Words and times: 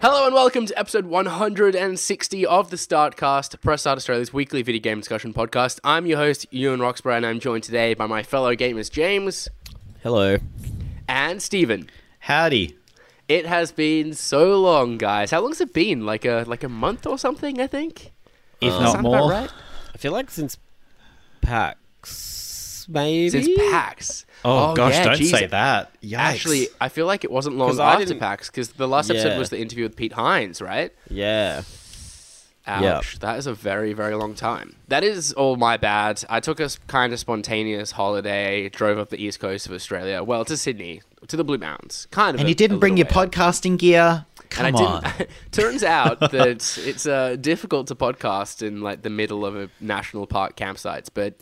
Hello 0.00 0.26
and 0.26 0.34
welcome 0.34 0.64
to 0.66 0.78
episode 0.78 1.06
160 1.06 2.46
of 2.46 2.70
the 2.70 2.76
Startcast, 2.76 3.60
Press 3.60 3.80
Start 3.80 3.96
Australia's 3.96 4.32
weekly 4.32 4.62
video 4.62 4.80
game 4.80 4.98
discussion 4.98 5.34
podcast. 5.34 5.80
I'm 5.82 6.06
your 6.06 6.18
host, 6.18 6.46
Ewan 6.52 6.80
Roxburgh, 6.80 7.16
and 7.16 7.26
I'm 7.26 7.40
joined 7.40 7.64
today 7.64 7.94
by 7.94 8.06
my 8.06 8.22
fellow 8.22 8.54
gamers 8.54 8.90
James 8.90 9.48
Hello. 10.02 10.38
and 11.08 11.42
Steven. 11.42 11.90
Howdy. 12.20 12.76
It 13.28 13.46
has 13.46 13.72
been 13.72 14.14
so 14.14 14.60
long, 14.60 14.98
guys. 14.98 15.32
How 15.32 15.40
long's 15.40 15.60
it 15.60 15.72
been? 15.74 16.06
Like 16.06 16.24
a 16.24 16.44
like 16.46 16.62
a 16.62 16.68
month 16.68 17.06
or 17.06 17.18
something, 17.18 17.60
I 17.60 17.66
think. 17.66 18.12
If 18.60 18.72
that 18.72 18.80
not 18.80 19.02
more. 19.02 19.30
right? 19.30 19.50
I 19.94 19.98
feel 19.98 20.12
like 20.12 20.30
since 20.30 20.56
PAX, 21.40 21.76
maybe. 22.88 23.30
Since 23.30 23.48
PAX. 23.70 24.26
Oh, 24.44 24.70
oh, 24.70 24.74
gosh, 24.74 24.94
yeah, 24.94 25.04
don't 25.04 25.16
geez. 25.16 25.30
say 25.30 25.46
that. 25.46 25.92
Yikes. 26.02 26.16
Actually, 26.16 26.68
I 26.80 26.88
feel 26.88 27.06
like 27.06 27.22
it 27.24 27.30
wasn't 27.30 27.56
long 27.56 27.78
after 27.78 28.04
didn't- 28.04 28.20
PAX 28.20 28.48
because 28.50 28.70
the 28.70 28.88
last 28.88 29.10
episode 29.10 29.30
Yeah. 29.30 29.38
was 29.38 29.50
the 29.50 29.60
interview 29.60 29.84
with 29.84 29.94
Pete 29.96 30.12
Hines, 30.14 30.60
right? 30.62 30.92
Yeah. 31.10 31.62
Ouch. 32.66 33.18
That 33.20 33.38
is 33.38 33.46
a 33.46 33.54
very, 33.54 33.94
very 33.94 34.14
long 34.14 34.34
time. 34.34 34.76
That 34.88 35.02
is 35.02 35.32
all 35.32 35.56
my 35.56 35.78
bad. 35.78 36.22
I 36.28 36.40
took 36.40 36.60
a 36.60 36.68
kind 36.86 37.12
of 37.14 37.18
spontaneous 37.18 37.92
holiday, 37.92 38.68
drove 38.68 38.98
up 38.98 39.08
the 39.08 39.16
east 39.22 39.40
coast 39.40 39.66
of 39.66 39.72
Australia, 39.72 40.22
well, 40.22 40.44
to 40.44 40.54
Sydney, 40.56 41.00
to 41.28 41.36
the 41.36 41.44
Blue 41.44 41.56
Mountains. 41.58 42.06
Kind 42.10 42.34
of. 42.34 42.40
and 42.40 42.46
a- 42.46 42.50
you 42.50 42.54
didn't 42.54 42.78
bring 42.78 42.96
your 42.98 43.06
podcasting 43.06 43.78
gear. 43.78 44.26
Come 44.50 44.66
And 44.66 44.76
I 44.76 44.80
on. 44.84 45.02
didn't. 45.18 45.30
turns 45.52 45.84
out 45.84 46.20
that 46.20 46.78
it's 46.78 47.06
uh, 47.06 47.36
difficult 47.40 47.86
to 47.88 47.94
podcast 47.94 48.66
in 48.66 48.80
like 48.80 49.02
the 49.02 49.10
middle 49.10 49.44
of 49.44 49.56
a 49.56 49.70
national 49.80 50.26
park 50.26 50.56
campsites, 50.56 51.08
but 51.12 51.40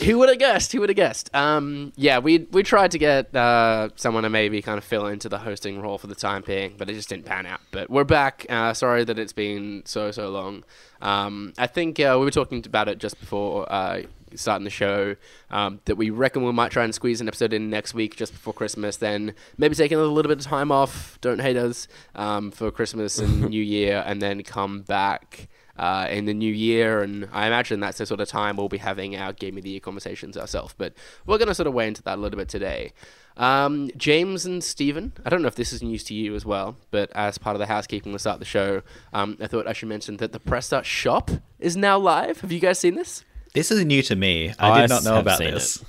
who 0.06 0.18
would 0.18 0.28
have 0.28 0.38
guessed? 0.38 0.72
Who 0.72 0.80
would 0.80 0.88
have 0.88 0.96
guessed? 0.96 1.34
Um, 1.34 1.92
yeah, 1.96 2.18
we 2.18 2.46
we 2.50 2.62
tried 2.62 2.90
to 2.92 2.98
get 2.98 3.34
uh, 3.34 3.90
someone 3.96 4.22
to 4.22 4.30
maybe 4.30 4.62
kind 4.62 4.78
of 4.78 4.84
fill 4.84 5.06
into 5.06 5.28
the 5.28 5.38
hosting 5.38 5.80
role 5.80 5.98
for 5.98 6.06
the 6.06 6.14
time 6.14 6.42
being, 6.46 6.74
but 6.78 6.88
it 6.90 6.94
just 6.94 7.08
didn't 7.08 7.24
pan 7.26 7.46
out. 7.46 7.60
But 7.70 7.90
we're 7.90 8.04
back. 8.04 8.46
Uh, 8.48 8.74
sorry 8.74 9.04
that 9.04 9.18
it's 9.18 9.32
been 9.32 9.82
so 9.84 10.10
so 10.10 10.30
long. 10.30 10.64
Um, 11.00 11.52
I 11.58 11.66
think 11.66 11.98
uh, 12.00 12.16
we 12.18 12.24
were 12.24 12.30
talking 12.30 12.62
about 12.66 12.88
it 12.88 12.98
just 12.98 13.18
before 13.20 13.70
uh, 13.72 14.02
starting 14.36 14.64
the 14.64 14.70
show 14.70 15.16
um, 15.50 15.80
that 15.84 15.96
we 15.96 16.10
reckon 16.10 16.44
we 16.44 16.52
might 16.52 16.72
try 16.72 16.84
and 16.84 16.94
squeeze 16.94 17.20
an 17.20 17.28
episode 17.28 17.52
in 17.52 17.70
next 17.70 17.94
week 17.94 18.16
just 18.16 18.32
before 18.32 18.52
Christmas. 18.52 18.96
Then 18.96 19.34
maybe 19.58 19.74
taking 19.74 19.98
a 19.98 20.02
little 20.02 20.28
bit 20.28 20.38
of 20.38 20.44
time 20.44 20.70
off. 20.70 21.18
Don't 21.20 21.40
hate 21.40 21.56
us 21.56 21.88
um, 22.14 22.50
for 22.50 22.70
Christmas 22.70 23.18
and 23.18 23.48
New 23.50 23.62
Year, 23.62 24.02
and 24.06 24.20
then 24.20 24.42
come 24.42 24.82
back. 24.82 25.48
Uh, 25.74 26.06
in 26.10 26.26
the 26.26 26.34
new 26.34 26.52
year, 26.52 27.02
and 27.02 27.26
I 27.32 27.46
imagine 27.46 27.80
that's 27.80 27.96
the 27.96 28.04
sort 28.04 28.20
of 28.20 28.28
time 28.28 28.56
we'll 28.56 28.68
be 28.68 28.76
having 28.76 29.16
our 29.16 29.32
Game 29.32 29.56
of 29.56 29.64
the 29.64 29.70
Year 29.70 29.80
conversations 29.80 30.36
ourselves. 30.36 30.74
But 30.76 30.92
we're 31.24 31.38
going 31.38 31.48
to 31.48 31.54
sort 31.54 31.66
of 31.66 31.72
weigh 31.72 31.88
into 31.88 32.02
that 32.02 32.18
a 32.18 32.20
little 32.20 32.38
bit 32.38 32.50
today. 32.50 32.92
Um, 33.36 33.90
James 33.96 34.44
and 34.44 34.62
Steven, 34.62 35.12
I 35.24 35.30
don't 35.30 35.42
know 35.42 35.48
if 35.48 35.54
this 35.54 35.72
is 35.72 35.82
news 35.82 36.04
to 36.04 36.14
you 36.14 36.34
as 36.34 36.44
well, 36.44 36.76
but 36.90 37.10
as 37.14 37.38
part 37.38 37.56
of 37.56 37.60
the 37.60 37.66
housekeeping 37.66 38.12
to 38.12 38.18
start 38.18 38.38
the 38.38 38.44
show, 38.44 38.82
um, 39.12 39.38
I 39.40 39.46
thought 39.46 39.66
I 39.66 39.72
should 39.72 39.88
mention 39.88 40.18
that 40.18 40.32
the 40.32 40.40
Press 40.40 40.66
Start 40.66 40.84
shop 40.84 41.30
is 41.58 41.76
now 41.76 41.98
live. 41.98 42.40
Have 42.40 42.52
you 42.52 42.60
guys 42.60 42.78
seen 42.78 42.94
this? 42.94 43.24
This 43.54 43.70
is 43.70 43.84
new 43.84 44.02
to 44.02 44.16
me. 44.16 44.52
I 44.58 44.70
I 44.70 44.80
did 44.82 44.90
not 44.90 45.04
know 45.04 45.18
about 45.18 45.38
seen 45.38 45.50
this. 45.52 45.84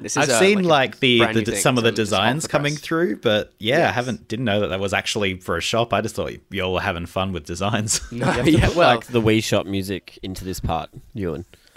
This 0.00 0.16
I've 0.16 0.30
uh, 0.30 0.38
seen 0.38 0.60
a 0.60 0.62
like, 0.62 0.98
the, 1.00 1.18
the 1.42 1.56
some 1.56 1.76
of 1.76 1.84
the 1.84 1.90
It's 1.90 1.98
on- 1.98 2.02
it's 2.04 2.12
off 2.12 2.16
designs 2.20 2.46
coming 2.46 2.74
through, 2.74 3.16
but 3.16 3.52
yeah, 3.58 3.78
Yes. 3.78 3.88
I 3.90 3.92
haven't 3.92 4.28
didn't 4.28 4.46
know 4.46 4.60
that 4.60 4.68
that 4.68 4.80
was 4.80 4.94
actually 4.94 5.38
for 5.40 5.56
a 5.58 5.60
shop. 5.60 5.92
I 5.92 6.00
just 6.00 6.14
thought 6.14 6.32
y'all 6.50 6.72
were 6.72 6.80
having 6.80 7.04
fun 7.06 7.32
with 7.32 7.44
designs. 7.44 8.00
No, 8.12 8.26
You 8.26 8.32
have 8.32 8.44
to 8.44 8.50
yeah, 8.50 8.66
put, 8.68 8.76
well, 8.76 8.94
like 8.96 9.06
the 9.08 9.20
Wii 9.20 9.42
Shop 9.44 9.66
music 9.66 10.18
into 10.22 10.44
this 10.44 10.58
part, 10.60 10.88
Ewan. 11.14 11.44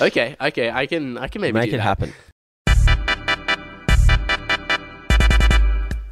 okay, 0.00 0.36
okay, 0.40 0.70
I 0.70 0.86
can, 0.86 1.18
I 1.18 1.28
can 1.28 1.40
maybe 1.42 1.54
Make 1.58 1.70
do 1.70 1.74
it 1.74 1.78
that. 1.78 1.82
happen. 1.82 2.12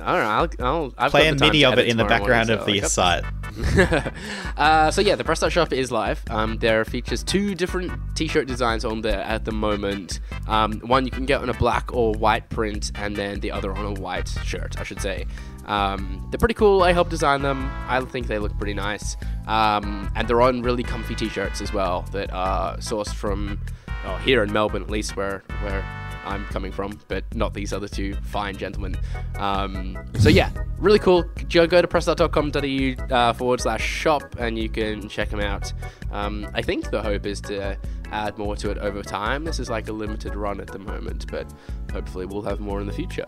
All 0.00 0.16
right, 0.16 0.24
I'll, 0.60 0.66
I'll 0.66 0.94
I've 0.96 1.10
Play 1.10 1.28
a 1.28 1.32
the 1.32 1.38
time 1.38 1.72
of 1.72 1.78
it 1.78 1.88
in 1.88 1.96
the 1.96 2.04
background 2.04 2.48
morning, 2.48 2.80
of 2.80 2.88
so 2.88 3.02
I 3.02 3.20
the 3.20 3.22
site. 3.22 4.12
uh, 4.56 4.90
so 4.92 5.00
yeah, 5.00 5.16
the 5.16 5.24
Press 5.24 5.38
Start 5.38 5.52
Shop 5.52 5.72
is 5.72 5.90
live. 5.90 6.22
Um, 6.30 6.58
there 6.58 6.84
features 6.84 7.24
two 7.24 7.56
different 7.56 7.92
T-shirt 8.14 8.46
designs 8.46 8.84
on 8.84 9.00
there 9.00 9.20
at 9.20 9.44
the 9.44 9.50
moment. 9.50 10.20
Um, 10.46 10.74
one 10.80 11.04
you 11.04 11.10
can 11.10 11.26
get 11.26 11.40
on 11.40 11.48
a 11.48 11.54
black 11.54 11.92
or 11.92 12.12
white 12.12 12.48
print, 12.48 12.92
and 12.94 13.16
then 13.16 13.40
the 13.40 13.50
other 13.50 13.72
on 13.72 13.96
a 13.96 14.00
white 14.00 14.28
shirt, 14.44 14.78
I 14.80 14.84
should 14.84 15.00
say. 15.00 15.26
Um, 15.66 16.26
they're 16.30 16.38
pretty 16.38 16.54
cool. 16.54 16.82
I 16.84 16.92
helped 16.92 17.10
design 17.10 17.42
them. 17.42 17.68
I 17.88 18.00
think 18.00 18.28
they 18.28 18.38
look 18.38 18.56
pretty 18.56 18.74
nice, 18.74 19.16
um, 19.48 20.10
and 20.14 20.28
they're 20.28 20.42
on 20.42 20.62
really 20.62 20.84
comfy 20.84 21.16
T-shirts 21.16 21.60
as 21.60 21.72
well 21.72 22.06
that 22.12 22.32
are 22.32 22.76
sourced 22.76 23.12
from 23.14 23.60
oh, 24.04 24.16
here 24.18 24.44
in 24.44 24.52
Melbourne, 24.52 24.82
at 24.82 24.90
least 24.90 25.16
where 25.16 25.42
where 25.62 25.84
I'm 26.28 26.44
coming 26.46 26.70
from, 26.70 27.00
but 27.08 27.24
not 27.34 27.54
these 27.54 27.72
other 27.72 27.88
two 27.88 28.14
fine 28.22 28.56
gentlemen. 28.56 28.96
Um, 29.36 29.98
so 30.18 30.28
yeah, 30.28 30.50
really 30.78 30.98
cool. 30.98 31.24
Go, 31.48 31.66
go 31.66 31.80
to 31.82 31.88
pressstart.com.au 31.88 33.14
uh, 33.14 33.32
forward 33.32 33.60
slash 33.60 33.82
shop 33.82 34.36
and 34.38 34.58
you 34.58 34.68
can 34.68 35.08
check 35.08 35.30
them 35.30 35.40
out. 35.40 35.72
Um, 36.12 36.48
I 36.54 36.62
think 36.62 36.90
the 36.90 37.02
hope 37.02 37.26
is 37.26 37.40
to 37.42 37.76
add 38.12 38.38
more 38.38 38.56
to 38.56 38.70
it 38.70 38.78
over 38.78 39.02
time. 39.02 39.44
This 39.44 39.58
is 39.58 39.70
like 39.70 39.88
a 39.88 39.92
limited 39.92 40.34
run 40.34 40.60
at 40.60 40.68
the 40.68 40.78
moment, 40.78 41.30
but 41.30 41.52
hopefully 41.92 42.26
we'll 42.26 42.42
have 42.42 42.60
more 42.60 42.80
in 42.80 42.86
the 42.86 42.92
future. 42.92 43.26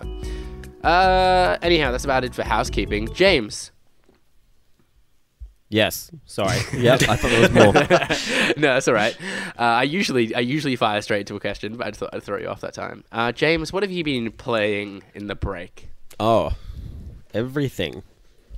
Uh, 0.83 1.59
anyhow, 1.63 1.91
that's 1.91 2.05
about 2.05 2.25
it 2.25 2.35
for 2.35 2.43
housekeeping. 2.43 3.13
James. 3.13 3.70
Yes. 5.71 6.11
Sorry. 6.27 6.59
yep. 6.77 7.01
I 7.09 7.17
thought 7.17 7.31
there 7.31 7.41
was 7.41 7.51
more. 7.53 7.73
no, 8.61 8.75
that's 8.75 8.89
all 8.89 8.95
right. 8.95 9.17
Uh, 9.59 9.63
I 9.63 9.85
usually 9.85 10.35
I 10.35 10.41
usually 10.41 10.75
fire 10.77 11.01
straight 11.01 11.29
to 11.29 11.37
a 11.37 11.41
question, 11.41 11.77
but 11.77 11.87
I 11.87 11.91
thought 11.93 12.11
I'd 12.13 12.25
throw 12.25 12.39
you 12.39 12.49
off 12.49 12.61
that 12.63 12.75
time. 12.75 13.05
Uh, 13.13 13.31
James, 13.31 13.73
what 13.73 13.85
have 13.85 13.93
you 13.93 14.03
been 14.03 14.33
playing 14.33 15.05
in 15.15 15.29
the 15.29 15.37
break? 15.37 15.89
Oh, 16.19 16.53
everything. 17.33 18.03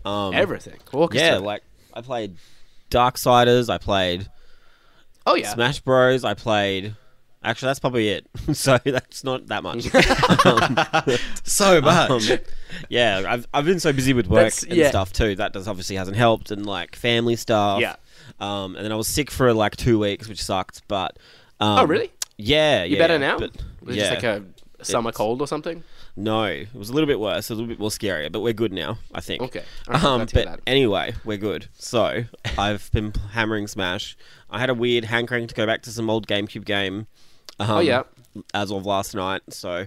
Um, 0.05 0.34
Everything. 0.34 0.78
Walk 0.93 1.15
Yeah, 1.15 1.37
like 1.37 1.62
I 1.95 2.00
played 2.00 2.37
Darksiders. 2.91 3.71
I 3.71 3.79
played 3.79 4.27
oh 5.27 5.34
yeah. 5.34 5.53
Smash 5.53 5.81
Bros. 5.81 6.25
I 6.25 6.34
played. 6.34 6.97
Actually, 7.44 7.66
that's 7.69 7.80
probably 7.80 8.08
it. 8.10 8.26
so 8.53 8.78
that's 8.84 9.25
not 9.25 9.47
that 9.48 9.62
much. 9.62 9.86
Um, 10.44 11.19
So 11.44 11.80
much. 11.80 12.30
Um, 12.30 12.38
yeah, 12.88 13.22
I've, 13.26 13.47
I've 13.53 13.64
been 13.64 13.80
so 13.80 13.92
busy 13.92 14.12
with 14.12 14.26
work 14.28 14.44
That's- 14.44 14.62
and 14.62 14.75
yeah. 14.75 14.88
stuff 14.91 15.12
too. 15.12 15.34
That 15.36 15.52
does 15.52 15.69
obviously 15.69 15.97
hasn't 15.97 16.16
helped, 16.16 16.50
and 16.50 16.64
like 16.66 16.97
family 16.97 17.36
stuff. 17.36 17.81
Yeah. 17.81 17.97
Um, 18.41 18.76
and 18.76 18.84
then 18.84 18.92
I 18.92 18.97
was 18.97 19.08
sick 19.08 19.31
for 19.31 19.52
like 19.52 19.76
two 19.76 19.98
weeks, 19.98 20.28
which 20.28 20.42
sucked. 20.42 20.82
But 20.88 21.19
um, 21.60 21.78
Oh, 21.81 21.84
really? 21.86 22.12
Yeah. 22.38 22.84
You 22.84 22.97
yeah, 22.97 23.02
better 23.02 23.19
now? 23.19 23.38
But, 23.38 23.52
Was 23.82 23.97
it 23.97 24.00
yeah. 24.00 24.10
just 24.14 24.22
like 24.25 24.42
a 24.81 24.84
summer 24.84 25.12
cold 25.12 25.41
or 25.41 25.47
something? 25.47 25.82
No, 26.16 26.44
it 26.44 26.69
was 26.75 26.91
a 26.91 26.92
little 26.92 27.06
bit 27.06 27.19
worse. 27.20 27.50
A 27.50 27.54
little 27.54 27.69
bit 27.69 27.78
more 27.78 27.88
scarier, 27.91 28.31
but 28.31 28.41
we're 28.41 28.52
good 28.52 28.72
now. 28.72 28.98
I 29.14 29.20
think. 29.20 29.42
Okay. 29.42 29.62
Right, 29.88 30.02
Um, 30.04 30.19
glad 30.19 30.28
to 30.28 30.36
hear 30.36 30.44
but 30.50 30.60
anyway, 30.66 31.14
we're 31.25 31.38
good. 31.38 31.69
So 31.78 32.25
I've 32.58 32.91
been 32.92 33.12
hammering 33.32 33.66
Smash. 33.66 34.16
I 34.50 34.60
had 34.60 34.69
a 34.70 34.75
weird 34.75 35.04
hankering 35.04 35.47
to 35.47 35.54
go 35.54 35.66
back 35.66 35.82
to 35.82 35.91
some 35.91 36.10
old 36.10 36.26
GameCube 36.26 36.64
game. 36.66 37.06
Um, 37.58 37.70
Oh, 37.70 37.80
yeah. 37.80 38.02
As 38.54 38.70
of 38.72 38.86
last 38.86 39.14
night, 39.14 39.42
so 39.50 39.86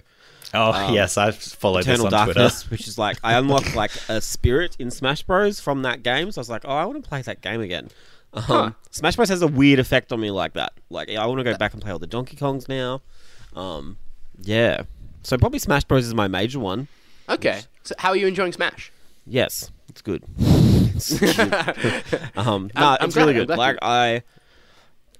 oh 0.54 0.72
um, 0.72 0.94
yes, 0.94 1.16
I've 1.18 1.36
followed 1.36 1.80
Eternal 1.80 2.04
this 2.04 2.12
on 2.14 2.26
Darkness, 2.26 2.70
which 2.70 2.86
is 2.86 2.96
like 2.96 3.18
I 3.24 3.34
unlocked 3.34 3.74
like 3.74 3.90
a 4.08 4.20
spirit 4.20 4.76
in 4.78 4.92
Smash 4.92 5.24
Bros 5.24 5.58
from 5.58 5.82
that 5.82 6.04
game. 6.04 6.30
So 6.30 6.38
I 6.38 6.42
was 6.42 6.50
like, 6.50 6.62
oh, 6.64 6.70
I 6.76 6.84
want 6.84 7.02
to 7.02 7.08
play 7.08 7.22
that 7.22 7.40
game 7.40 7.60
again. 7.60 7.88
Um, 8.32 8.42
Huh. 8.44 8.70
Smash 8.92 9.16
Bros 9.16 9.28
has 9.30 9.42
a 9.42 9.48
weird 9.48 9.80
effect 9.80 10.12
on 10.12 10.20
me 10.20 10.30
like 10.30 10.52
that. 10.52 10.74
Like 10.90 11.10
I 11.10 11.26
want 11.26 11.38
to 11.40 11.44
go 11.44 11.56
back 11.56 11.72
and 11.72 11.82
play 11.82 11.90
all 11.90 11.98
the 11.98 12.06
Donkey 12.06 12.36
Kongs 12.36 12.68
now. 12.68 13.02
Um, 13.60 13.96
yeah. 14.40 14.82
So 15.24 15.36
probably 15.36 15.58
Smash 15.58 15.82
Bros 15.82 16.06
is 16.06 16.14
my 16.14 16.28
major 16.28 16.60
one. 16.60 16.86
Okay. 17.28 17.62
So 17.82 17.96
how 17.98 18.10
are 18.10 18.16
you 18.16 18.28
enjoying 18.28 18.52
Smash? 18.52 18.92
Yes, 19.26 19.72
it's 19.88 20.02
good. 20.02 20.22
It's 20.96 21.10
um, 22.36 22.70
no, 22.74 22.96
I'm 23.00 23.06
it's 23.06 23.14
glad- 23.14 23.24
really 23.26 23.32
I'm 23.40 23.46
good. 23.46 23.46
glad 23.48 23.56
Like 23.58 23.78
I, 23.82 24.22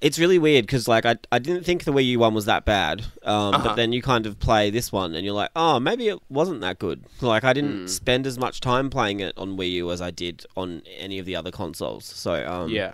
it's 0.01 0.19
really 0.19 0.39
weird 0.39 0.67
because 0.67 0.87
like 0.89 1.05
I, 1.07 1.17
I 1.33 1.39
didn't 1.39 1.65
think 1.65 1.85
the 1.85 1.93
Wii 1.93 2.07
U 2.09 2.19
one 2.21 2.35
was 2.35 2.45
that 2.47 2.65
bad. 2.65 3.01
Um, 3.23 3.55
Uh-huh. 3.55 3.65
but 3.65 3.75
then 3.77 3.93
you 3.93 4.03
kind 4.03 4.27
of 4.27 4.39
play 4.39 4.71
this 4.71 4.93
one 4.93 5.15
and 5.15 5.25
you're 5.25 5.35
like, 5.35 5.51
oh, 5.57 5.81
maybe 5.81 6.09
it 6.09 6.19
wasn't 6.29 6.61
that 6.61 6.79
good. 6.79 7.05
Like 7.21 7.45
I 7.45 7.53
didn't 7.53 7.81
Hmm. 7.83 7.87
spend 7.87 8.27
as 8.27 8.39
much 8.39 8.61
time 8.61 8.91
playing 8.91 9.21
it 9.21 9.33
on 9.37 9.57
Wii 9.57 9.73
U 9.73 9.91
as 9.91 10.01
I 10.01 10.11
did 10.11 10.45
on 10.57 10.83
any 10.99 11.19
of 11.19 11.27
the 11.27 11.35
other 11.37 11.51
consoles. 11.51 12.05
So 12.05 12.47
um, 12.47 12.71
yeah. 12.71 12.93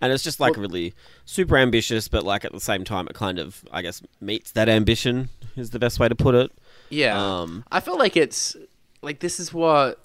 and 0.00 0.12
it's 0.12 0.22
just 0.24 0.40
like 0.40 0.56
really 0.56 0.92
super 1.24 1.56
ambitious, 1.56 2.08
but 2.08 2.24
like 2.24 2.44
at 2.44 2.52
the 2.52 2.60
same 2.60 2.84
time, 2.84 3.06
it 3.08 3.14
kind 3.14 3.38
of 3.38 3.64
I 3.72 3.82
guess 3.82 4.02
meets 4.20 4.52
that 4.52 4.68
ambition 4.68 5.28
is 5.56 5.70
the 5.70 5.78
best 5.78 5.98
way 5.98 6.08
to 6.08 6.14
put 6.14 6.34
it. 6.34 6.50
Yeah. 6.90 7.16
Um, 7.18 7.64
I 7.72 7.80
feel 7.80 7.96
like 7.96 8.16
it's 8.16 8.54
like 9.02 9.20
this 9.20 9.40
is 9.40 9.52
what 9.54 9.98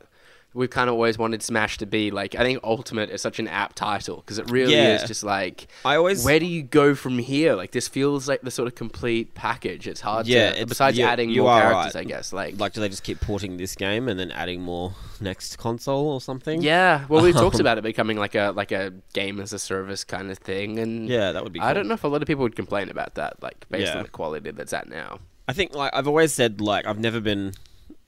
we've 0.57 0.69
kind 0.69 0.89
of 0.89 0.93
always 0.95 1.17
wanted 1.17 1.41
Smash 1.43 1.77
to 1.77 1.85
be. 1.85 2.11
Like 2.11 2.35
I 2.35 2.43
think 2.43 2.59
Ultimate 2.63 3.09
is 3.09 3.21
such 3.21 3.39
an 3.39 3.47
apt 3.47 3.75
title 3.77 4.17
because 4.17 4.39
it 4.39 4.49
really 4.51 4.73
Yeah. 4.73 4.95
is 4.95 5.07
just 5.07 5.23
like 5.23 5.67
I 5.85 5.95
always 5.95 6.25
where 6.25 6.39
do 6.39 6.45
you 6.45 6.63
go 6.63 6.95
from 6.95 7.19
here? 7.19 7.53
Like 7.55 7.71
this 7.71 7.87
feels 7.87 8.27
like 8.27 8.41
the 8.41 8.51
sort 8.51 8.67
of 8.67 8.75
complete 8.75 9.33
package. 9.35 9.87
It's 9.87 10.01
hard 10.01 10.27
Yeah, 10.27 10.47
to 10.49 10.53
it's- 10.53 10.65
besides 10.69 10.99
adding 10.99 11.31
more 11.35 11.49
characters, 11.59 11.95
right. 11.95 12.01
I 12.01 12.03
guess. 12.03 12.33
Like, 12.33 12.59
like 12.59 12.73
do 12.73 12.81
they 12.81 12.89
just 12.89 13.03
keep 13.03 13.21
porting 13.21 13.57
this 13.57 13.75
game 13.75 14.07
and 14.09 14.19
then 14.19 14.31
adding 14.31 14.61
more 14.61 14.93
next 15.21 15.57
console 15.57 16.07
or 16.09 16.19
something? 16.21 16.61
yeah. 16.61 17.05
Well, 17.07 17.23
we've 17.23 17.33
talked 17.35 17.59
about 17.61 17.77
it 17.77 17.83
becoming 17.83 18.17
like 18.17 18.35
a 18.35 18.51
like 18.55 18.71
a 18.71 18.93
game 19.13 19.39
as 19.39 19.53
a 19.53 19.59
service 19.59 20.03
kind 20.03 20.31
of 20.31 20.37
thing, 20.39 20.79
and 20.79 21.07
Yeah, 21.07 21.31
that 21.31 21.43
would 21.43 21.53
be. 21.53 21.59
Cool. 21.59 21.67
I 21.67 21.73
don't 21.73 21.87
know 21.87 21.93
if 21.93 22.03
a 22.03 22.07
lot 22.07 22.21
of 22.21 22.27
people 22.27 22.43
would 22.43 22.55
complain 22.55 22.89
about 22.89 23.15
that, 23.15 23.41
like 23.43 23.65
based 23.69 23.91
Yeah. 23.91 23.97
on 23.97 24.03
the 24.03 24.09
quality 24.09 24.51
that's 24.51 24.73
at 24.73 24.89
now. 24.89 25.19
I 25.47 25.53
think 25.53 25.73
like 25.75 25.95
I've 25.95 26.07
always 26.07 26.33
said 26.33 26.59
like 26.59 26.85
I've 26.85 26.99
never 26.99 27.21
been 27.21 27.53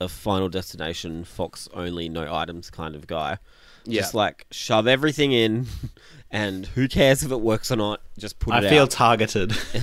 a 0.00 0.08
Final 0.08 0.48
Destination 0.48 1.24
Fox 1.24 1.68
only, 1.74 2.08
no 2.08 2.32
items 2.34 2.70
kind 2.70 2.94
of 2.94 3.06
guy. 3.06 3.38
Yeah. 3.84 4.02
Just 4.02 4.14
like 4.14 4.46
shove 4.50 4.86
everything 4.86 5.32
in, 5.32 5.66
and 6.30 6.66
who 6.66 6.86
cares 6.88 7.22
if 7.22 7.30
it 7.32 7.40
works 7.40 7.70
or 7.70 7.76
not? 7.76 8.00
Just 8.18 8.38
put 8.38 8.54
I 8.54 8.58
it 8.58 8.64
I 8.64 8.68
feel 8.70 8.82
out. 8.84 8.90
targeted. 8.90 9.56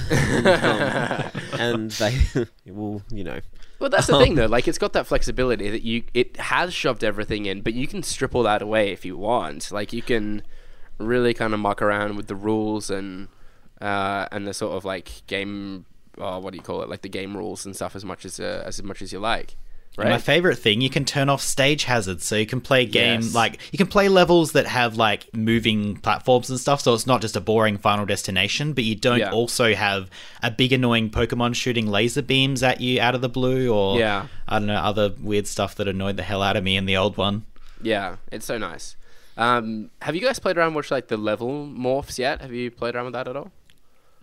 and 1.59 1.91
they 1.91 2.17
will, 2.67 3.01
you 3.11 3.23
know, 3.23 3.39
Well, 3.79 3.89
that's 3.89 4.07
the 4.07 4.17
thing 4.19 4.35
though. 4.35 4.45
Like, 4.45 4.67
it's 4.67 4.77
got 4.77 4.93
that 4.93 5.07
flexibility 5.07 5.69
that 5.69 5.83
you 5.83 6.03
it 6.13 6.37
has 6.37 6.73
shoved 6.73 7.03
everything 7.03 7.45
in, 7.45 7.61
but 7.61 7.73
you 7.73 7.87
can 7.87 8.03
strip 8.03 8.35
all 8.35 8.43
that 8.43 8.61
away 8.61 8.91
if 8.91 9.03
you 9.05 9.17
want. 9.17 9.71
Like, 9.71 9.93
you 9.93 10.01
can 10.01 10.43
really 10.99 11.33
kind 11.33 11.53
of 11.53 11.59
muck 11.59 11.81
around 11.81 12.15
with 12.15 12.27
the 12.27 12.35
rules 12.35 12.89
and 12.89 13.27
uh, 13.81 14.27
and 14.31 14.47
the 14.47 14.53
sort 14.53 14.75
of 14.75 14.85
like 14.85 15.21
game. 15.27 15.85
Oh, 16.19 16.39
what 16.39 16.51
do 16.51 16.57
you 16.57 16.63
call 16.63 16.81
it? 16.81 16.89
Like 16.89 17.01
the 17.03 17.09
game 17.09 17.37
rules 17.37 17.65
and 17.65 17.75
stuff 17.75 17.95
as 17.95 18.03
much 18.03 18.25
as 18.25 18.39
uh, 18.39 18.63
as 18.65 18.81
much 18.81 19.01
as 19.01 19.11
you 19.13 19.19
like. 19.19 19.55
My 20.05 20.17
favorite 20.19 20.57
thing, 20.57 20.81
you 20.81 20.89
can 20.91 21.05
turn 21.05 21.27
off 21.27 21.41
stage 21.41 21.85
hazards, 21.85 22.23
so 22.25 22.35
you 22.35 22.45
can 22.45 22.61
play 22.61 22.85
game 22.85 23.21
Yes. 23.21 23.33
like 23.33 23.59
you 23.71 23.77
can 23.77 23.87
play 23.87 24.09
levels 24.09 24.51
that 24.51 24.67
have 24.67 24.95
like 24.95 25.33
moving 25.33 25.97
platforms 25.97 26.49
and 26.51 26.59
stuff. 26.59 26.81
So 26.81 26.93
it's 26.93 27.07
not 27.07 27.19
just 27.21 27.35
a 27.35 27.41
boring 27.41 27.77
Final 27.79 28.05
Destination, 28.05 28.73
but 28.73 28.83
you 28.83 28.93
don't 28.95 29.19
Yeah. 29.19 29.31
also 29.31 29.73
have 29.73 30.09
a 30.43 30.51
big 30.51 30.71
annoying 30.71 31.09
Pokemon 31.09 31.55
shooting 31.55 31.87
laser 31.87 32.21
beams 32.21 32.61
at 32.61 32.79
you 32.79 33.01
out 33.01 33.15
of 33.15 33.21
the 33.21 33.29
blue, 33.29 33.73
or 33.73 33.97
Yeah. 33.99 34.27
I 34.47 34.59
don't 34.59 34.67
know 34.67 34.75
other 34.75 35.13
weird 35.19 35.47
stuff 35.47 35.73
that 35.75 35.87
annoyed 35.87 36.17
the 36.17 36.23
hell 36.23 36.43
out 36.43 36.55
of 36.55 36.63
me 36.63 36.77
in 36.77 36.85
the 36.85 36.95
old 36.95 37.17
one. 37.17 37.45
Yeah, 37.81 38.17
it's 38.31 38.45
so 38.45 38.57
nice. 38.57 38.95
Um, 39.35 39.89
have 40.01 40.15
you 40.15 40.21
guys 40.21 40.39
played 40.39 40.57
around 40.57 40.73
with 40.73 40.89
like 40.91 41.07
the 41.09 41.17
level 41.17 41.67
morphs 41.67 42.17
yet? 42.17 42.41
Have 42.41 42.51
you 42.53 42.71
played 42.71 42.95
around 42.95 43.05
with 43.05 43.13
that 43.13 43.27
at 43.27 43.35
all? 43.35 43.51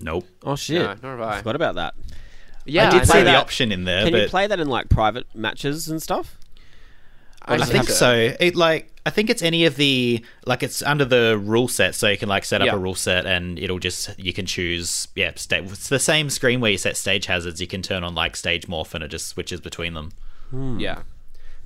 Nope. 0.01 0.27
oh 0.43 0.57
shit, 0.57 0.83
No, 0.83 0.97
nor 1.03 1.19
have 1.19 1.29
I. 1.29 1.39
forgot 1.39 1.55
about 1.57 1.75
that. 1.77 1.95
Yeah, 2.65 2.89
I 2.89 2.91
did 2.91 2.99
know 2.99 3.05
see 3.05 3.23
the 3.23 3.35
option 3.37 3.73
in 3.73 3.85
there, 3.85 4.05
Can 4.05 4.13
but 4.13 4.23
you 4.23 4.29
play 4.29 4.47
that 4.47 4.59
in 4.61 4.69
like 4.69 4.89
private 4.89 5.27
matches 5.35 5.89
and 5.89 6.03
stuff? 6.03 6.39
I, 7.47 7.57
I 7.57 7.65
think 7.67 7.89
so. 7.91 8.35
It 8.41 8.57
like 8.57 8.91
I 9.05 9.11
think 9.11 9.29
it's 9.29 9.43
any 9.43 9.67
of 9.67 9.77
the 9.77 10.25
like 10.47 10.63
it's 10.63 10.81
under 10.83 11.05
the 11.05 11.37
rule 11.37 11.69
set, 11.69 11.95
so 11.95 12.09
you 12.09 12.17
can 12.17 12.29
like 12.29 12.45
set 12.47 12.63
up 12.63 12.67
Yeah. 12.67 12.75
a 12.75 12.79
rule 12.79 12.95
set 12.95 13.27
and 13.27 13.59
it'll 13.59 13.79
just 13.79 14.19
you 14.19 14.33
can 14.33 14.47
choose 14.47 15.09
yeah. 15.15 15.33
Sta- 15.37 15.57
it's 15.65 15.91
the 15.91 15.99
same 15.99 16.31
screen 16.31 16.61
where 16.61 16.71
you 16.71 16.79
set 16.79 16.97
stage 16.97 17.27
hazards. 17.27 17.61
You 17.61 17.67
can 17.67 17.83
turn 17.83 18.03
on 18.03 18.15
like 18.15 18.35
stage 18.35 18.67
morph 18.67 18.95
and 18.95 19.05
it 19.05 19.09
just 19.09 19.29
switches 19.29 19.61
between 19.61 19.93
them. 19.93 20.13
Yeah. 20.81 21.03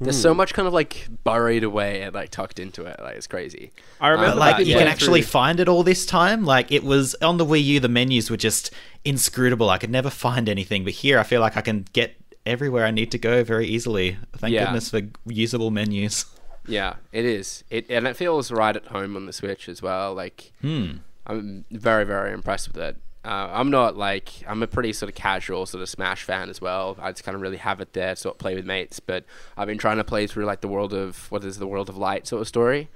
There's 0.00 0.20
so 0.20 0.32
much 0.32 0.54
kind 0.54 0.68
of 0.68 0.72
like 0.74 1.08
buried 1.24 1.64
away 1.64 2.02
and 2.02 2.14
like 2.14 2.30
tucked 2.30 2.58
into 2.58 2.84
it. 2.86 2.98
Like 3.00 3.16
it's 3.16 3.26
crazy. 3.26 3.72
I 4.00 4.08
remember 4.08 4.32
But 4.32 4.38
like 4.58 4.66
you 4.66 4.74
can 4.74 4.86
actually 4.86 5.22
through- 5.22 5.30
find 5.30 5.60
it 5.60 5.68
all 5.68 5.82
this 5.82 6.06
time. 6.06 6.44
Like 6.44 6.70
it 6.70 6.84
was 6.84 7.14
on 7.16 7.36
the 7.36 7.44
Wii 7.44 7.64
U, 7.64 7.80
the 7.80 7.88
menus 7.88 8.30
were 8.30 8.36
just 8.36 8.70
inscrutable. 9.04 9.70
I 9.70 9.78
could 9.78 9.90
never 9.90 10.10
find 10.10 10.48
anything, 10.48 10.84
but 10.84 10.92
here 10.92 11.18
I 11.18 11.22
feel 11.24 11.40
like 11.40 11.56
I 11.56 11.60
can 11.62 11.84
get 11.92 12.14
everywhere 12.46 12.84
I 12.86 12.90
need 12.90 13.10
to 13.12 13.18
go 13.18 13.42
very 13.44 13.66
easily. 13.66 14.16
Thank 14.36 14.54
Yeah. 14.54 14.66
goodness 14.66 14.90
for 14.90 15.02
usable 15.26 15.70
menus. 15.70 16.24
Yeah, 16.70 16.96
it 17.12 17.24
is. 17.24 17.64
It 17.70 17.86
and 17.88 18.06
it 18.06 18.14
feels 18.14 18.52
right 18.52 18.76
at 18.76 18.88
home 18.88 19.16
on 19.16 19.24
the 19.24 19.32
Switch 19.32 19.70
as 19.70 19.80
well. 19.80 20.12
Like 20.12 20.52
Hmm. 20.60 20.98
I'm 21.26 21.64
very 21.70 22.04
very 22.04 22.30
impressed 22.30 22.68
with 22.68 22.76
it. 22.76 22.98
Uh, 23.24 23.50
I'm 23.52 23.70
not 23.70 23.96
like 23.96 24.30
I'm 24.46 24.62
a 24.62 24.66
pretty 24.66 24.92
sort 24.92 25.08
of 25.10 25.14
casual 25.14 25.66
sort 25.66 25.82
of 25.82 25.88
Smash 25.88 26.22
fan 26.22 26.48
as 26.48 26.60
well. 26.60 26.96
I 27.00 27.10
just 27.10 27.24
kind 27.24 27.34
of 27.34 27.42
really 27.42 27.56
have 27.58 27.80
it 27.80 27.92
there 27.92 28.14
to 28.14 28.16
sort 28.20 28.36
of 28.36 28.38
play 28.38 28.54
with 28.54 28.64
mates. 28.64 29.00
But 29.00 29.24
I've 29.56 29.66
been 29.66 29.76
trying 29.78 29.96
to 29.98 30.04
play 30.04 30.26
through 30.26 30.44
like 30.46 30.60
the 30.60 30.68
world 30.68 30.94
of 30.94 31.30
what 31.30 31.44
is 31.44 31.58
the 31.58 31.66
world 31.66 31.88
of 31.88 31.96
light 31.96 32.26
sort 32.26 32.40
of 32.42 32.48
story. 32.48 32.88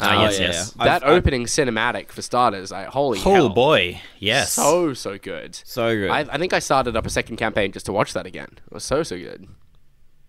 Ah, 0.00 0.22
yes, 0.24 0.40
yeah, 0.40 0.46
yes. 0.46 0.74
yeah. 0.76 0.84
That 0.84 0.94
I've- 1.02 1.06
I've- 1.06 1.16
opening 1.18 1.44
cinematic 1.46 2.10
for 2.10 2.20
starters, 2.22 2.70
like 2.72 2.86
holy 2.88 3.20
Oh 3.24 3.32
hell, 3.34 3.48
boy, 3.48 4.00
yes. 4.18 4.52
so 4.52 4.92
so 4.94 5.18
good. 5.18 5.54
So 5.64 5.94
good. 5.94 6.10
I, 6.10 6.20
I 6.20 6.38
think 6.38 6.52
I 6.52 6.58
started 6.58 6.96
up 6.96 7.06
a 7.06 7.10
second 7.10 7.36
campaign 7.36 7.70
just 7.72 7.86
to 7.86 7.92
watch 7.92 8.12
that 8.14 8.26
again. 8.26 8.48
It 8.66 8.72
was 8.72 8.82
so 8.84 9.02
so 9.02 9.16
good. 9.16 9.46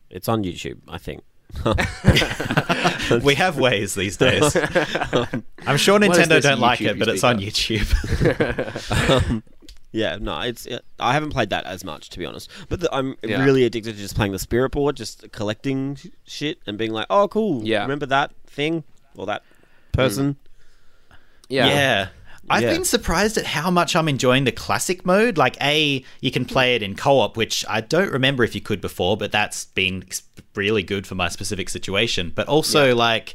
It's 0.09 0.27
on 0.29 0.43
YouTube, 0.43 0.79
I 0.87 0.97
think. 0.99 1.23
we 3.23 3.35
have 3.35 3.57
ways 3.57 3.95
these 3.95 4.17
days. 4.17 4.55
I'm 5.67 5.77
sure 5.77 5.99
Nintendo 5.99 6.41
don't 6.41 6.59
like 6.59 6.79
YouTube 6.79 6.89
it, 6.91 6.99
but 6.99 7.07
it's 7.09 7.23
on? 7.23 7.39
YouTube. 7.39 9.43
Yeah, 9.91 10.17
no, 10.19 10.41
it's. 10.41 10.65
It, 10.65 10.83
I 10.99 11.13
haven't 11.13 11.29
played 11.29 11.51
that 11.51 11.63
as 11.65 11.85
much, 11.85 12.09
to 12.09 12.19
be 12.19 12.25
honest. 12.25 12.51
But 12.67 12.81
the, 12.81 12.93
I'm 12.93 13.15
Yeah. 13.23 13.45
really 13.45 13.63
addicted 13.63 13.93
to 13.93 13.97
just 13.97 14.13
playing 14.13 14.33
the 14.33 14.39
spirit 14.39 14.71
board, 14.71 14.97
just 14.97 15.31
collecting 15.31 15.95
sh- 15.95 16.07
shit 16.25 16.59
and 16.67 16.77
being 16.77 16.91
like, 16.91 17.07
"Oh, 17.09 17.29
cool! 17.29 17.63
Yeah. 17.63 17.83
remember 17.83 18.05
that 18.07 18.33
thing 18.45 18.83
or 19.15 19.25
that 19.27 19.41
person?" 19.93 20.35
Yeah. 21.47 21.67
Yeah. 21.67 22.07
I've 22.49 22.63
Yeah. 22.63 22.73
been 22.73 22.85
surprised 22.85 23.37
at 23.37 23.45
how 23.45 23.71
much 23.71 23.95
I'm 23.95 24.07
enjoying 24.07 24.43
the 24.43 24.51
classic 24.51 25.05
mode. 25.05 25.37
Like, 25.37 25.57
A, 25.61 26.03
you 26.21 26.31
can 26.31 26.45
play 26.45 26.75
it 26.75 26.83
in 26.83 26.95
co 26.95 27.19
op, 27.19 27.37
which 27.37 27.65
I 27.67 27.81
don't 27.81 28.11
remember 28.11 28.43
if 28.43 28.53
you 28.53 28.61
could 28.61 28.81
before, 28.81 29.17
but 29.17 29.31
that's 29.31 29.65
been 29.65 30.03
really 30.55 30.83
good 30.83 31.07
for 31.07 31.15
my 31.15 31.27
specific 31.29 31.69
situation. 31.69 32.31
But 32.35 32.47
also, 32.47 32.95
like, 32.95 33.33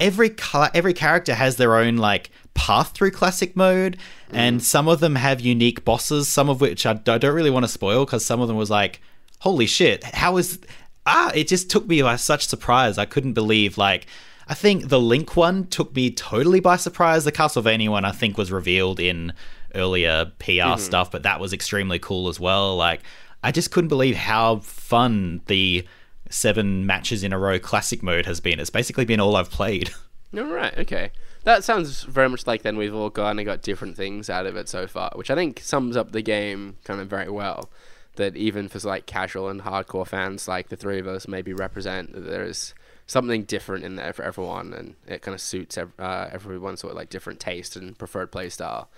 every 0.00 0.30
cla 0.30 0.70
every 0.74 0.94
character 0.94 1.34
has 1.34 1.56
their 1.56 1.74
own 1.76 1.96
like 1.96 2.30
path 2.54 2.92
through 2.92 3.10
classic 3.10 3.56
mode 3.56 3.96
and 4.32 4.62
some 4.62 4.86
of 4.86 5.00
them 5.00 5.16
have 5.16 5.40
unique 5.40 5.84
bosses 5.84 6.28
some 6.28 6.48
of 6.48 6.60
which 6.60 6.86
I, 6.86 6.92
d- 6.92 7.10
I 7.10 7.18
don't 7.18 7.34
really 7.34 7.50
want 7.50 7.64
to 7.64 7.68
spoil 7.68 8.04
because 8.04 8.24
some 8.24 8.40
of 8.40 8.46
them 8.46 8.56
was 8.56 8.70
like 8.70 9.00
holy 9.40 9.66
shit 9.66 10.04
how 10.04 10.36
is 10.36 10.60
ah 11.04 11.32
it 11.34 11.48
just 11.48 11.68
took 11.68 11.88
me 11.88 12.00
by 12.00 12.14
such 12.14 12.46
surprise 12.46 12.96
i 12.96 13.04
couldn't 13.06 13.32
believe 13.32 13.76
like 13.76 14.06
i 14.48 14.54
think 14.54 14.88
the 14.88 15.00
link 15.00 15.36
one 15.36 15.66
took 15.66 15.94
me 15.94 16.10
totally 16.10 16.60
by 16.60 16.76
surprise 16.76 17.24
the 17.24 17.32
castlevania 17.32 17.88
one 17.88 18.04
i 18.04 18.12
think 18.12 18.36
was 18.36 18.50
revealed 18.50 19.00
in 19.00 19.32
earlier 19.74 20.32
pr 20.38 20.50
mm-hmm. 20.50 20.80
stuff 20.80 21.10
but 21.10 21.22
that 21.22 21.40
was 21.40 21.52
extremely 21.52 21.98
cool 21.98 22.28
as 22.28 22.40
well 22.40 22.76
like 22.76 23.00
i 23.42 23.52
just 23.52 23.70
couldn't 23.70 23.88
believe 23.88 24.16
how 24.16 24.56
fun 24.58 25.40
the 25.46 25.86
seven 26.30 26.84
matches 26.84 27.24
in 27.24 27.32
a 27.32 27.38
row 27.38 27.58
classic 27.58 28.02
mode 28.02 28.26
has 28.26 28.40
been 28.40 28.60
it's 28.60 28.70
basically 28.70 29.04
been 29.04 29.20
all 29.20 29.36
i've 29.36 29.50
played 29.50 29.90
All 30.36 30.44
right. 30.44 30.76
Okay. 30.78 31.10
That 31.44 31.64
sounds 31.64 32.02
very 32.02 32.28
much 32.28 32.46
like 32.46 32.62
then 32.62 32.76
we've 32.76 32.94
all 32.94 33.10
kind 33.10 33.40
of 33.40 33.46
got 33.46 33.62
different 33.62 33.96
things 33.96 34.28
out 34.28 34.46
of 34.46 34.56
it 34.56 34.68
so 34.68 34.86
far, 34.86 35.10
which 35.14 35.30
I 35.30 35.34
think 35.34 35.60
sums 35.60 35.96
up 35.96 36.12
the 36.12 36.22
game 36.22 36.76
kind 36.84 37.00
of 37.00 37.08
very 37.08 37.30
well. 37.30 37.70
That 38.16 38.36
even 38.36 38.68
for 38.68 38.80
like 38.86 39.06
casual 39.06 39.48
and 39.48 39.62
hardcore 39.62 40.06
fans, 40.06 40.48
like 40.48 40.68
the 40.68 40.76
three 40.76 40.98
of 40.98 41.06
us, 41.06 41.28
maybe 41.28 41.52
represent 41.52 42.12
that 42.12 42.20
there 42.28 42.44
is 42.44 42.74
something 43.08 43.42
different 43.42 43.84
in 43.84 43.96
there 43.96 44.12
for 44.12 44.22
everyone, 44.22 44.72
and 44.72 44.94
it 45.08 45.22
kind 45.22 45.34
of 45.34 45.40
suits 45.40 45.76
ev- 45.76 45.92
uh, 45.98 46.28
everyone's 46.30 46.78
sort 46.80 46.92
of 46.92 46.96
like 46.96 47.10
different 47.10 47.40
taste 47.40 47.74
and 47.74 47.98
preferred 47.98 48.30
play 48.30 48.48
style. 48.48 48.88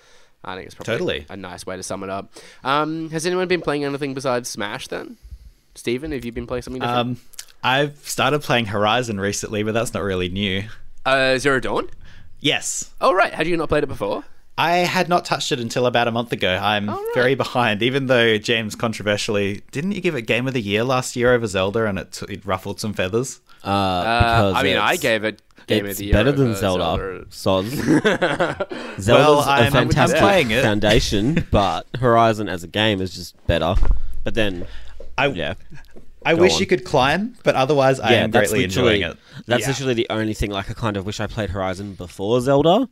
I 0.45 0.55
think 0.57 0.67
it's 0.67 0.75
probably 0.75 0.93
Totally. 0.95 1.27
a 1.31 1.37
nice 1.37 1.65
way 1.65 1.77
to 1.77 1.83
sum 1.83 2.03
it 2.03 2.11
up. 2.11 2.33
Um, 2.65 3.09
has 3.11 3.25
anyone 3.27 3.49
been 3.49 3.61
playing 3.62 3.85
anything 3.85 4.12
besides 4.15 4.49
Smash 4.49 4.89
then? 4.89 5.17
Steven, 5.75 6.13
have 6.13 6.25
you 6.25 6.32
been 6.32 6.46
playing 6.46 6.63
something 6.63 6.81
different? 6.81 6.99
Um, 6.99 7.17
I've 7.63 7.96
started 8.08 8.43
playing 8.43 8.67
Horizon 8.67 9.20
recently, 9.20 9.63
but 9.63 9.73
that's 9.73 9.94
not 9.94 10.03
really 10.03 10.29
new. 10.29 10.65
uh, 11.06 11.39
Zero 11.39 11.61
Dawn. 11.61 11.89
Yes, 12.41 12.91
Oh 13.03 13.13
right, 13.13 13.32
had 13.34 13.46
you 13.46 13.56
not 13.56 13.69
played 13.69 13.84
it 13.84 13.89
before? 13.89 14.25
I 14.56 14.79
had 14.79 15.08
not 15.08 15.25
touched 15.27 15.53
it 15.53 15.61
until 15.61 15.87
about 15.87 16.08
a 16.08 16.11
month 16.11 16.32
ago. 16.32 16.51
I'm 16.61 16.89
Oh, 16.89 16.94
right. 16.94 17.11
very 17.15 17.34
behind, 17.34 17.82
even 17.82 18.06
though 18.06 18.37
James 18.39 18.75
controversially 18.75 19.63
didn't 19.73 19.93
you 19.93 20.01
give 20.01 20.15
it 20.15 20.23
Game 20.23 20.46
of 20.49 20.55
the 20.55 20.61
Year 20.63 20.84
last 20.84 21.17
year 21.17 21.32
over 21.34 21.46
Zelda, 21.46 21.87
and 21.87 21.99
it, 21.99 22.20
it 22.29 22.44
ruffled 22.46 22.81
some 22.81 22.93
feathers. 22.94 23.41
Uh, 23.64 23.69
Uh, 23.69 24.50
because 24.52 24.55
I 24.56 24.62
mean, 24.62 24.76
I 24.76 24.96
gave 24.96 25.24
it 25.24 25.43
Game 25.67 25.84
it's 25.86 25.94
of 25.94 25.98
the 25.98 26.05
Year. 26.06 26.12
better 26.14 26.32
than 26.32 26.48
over 26.48 26.56
Zelda. 26.56 27.24
Soz. 27.31 27.70
Zelda's 29.00 29.06
Well, 29.08 29.40
a 29.40 29.43
I'm- 29.43 29.64
I'm 29.67 29.72
fantastic 29.72 30.19
playing 30.20 30.50
it. 30.50 30.62
foundation, 30.62 31.46
but 31.50 31.86
Horizon 31.98 32.48
as 32.48 32.64
a 32.64 32.69
game 32.69 33.00
is 33.00 33.14
just 33.14 33.34
better. 33.46 33.74
But 34.24 34.34
then, 34.34 34.67
I 35.17 35.26
yeah, 35.29 35.55
I 36.24 36.34
wish 36.34 36.55
on. 36.55 36.60
you 36.60 36.67
could 36.67 36.84
climb, 36.84 37.36
but 37.44 37.55
otherwise, 37.55 38.00
I 38.00 38.14
am 38.14 38.31
greatly 38.31 38.64
enjoying 38.64 39.02
it. 39.02 39.17
that's 39.46 39.62
Yeah. 39.62 39.69
literally 39.69 39.94
the 39.94 40.06
only 40.10 40.34
thing. 40.34 40.50
Like, 40.50 40.70
I 40.70 40.74
kind 40.74 40.96
of 40.96 41.06
wish 41.06 41.20
I 41.20 41.26
played 41.26 41.50
Horizon 41.50 41.94
before 41.94 42.40
Zelda. 42.40 42.88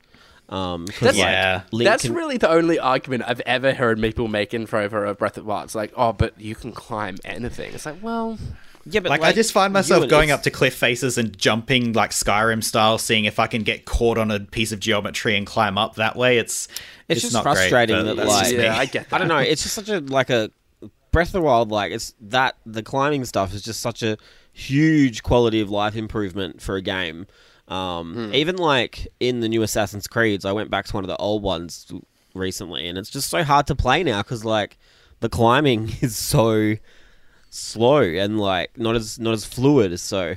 Um, 0.48 0.87
'cause, 0.87 1.00
That's- 1.00 1.18
like, 1.18 1.26
Yeah. 1.26 1.60
Link 1.72 1.87
That's 1.90 2.04
can- 2.04 2.14
really 2.14 2.38
the 2.38 2.48
only 2.48 2.78
argument 2.78 3.25
I've 3.26 3.40
ever 3.44 3.75
heard 3.75 4.00
people 4.00 4.28
make 4.28 4.54
in 4.54 4.66
favor 4.66 5.04
of 5.04 5.18
Breath 5.18 5.37
of 5.37 5.44
the 5.44 5.48
Wild. 5.48 5.64
It's 5.64 5.75
like, 5.75 5.92
oh, 5.94 6.14
but 6.14 6.40
you 6.40 6.54
can 6.54 6.72
climb 6.72 7.16
anything. 7.22 7.75
It's 7.75 7.84
like, 7.84 7.96
well, 8.02 8.38
yeah, 8.90 9.00
but 9.00 9.11
Like, 9.11 9.23
I 9.23 9.33
just 9.33 9.52
find 9.52 9.73
myself 9.73 10.09
going 10.09 10.28
it's- 10.30 10.38
up 10.38 10.42
to 10.45 10.50
cliff 10.50 10.75
faces 10.75 11.18
and 11.18 11.37
jumping 11.37 11.92
like 11.92 12.11
Skyrim 12.11 12.62
style, 12.64 12.99
seeing 12.99 13.25
if 13.25 13.38
I 13.38 13.47
can 13.47 13.62
get 13.62 13.85
caught 13.85 14.18
on 14.18 14.30
a 14.30 14.40
piece 14.40 14.73
of 14.73 14.80
geometry 14.80 15.37
and 15.37 15.47
climb 15.47 15.76
up 15.78 15.97
that 15.97 16.16
way. 16.16 16.38
It's 16.38 16.68
It's 17.09 17.21
just 17.23 17.33
not 17.33 17.45
great, 17.45 17.54
frustrating 17.71 17.97
but 17.97 18.16
that, 18.16 18.26
like- 18.26 18.42
just 18.45 18.54
yeah. 18.57 18.76
I 18.76 18.85
get 18.87 19.09
that. 19.11 19.16
I 19.16 19.18
don't 19.18 19.28
know. 19.28 19.38
It's 19.38 19.62
just 19.62 19.75
such 19.75 19.88
a 19.88 20.00
like 20.00 20.30
a 20.30 20.50
Breath 21.11 21.28
of 21.28 21.33
the 21.33 21.40
Wild. 21.42 21.71
Like 21.71 21.92
it's 21.92 22.14
that 22.21 22.57
the 22.66 22.83
climbing 22.83 23.25
stuff 23.25 23.54
is 23.54 23.62
just 23.62 23.80
such 23.80 24.02
a 24.02 24.16
huge 24.52 25.23
quality 25.23 25.61
of 25.61 25.71
life 25.71 25.97
improvement 25.97 26.61
for 26.61 26.76
a 26.76 26.83
game. 26.83 27.26
Um, 27.68 28.14
Hmm. 28.14 28.35
Even 28.35 28.57
like 28.57 29.09
in 29.21 29.40
the 29.40 29.49
new 29.49 29.62
Assassin's 29.62 30.07
Creeds, 30.07 30.45
I 30.45 30.52
went 30.52 30.71
back 30.71 30.87
to 30.87 30.92
one 30.95 31.04
of 31.04 31.09
the 31.09 31.16
old 31.16 31.42
ones 31.42 31.87
recently, 32.35 32.88
and 32.88 32.97
it's 32.99 33.11
just 33.11 33.30
so 33.30 33.42
hard 33.45 33.66
to 33.68 33.75
play 33.75 34.02
now 34.02 34.23
because 34.23 34.45
like 34.45 34.78
the 35.21 35.28
climbing 35.28 35.92
is 36.00 36.16
so 36.16 36.75
slow 37.50 38.00
and 38.02 38.38
like 38.38 38.76
not 38.78 38.95
as 38.97 39.19
not 39.19 39.35
as 39.35 39.45
fluid. 39.45 39.99
So 40.00 40.37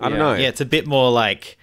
I 0.00 0.08
don't 0.08 0.18
know. 0.18 0.34
Yeah, 0.34 0.48
it's 0.48 0.60
a 0.60 0.64
bit 0.66 0.86
more 0.86 1.10
like 1.10 1.56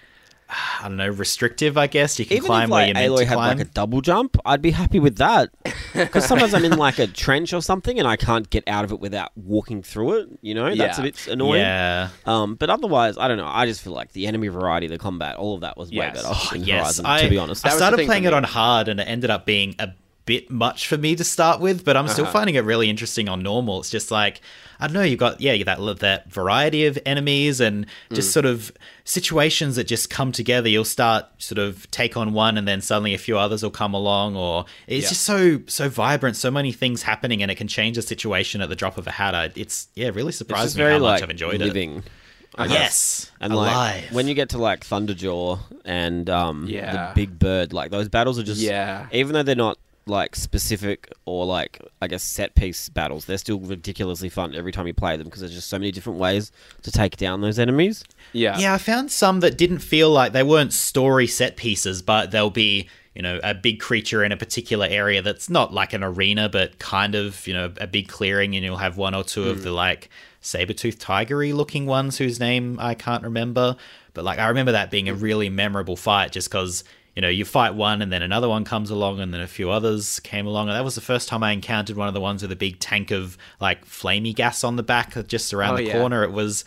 I 0.82 0.88
don't 0.90 0.98
know, 0.98 1.08
restrictive. 1.08 1.78
I 1.78 1.88
guess 1.88 2.20
you 2.20 2.26
can 2.26 2.36
Even 2.38 2.48
climb 2.48 2.64
if 2.66 2.70
where 2.72 2.80
like 2.82 2.88
you're 2.88 2.94
meant 2.96 3.14
Aloy 3.14 3.20
to 3.20 3.26
had 3.26 3.34
climb. 3.36 3.58
like 3.58 3.66
a 3.68 3.70
double 3.70 4.02
jump, 4.02 4.36
I'd 4.46 4.62
be 4.62 4.72
happy 4.72 5.00
with 5.00 5.18
that. 5.18 5.50
Because 5.94 6.26
sometimes 6.26 6.54
I'm 6.54 6.64
in 6.64 6.78
like 6.78 7.00
a 7.00 7.08
trench 7.08 7.52
or 7.52 7.62
something 7.62 8.00
and 8.00 8.08
I 8.08 8.16
can't 8.16 8.50
get 8.50 8.66
out 8.66 8.86
of 8.86 8.94
it 8.94 9.02
without 9.02 9.32
walking 9.36 9.84
through 9.84 10.20
it. 10.20 10.30
You 10.42 10.54
know, 10.54 10.74
that's 10.74 10.98
a 11.00 11.02
Yeah. 11.02 11.06
bit 11.08 11.28
annoying. 11.28 11.60
yeah. 11.60 12.10
Um, 12.26 12.56
but 12.56 12.70
otherwise, 12.70 13.18
I 13.18 13.28
don't 13.28 13.36
know. 13.36 13.46
I 13.46 13.66
just 13.66 13.82
feel 13.82 13.92
like 13.92 14.14
the 14.14 14.26
enemy 14.26 14.48
variety, 14.48 14.88
the 14.88 14.98
combat, 14.98 15.36
all 15.36 15.54
of 15.56 15.62
that 15.62 15.76
was 15.78 15.90
way 15.90 15.98
Yes. 15.98 16.16
better 16.16 16.28
Oh, 16.32 16.52
in 16.56 16.64
yes, 16.64 16.80
Horizon. 16.84 17.06
I, 17.06 17.22
to 17.24 17.30
be 17.30 17.38
honest, 17.38 17.66
I 17.66 17.70
That 17.70 17.74
was 17.76 17.80
the 17.80 17.84
started 17.88 17.98
thing 17.98 18.06
playing 18.08 18.24
it 18.24 18.30
me. 18.30 18.36
on 18.36 18.44
hard, 18.46 18.88
and 18.88 19.02
it 19.02 19.04
ended 19.04 19.30
up 19.32 19.46
being 19.46 19.76
a 19.80 19.90
bit 20.26 20.50
much 20.52 20.88
for 20.88 20.98
me 20.98 21.16
to 21.16 21.24
start 21.24 21.60
with. 21.60 21.84
But 21.84 21.98
I'm 21.98 22.08
still 22.08 22.26
Uh-huh. 22.26 22.34
finding 22.34 22.56
it 22.56 22.64
really 22.64 22.90
interesting 22.90 23.28
on 23.30 23.42
normal. 23.44 23.80
It's 23.80 23.90
just 23.90 24.12
like 24.12 24.42
I 24.80 24.88
don't 24.88 24.96
know. 24.96 25.04
you've 25.04 25.20
got 25.20 25.40
yeah, 25.40 25.54
you 25.54 25.64
that 25.66 25.80
that 26.00 26.32
variety 26.32 26.86
of 26.88 26.98
enemies 27.06 27.60
and 27.62 27.86
just 28.14 28.30
Mm. 28.30 28.34
sort 28.34 28.46
of 28.48 28.72
situations 29.06 29.76
that 29.76 29.86
just 29.86 30.10
come 30.10 30.32
together. 30.32 30.68
You'll 30.70 30.86
start 30.86 31.26
sort 31.38 31.60
of 31.60 31.90
take 31.92 32.18
on 32.18 32.34
one, 32.34 32.58
and 32.58 32.68
then 32.68 32.82
suddenly 32.82 33.14
a 33.14 33.18
few 33.18 33.38
others 33.38 33.62
will 33.64 33.70
come 33.72 33.94
along. 33.94 34.36
Or 34.36 34.66
it's 34.88 35.04
Yeah. 35.06 35.10
just 35.10 35.22
so 35.24 35.60
so 35.68 35.90
vibrant, 35.90 36.36
so 36.38 36.50
many 36.50 36.72
things 36.72 37.04
happening, 37.04 37.42
and 37.42 37.52
it 37.52 37.56
can 37.56 37.68
change 37.68 37.96
the 37.96 38.02
situation 38.02 38.62
at 38.62 38.70
the 38.70 38.76
drop 38.76 38.98
of 38.98 39.06
a 39.08 39.12
hat. 39.12 39.52
It's 39.56 39.88
yeah, 39.96 40.10
really 40.14 40.32
surprised 40.32 40.76
me 40.76 40.84
very 40.84 40.94
how 40.94 41.00
much 41.00 41.08
like 41.16 41.24
I've 41.24 41.30
enjoyed 41.30 41.56
it. 41.56 41.66
living. 41.66 42.04
I 42.58 42.68
guess. 42.68 42.78
Yes, 42.80 43.32
And 43.40 43.54
alive. 43.54 44.04
like 44.04 44.12
when 44.12 44.28
you 44.28 44.34
get 44.34 44.50
to 44.50 44.58
like 44.58 44.86
Thunderjaw 44.86 45.60
and 45.86 46.30
um 46.30 46.66
Yeah. 46.68 46.92
the 46.92 47.12
big 47.16 47.40
bird, 47.40 47.72
like 47.72 47.92
those 47.92 48.10
battles 48.10 48.38
are 48.40 48.44
just 48.44 48.60
Yeah. 48.60 49.06
Even 49.14 49.34
though 49.34 49.44
they're 49.44 49.56
not 49.56 49.78
like 50.06 50.36
specific 50.36 51.12
or 51.26 51.46
like 51.46 51.82
I 52.02 52.08
guess 52.08 52.24
set 52.24 52.56
piece 52.56 52.90
battles, 52.90 53.26
they're 53.26 53.38
still 53.38 53.60
ridiculously 53.60 54.30
fun 54.30 54.56
every 54.56 54.72
time 54.72 54.88
you 54.88 54.94
play 54.94 55.18
them 55.18 55.26
because 55.26 55.42
there's 55.42 55.54
just 55.54 55.70
so 55.70 55.78
many 55.78 55.92
different 55.92 56.20
ways 56.20 56.52
to 56.84 56.92
take 56.92 57.18
down 57.18 57.42
those 57.42 57.60
enemies. 57.60 58.04
Yeah. 58.34 58.58
Yeah, 58.58 58.74
I 58.74 58.78
found 58.78 59.12
some 59.12 59.40
that 59.42 59.58
didn't 59.58 59.80
feel 59.80 60.10
like 60.10 60.34
they 60.34 60.44
weren't 60.44 60.74
story 60.74 61.28
set 61.28 61.58
pieces, 61.58 62.02
but 62.02 62.32
they'll 62.32 62.50
be, 62.50 62.90
you 63.14 63.22
know, 63.22 63.40
a 63.44 63.54
big 63.54 63.80
creature 63.80 64.24
in 64.24 64.32
a 64.32 64.38
particular 64.38 64.88
area 64.90 65.22
that's 65.22 65.50
not 65.50 65.74
like 65.74 65.94
an 65.94 66.04
arena, 66.04 66.50
but 66.50 66.80
kind 66.80 67.16
of, 67.16 67.46
you 67.46 67.54
know, 67.54 67.72
a 67.80 67.88
big 67.88 68.08
clearing, 68.08 68.56
and 68.56 68.66
you'll 68.66 68.78
have 68.78 68.98
one 68.98 69.14
or 69.14 69.24
two 69.24 69.50
of 69.50 69.58
hmm. 69.58 69.64
the 69.64 69.72
like 69.72 70.10
saber-toothed 70.44 71.00
tigery 71.00 71.54
looking 71.54 71.86
ones 71.86 72.18
whose 72.18 72.40
name 72.40 72.78
I 72.80 72.96
can't 72.96 73.24
remember. 73.24 73.76
But 74.14 74.26
like 74.26 74.40
I 74.40 74.48
remember 74.48 74.72
that 74.74 74.92
being 74.92 75.08
a 75.08 75.14
really 75.14 75.50
memorable 75.50 75.96
fight 75.96 76.32
just 76.32 76.50
because 76.50 76.84
you 77.16 77.22
know, 77.22 77.28
you 77.30 77.44
fight 77.46 77.76
one 77.76 78.02
and 78.02 78.12
then 78.12 78.22
another 78.22 78.48
one 78.48 78.64
comes 78.64 78.90
along 78.90 79.20
and 79.20 79.34
then 79.34 79.42
a 79.42 79.48
few 79.48 79.70
others 79.70 80.20
came 80.22 80.48
along. 80.48 80.70
And 80.70 80.78
that 80.78 80.84
was 80.84 80.96
the 80.96 81.02
first 81.02 81.28
time 81.28 81.44
I 81.44 81.52
encountered 81.52 81.98
one 81.98 82.08
of 82.08 82.14
the 82.14 82.22
ones 82.22 82.42
with 82.42 82.52
a 82.52 82.56
big 82.56 82.80
tank 82.80 83.12
of 83.12 83.38
like 83.60 83.86
flamey 83.86 84.34
gas 84.34 84.64
on 84.64 84.76
the 84.78 84.84
back 84.84 85.16
just 85.28 85.54
around 85.54 85.74
Oh, 85.74 85.78
the 85.78 85.84
yeah. 85.86 85.94
corner. 86.00 86.24
It 86.24 86.32
was 86.32 86.64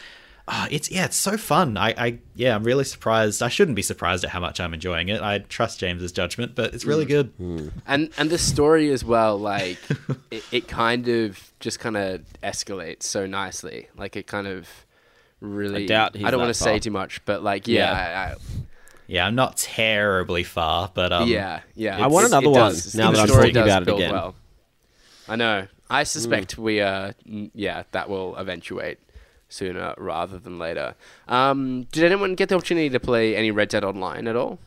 ah, 0.47 0.69
it's 0.71 0.91
yeah, 0.91 1.07
it's 1.07 1.17
so 1.17 1.39
fun. 1.39 1.79
I, 1.79 1.95
I 1.97 2.19
yeah, 2.35 2.55
I'm 2.55 2.63
really 2.65 2.85
surprised. 2.85 3.43
I 3.43 3.49
shouldn't 3.49 3.77
be 3.77 3.81
surprised 3.83 4.23
at 4.25 4.31
how 4.31 4.41
much 4.41 4.61
I'm 4.61 4.75
enjoying 4.75 5.09
it. 5.09 5.23
I 5.23 5.39
trust 5.39 5.81
James's 5.81 6.13
judgment, 6.13 6.55
but 6.55 6.75
it's 6.75 6.85
really 6.85 7.07
good. 7.07 7.33
and 7.87 8.11
and 8.19 8.29
the 8.29 8.37
story 8.37 8.91
as 8.91 9.03
well 9.03 9.39
like 9.39 9.79
it, 10.31 10.45
it 10.53 10.69
kind 10.69 11.09
of 11.09 11.53
just 11.61 11.81
kind 11.81 11.97
of 11.97 12.21
escalates 12.43 13.05
so 13.05 13.25
nicely 13.25 13.89
like 13.97 14.15
it 14.17 14.27
kind 14.27 14.47
of 14.47 14.69
really 15.41 15.85
I 15.85 15.87
doubt 15.87 16.17
he's 16.17 16.31
don't 16.31 16.39
want 16.41 16.51
to 16.51 16.55
say 16.55 16.79
too 16.79 16.91
much 16.91 17.25
but 17.25 17.43
like 17.43 17.67
yeah 17.67 18.35
Yeah. 18.35 18.35
Yeah, 19.07 19.27
I'm 19.27 19.35
not 19.35 19.57
terribly 19.57 20.43
far, 20.45 20.91
but 20.93 21.13
um, 21.13 21.29
yeah 21.29 21.61
yeah 21.75 22.03
I 22.03 22.07
want 22.09 22.27
another 22.27 22.49
one 22.51 22.55
does. 22.73 22.95
now 22.95 23.11
The 23.11 23.17
that 23.19 23.23
I'm 23.25 23.29
story 23.29 23.43
thinking 23.45 23.63
about 23.63 23.83
it 23.83 23.87
build 23.87 24.01
again. 24.01 24.13
well. 24.13 24.35
i 25.29 25.37
know 25.37 25.67
i 25.91 26.03
suspect 26.05 26.57
we 26.59 26.81
uh 26.81 27.13
yeah 27.55 27.83
that 27.93 28.09
will 28.09 28.35
eventuate 28.37 28.99
sooner 29.49 29.95
rather 29.99 30.39
than 30.39 30.59
later 30.59 30.95
um 31.29 31.85
did 31.93 32.05
anyone 32.05 32.35
get 32.35 32.49
the 32.49 32.55
opportunity 32.55 32.89
to 32.91 32.99
play 33.01 33.37
any 33.37 33.51
red 33.51 33.69
dead 33.69 33.85
online 33.85 34.27
at 34.27 34.37
all 34.37 34.59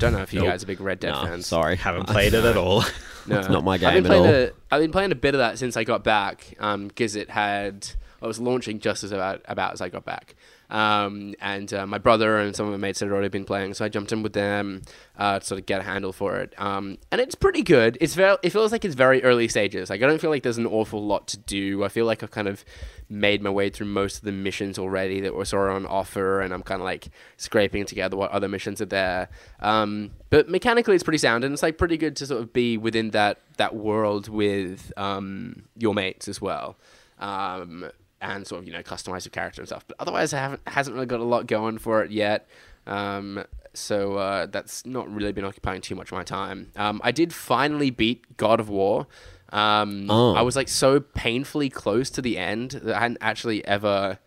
don't 0.00 0.12
know 0.12 0.22
if 0.22 0.32
you 0.34 0.40
Nope. 0.40 0.48
guys 0.50 0.62
are 0.64 0.66
big 0.66 0.80
red 0.80 1.00
dead 1.00 1.12
No, 1.12 1.22
fans 1.24 1.46
sorry, 1.46 1.76
haven't 1.86 2.06
played 2.08 2.34
it 2.34 2.44
at 2.44 2.56
all. 2.56 2.82
No, 3.26 3.38
It's 3.38 3.48
not 3.48 3.62
my 3.64 3.74
I've 3.74 3.80
game 3.80 4.02
been 4.02 4.12
at 4.12 4.18
all. 4.18 4.26
A, 4.26 4.50
I've 4.72 4.80
been 4.80 4.90
playing 4.92 5.12
a 5.12 5.14
bit 5.14 5.34
of 5.34 5.38
that 5.38 5.56
since 5.58 5.76
I 5.76 5.84
got 5.84 6.02
back, 6.02 6.54
because 6.58 7.14
it 7.14 7.30
had. 7.30 7.86
I 8.20 8.26
was 8.26 8.40
launching 8.40 8.80
just 8.80 9.04
as 9.04 9.12
about 9.12 9.42
about 9.46 9.72
as 9.74 9.80
I 9.80 9.88
got 9.88 10.04
back, 10.04 10.34
um, 10.70 11.34
and 11.40 11.72
uh, 11.72 11.86
my 11.86 11.98
brother 11.98 12.38
and 12.38 12.54
some 12.54 12.66
of 12.66 12.72
my 12.72 12.78
mates 12.78 13.00
had 13.00 13.10
already 13.10 13.28
been 13.28 13.44
playing, 13.44 13.74
so 13.74 13.84
I 13.84 13.88
jumped 13.88 14.12
in 14.12 14.22
with 14.22 14.34
them 14.34 14.82
uh, 15.16 15.38
to 15.38 15.44
sort 15.44 15.60
of 15.60 15.66
get 15.66 15.80
a 15.80 15.84
handle 15.84 16.12
for 16.12 16.36
it. 16.36 16.54
Um, 16.58 16.98
and 17.10 17.20
it's 17.20 17.34
pretty 17.34 17.62
good. 17.62 17.96
It's 18.00 18.14
very. 18.14 18.36
It 18.42 18.50
feels 18.50 18.72
like 18.72 18.84
it's 18.84 18.94
very 18.94 19.22
early 19.22 19.48
stages. 19.48 19.90
Like 19.90 20.02
I 20.02 20.06
don't 20.06 20.20
feel 20.20 20.30
like 20.30 20.42
there's 20.42 20.58
an 20.58 20.66
awful 20.66 21.04
lot 21.04 21.26
to 21.28 21.38
do. 21.38 21.84
I 21.84 21.88
feel 21.88 22.04
like 22.04 22.22
I've 22.22 22.30
kind 22.30 22.48
of 22.48 22.64
made 23.08 23.42
my 23.42 23.48
way 23.50 23.70
through 23.70 23.86
most 23.86 24.18
of 24.18 24.24
the 24.24 24.32
missions 24.32 24.78
already 24.78 25.20
that 25.20 25.34
were 25.34 25.44
sort 25.44 25.70
of 25.70 25.76
on 25.76 25.86
offer, 25.86 26.40
and 26.40 26.52
I'm 26.52 26.62
kind 26.62 26.80
of 26.80 26.84
like 26.84 27.08
scraping 27.38 27.86
together 27.86 28.16
what 28.16 28.30
other 28.30 28.48
missions 28.48 28.82
are 28.82 28.86
there. 28.86 29.28
Um, 29.60 30.10
but 30.30 30.48
mechanically, 30.48 30.94
it's 30.94 31.04
pretty 31.04 31.18
sound, 31.18 31.44
and 31.44 31.52
it's 31.52 31.62
like 31.62 31.78
pretty 31.78 31.96
good 31.96 32.16
to 32.16 32.26
sort 32.26 32.42
of 32.42 32.52
be 32.52 32.76
within 32.76 33.10
that 33.10 33.40
that 33.56 33.74
world 33.74 34.28
with 34.28 34.92
um, 34.96 35.62
your 35.76 35.94
mates 35.94 36.28
as 36.28 36.40
well, 36.40 36.76
um, 37.18 37.90
and 38.20 38.46
sort 38.46 38.60
of 38.62 38.66
you 38.66 38.72
know 38.72 38.82
customize 38.82 39.24
your 39.24 39.30
character 39.30 39.60
and 39.60 39.68
stuff. 39.68 39.84
But 39.86 39.96
otherwise, 40.00 40.32
I 40.32 40.38
haven't 40.38 40.62
hasn't 40.66 40.94
really 40.94 41.06
got 41.06 41.20
a 41.20 41.24
lot 41.24 41.46
going 41.46 41.78
for 41.78 42.02
it 42.02 42.10
yet. 42.10 42.48
Um, 42.86 43.44
so 43.74 44.14
uh, 44.16 44.46
that's 44.46 44.84
not 44.86 45.12
really 45.12 45.32
been 45.32 45.44
occupying 45.44 45.80
too 45.82 45.94
much 45.94 46.10
of 46.10 46.16
my 46.16 46.24
time. 46.24 46.72
Um, 46.76 47.00
I 47.04 47.12
did 47.12 47.32
finally 47.32 47.90
beat 47.90 48.36
God 48.36 48.60
of 48.60 48.68
War. 48.68 49.06
Um, 49.52 50.06
Oh. 50.10 50.34
I 50.34 50.42
was 50.42 50.56
like 50.56 50.68
so 50.68 51.00
painfully 51.00 51.68
close 51.68 52.10
to 52.10 52.22
the 52.22 52.36
end 52.38 52.72
that 52.72 52.96
I 52.96 53.00
hadn't 53.00 53.18
actually 53.20 53.64
ever 53.66 54.18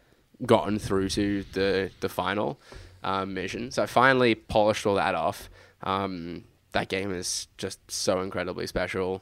gotten 0.45 0.79
through 0.79 1.09
to 1.09 1.43
the 1.53 1.91
the 1.99 2.09
final 2.09 2.59
um, 3.03 3.33
mission. 3.33 3.71
So 3.71 3.83
I 3.83 3.87
finally 3.87 4.35
polished 4.35 4.85
all 4.85 4.95
that 4.95 5.15
off. 5.15 5.49
Um, 5.83 6.45
that 6.71 6.87
game 6.87 7.11
is 7.11 7.47
just 7.57 7.79
so 7.91 8.21
incredibly 8.21 8.65
special. 8.67 9.21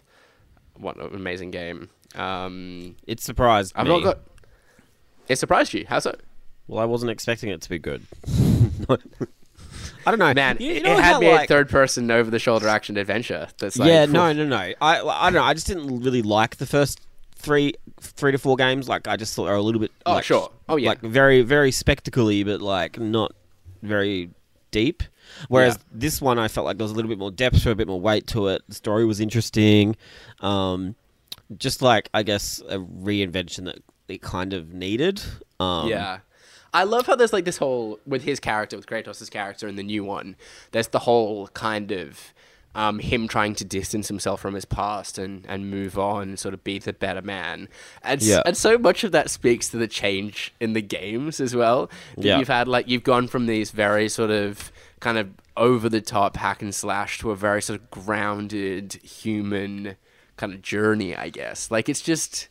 What 0.78 0.98
an 0.98 1.16
amazing 1.16 1.52
game! 1.52 1.90
Um, 2.16 2.96
It 3.08 3.20
surprised 3.20 3.74
I've 3.76 3.88
me. 3.88 3.94
not 3.94 4.04
got. 4.04 4.20
It 5.30 5.38
surprised 5.38 5.74
you? 5.74 5.86
How 5.88 6.00
so? 6.00 6.16
Well, 6.68 6.82
I 6.82 6.86
wasn't 6.86 7.12
expecting 7.12 7.50
it 7.50 7.62
to 7.62 7.70
be 7.70 7.80
good. 7.80 8.06
I 10.06 10.12
don't 10.12 10.20
know, 10.20 10.34
Man, 10.34 10.58
You, 10.60 10.68
you 10.68 10.76
it, 10.76 10.84
know 10.84 10.94
it 10.98 11.04
had 11.04 11.20
me 11.20 11.32
like, 11.32 11.46
a 11.46 11.48
third 11.48 11.70
person 11.70 12.10
over 12.10 12.32
the 12.32 12.40
shoulder 12.40 12.68
action 12.68 12.98
adventure. 12.98 13.48
That's 13.58 13.78
like, 13.78 13.88
yeah, 13.90 14.06
no, 14.06 14.32
no, 14.34 14.46
no. 14.46 14.56
I, 14.56 14.74
I 14.82 15.26
don't 15.26 15.34
know. 15.34 15.44
I 15.44 15.54
just 15.54 15.68
didn't 15.68 16.02
really 16.02 16.22
like 16.22 16.58
the 16.58 16.66
first 16.66 17.02
three, 17.36 17.74
three 18.00 18.32
to 18.32 18.38
four 18.38 18.56
games. 18.56 18.88
Like, 18.90 19.08
I 19.08 19.18
just 19.18 19.36
thought 19.36 19.46
they 19.46 19.52
were 19.52 19.58
a 19.58 19.62
little 19.62 19.82
bit. 19.82 19.92
Oh, 20.06 20.14
like, 20.14 20.24
sure. 20.24 20.52
Oh, 20.68 20.78
yeah. 20.78 20.90
Like 20.90 21.02
very, 21.02 21.42
very 21.42 21.72
spectacly, 21.72 22.44
but 22.44 22.62
like 22.62 23.00
not 23.00 23.34
very 23.82 24.30
deep. 24.72 25.04
Whereas 25.48 25.76
Yeah. 25.76 25.84
this 25.92 26.22
one, 26.22 26.40
I 26.40 26.48
felt 26.48 26.66
like 26.66 26.78
there 26.78 26.86
was 26.86 26.92
a 26.92 26.96
little 26.96 27.10
bit 27.10 27.20
more 27.20 27.32
depth 27.32 27.62
to 27.64 27.70
it, 27.70 27.74
a 27.74 27.76
bit 27.76 27.88
more 27.88 28.02
weight 28.02 28.26
to 28.28 28.48
it. 28.48 28.64
The 28.68 28.76
story 28.76 29.06
was 29.06 29.20
interesting. 29.20 29.96
Um, 30.40 30.96
just 31.58 31.82
like 31.82 32.10
I 32.14 32.24
guess 32.24 32.62
a 32.68 32.78
reinvention 32.80 33.66
that 33.66 33.80
it 34.10 34.22
kind 34.22 34.54
of 34.54 34.74
needed. 34.74 35.22
Um, 35.60 35.88
Yeah. 35.88 36.20
I 36.72 36.84
love 36.84 37.08
how 37.08 37.16
there's 37.16 37.34
like 37.34 37.46
this 37.46 37.58
whole 37.58 38.00
with 38.06 38.24
his 38.24 38.40
character, 38.40 38.76
with 38.78 38.86
Kratos' 38.86 39.30
character 39.32 39.68
in 39.68 39.76
the 39.76 39.84
new 39.84 40.04
one, 40.04 40.36
there's 40.72 40.90
the 40.90 41.00
whole 41.00 41.48
kind 41.50 41.92
of 41.92 42.32
um, 42.76 43.00
him 43.00 43.28
trying 43.28 43.56
to 43.56 43.66
distance 43.66 44.08
himself 44.08 44.40
from 44.40 44.54
his 44.54 44.66
past 44.66 45.18
and, 45.18 45.44
and 45.50 45.72
move 45.72 45.98
on 45.98 46.30
and 46.30 46.40
sort 46.40 46.54
of 46.54 46.64
be 46.64 46.78
the 46.78 46.94
better 46.94 47.24
man. 47.24 47.68
And, 48.04 48.22
Yeah. 48.22 48.44
and 48.46 48.56
so 48.56 48.78
much 48.78 49.04
of 49.04 49.12
that 49.12 49.32
speaks 49.32 49.70
to 49.70 49.78
the 49.78 49.88
change 49.88 50.54
in 50.60 50.74
the 50.74 50.82
games 50.84 51.40
as 51.40 51.56
well. 51.56 51.90
Yeah. 52.16 52.38
You've 52.38 52.48
had 52.48 52.68
like 52.68 52.88
you've 52.88 53.04
gone 53.04 53.28
from 53.28 53.48
these 53.48 53.72
very 53.72 54.08
sort 54.08 54.30
of 54.30 54.72
kind 55.00 55.18
of 55.18 55.30
over 55.58 55.90
the 55.90 56.02
top 56.02 56.38
hack 56.38 56.62
and 56.62 56.74
slash 56.74 57.18
to 57.20 57.32
a 57.32 57.36
very 57.36 57.64
sort 57.64 57.80
of 57.82 57.90
grounded 57.90 58.94
human 59.04 59.96
kind 60.38 60.54
of 60.54 60.62
journey, 60.62 61.16
I 61.16 61.30
guess. 61.30 61.72
Like 61.72 61.90
it's 61.90 62.02
just 62.02 62.48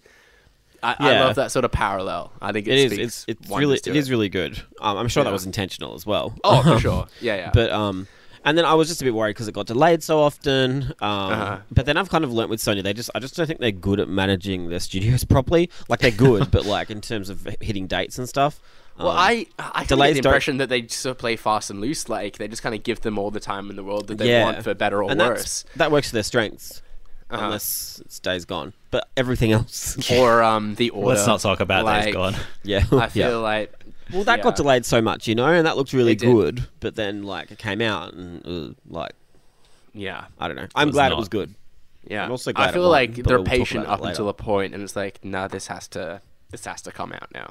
I, 0.83 0.97
I 0.99 1.21
love 1.21 1.37
that 1.37 1.51
sort 1.51 1.65
of 1.65 1.73
parallel. 1.73 2.33
I 2.41 2.53
think 2.53 2.67
it, 2.69 2.73
It 2.79 2.93
is. 2.93 2.99
It's, 2.99 3.25
it's 3.29 3.51
really. 3.51 3.79
to 3.81 3.91
It 3.91 3.97
is 3.97 4.11
really 4.11 4.29
good. 4.29 4.61
Um, 4.81 4.97
I'm 4.97 5.09
sure 5.09 5.25
that 5.25 5.33
was 5.33 5.47
intentional 5.47 5.95
as 5.95 6.07
well. 6.07 6.35
Oh, 6.45 6.63
for 6.63 6.79
sure. 6.81 7.07
Yeah, 7.21 7.37
yeah. 7.37 7.51
But 7.53 7.71
um, 7.71 8.07
and 8.45 8.57
then 8.57 8.65
I 8.65 8.75
was 8.75 8.87
just 8.89 9.01
a 9.03 9.05
bit 9.05 9.15
worried 9.15 9.33
because 9.35 9.49
it 9.49 9.53
got 9.53 9.67
delayed 9.67 10.03
so 10.03 10.21
often. 10.21 10.93
Um, 11.01 11.33
Uh-huh. 11.33 11.59
but 11.73 11.87
then 11.87 11.97
I've 11.97 12.09
kind 12.09 12.25
of 12.25 12.33
learnt 12.33 12.49
with 12.51 12.61
Sony, 12.61 12.83
they 12.83 12.93
just 12.93 13.11
I 13.15 13.19
just 13.19 13.37
don't 13.37 13.47
think 13.47 13.61
they're 13.61 13.73
good 13.73 13.99
at 14.01 14.09
managing 14.09 14.69
their 14.69 14.81
studios 14.81 15.25
properly. 15.35 15.71
Like 15.89 16.01
they're 16.01 16.11
good, 16.13 16.51
but 16.51 16.65
like 16.65 16.91
in 16.91 17.01
terms 17.01 17.29
of 17.31 17.47
hitting 17.61 17.87
dates 17.89 18.17
and 18.19 18.29
stuff. 18.29 18.61
well, 18.97 19.09
um, 19.09 19.17
I 19.19 19.47
I 19.59 19.81
get 19.85 19.89
the 19.89 19.97
don't- 19.97 20.17
impression 20.17 20.57
that 20.59 20.69
they 20.69 20.87
sort 20.87 21.13
of 21.17 21.19
play 21.19 21.35
fast 21.37 21.71
and 21.71 21.81
loose. 21.81 22.09
Like 22.09 22.39
they 22.39 22.47
just 22.49 22.63
kind 22.63 22.75
of 22.75 22.83
give 22.85 23.01
them 23.01 23.19
all 23.19 23.31
the 23.33 23.41
time 23.41 23.69
in 23.71 23.77
the 23.77 23.85
world 23.85 24.07
that 24.07 24.19
they 24.19 24.31
yeah, 24.31 24.45
want 24.45 24.63
for 24.63 24.75
better 24.75 25.03
or 25.03 25.11
and 25.11 25.19
worse. 25.21 25.65
That 25.77 25.91
works 25.91 26.09
to 26.09 26.13
their 26.15 26.23
strengths, 26.23 26.83
Uh-huh. 27.31 27.45
unless 27.45 28.01
it 28.05 28.11
stays 28.13 28.45
gone. 28.47 28.73
But 28.91 29.09
everything 29.17 29.53
else, 29.53 30.11
Or 30.13 30.43
um, 30.43 30.75
the 30.77 30.91
order. 30.91 31.09
Let's 31.15 31.27
not 31.27 31.41
talk 31.41 31.61
about 31.61 31.85
like, 31.85 32.05
Days 32.07 32.15
Gone. 32.15 32.35
yeah, 32.63 32.85
I 32.91 33.09
feel 33.09 33.31
yeah. 33.31 33.37
like 33.37 33.73
Well, 34.13 34.25
that 34.25 34.39
yeah. 34.39 34.43
got 34.45 34.57
delayed 34.57 34.87
so 34.87 35.03
much, 35.03 35.29
you 35.29 35.35
know, 35.35 35.47
and 35.47 35.67
that 35.67 35.77
looked 35.77 35.93
really 35.93 36.15
good. 36.17 36.67
But 36.81 36.95
then, 36.95 37.23
like, 37.25 37.51
it 37.51 37.59
came 37.59 37.83
out 37.83 38.15
and 38.15 38.47
uh, 38.47 38.75
like 38.89 39.13
Yeah, 39.93 40.25
I 40.39 40.49
don't 40.49 40.57
know. 40.57 40.69
I'm 40.75 40.89
was 40.89 40.95
glad 40.95 41.11
not. 41.11 41.17
it 41.17 41.19
was 41.19 41.29
good. 41.29 41.55
yeah. 42.07 42.25
I'm 42.25 42.31
also 42.31 42.53
glad 42.53 42.71
I 42.71 42.73
feel 42.73 42.83
won, 42.83 42.91
like 42.93 43.17
but 43.17 43.27
they're 43.27 43.37
we'll 43.39 43.45
patient 43.47 43.87
up 43.87 44.03
until 44.03 44.25
later. 44.25 44.31
a 44.31 44.35
point, 44.43 44.73
and 44.75 44.83
it's 44.83 44.97
like, 44.97 45.23
no, 45.25 45.49
this 45.49 45.67
has 45.67 45.87
to 45.89 46.23
this 46.51 46.65
has 46.65 46.81
to 46.83 46.93
come 46.93 47.13
out 47.13 47.29
now. 47.35 47.51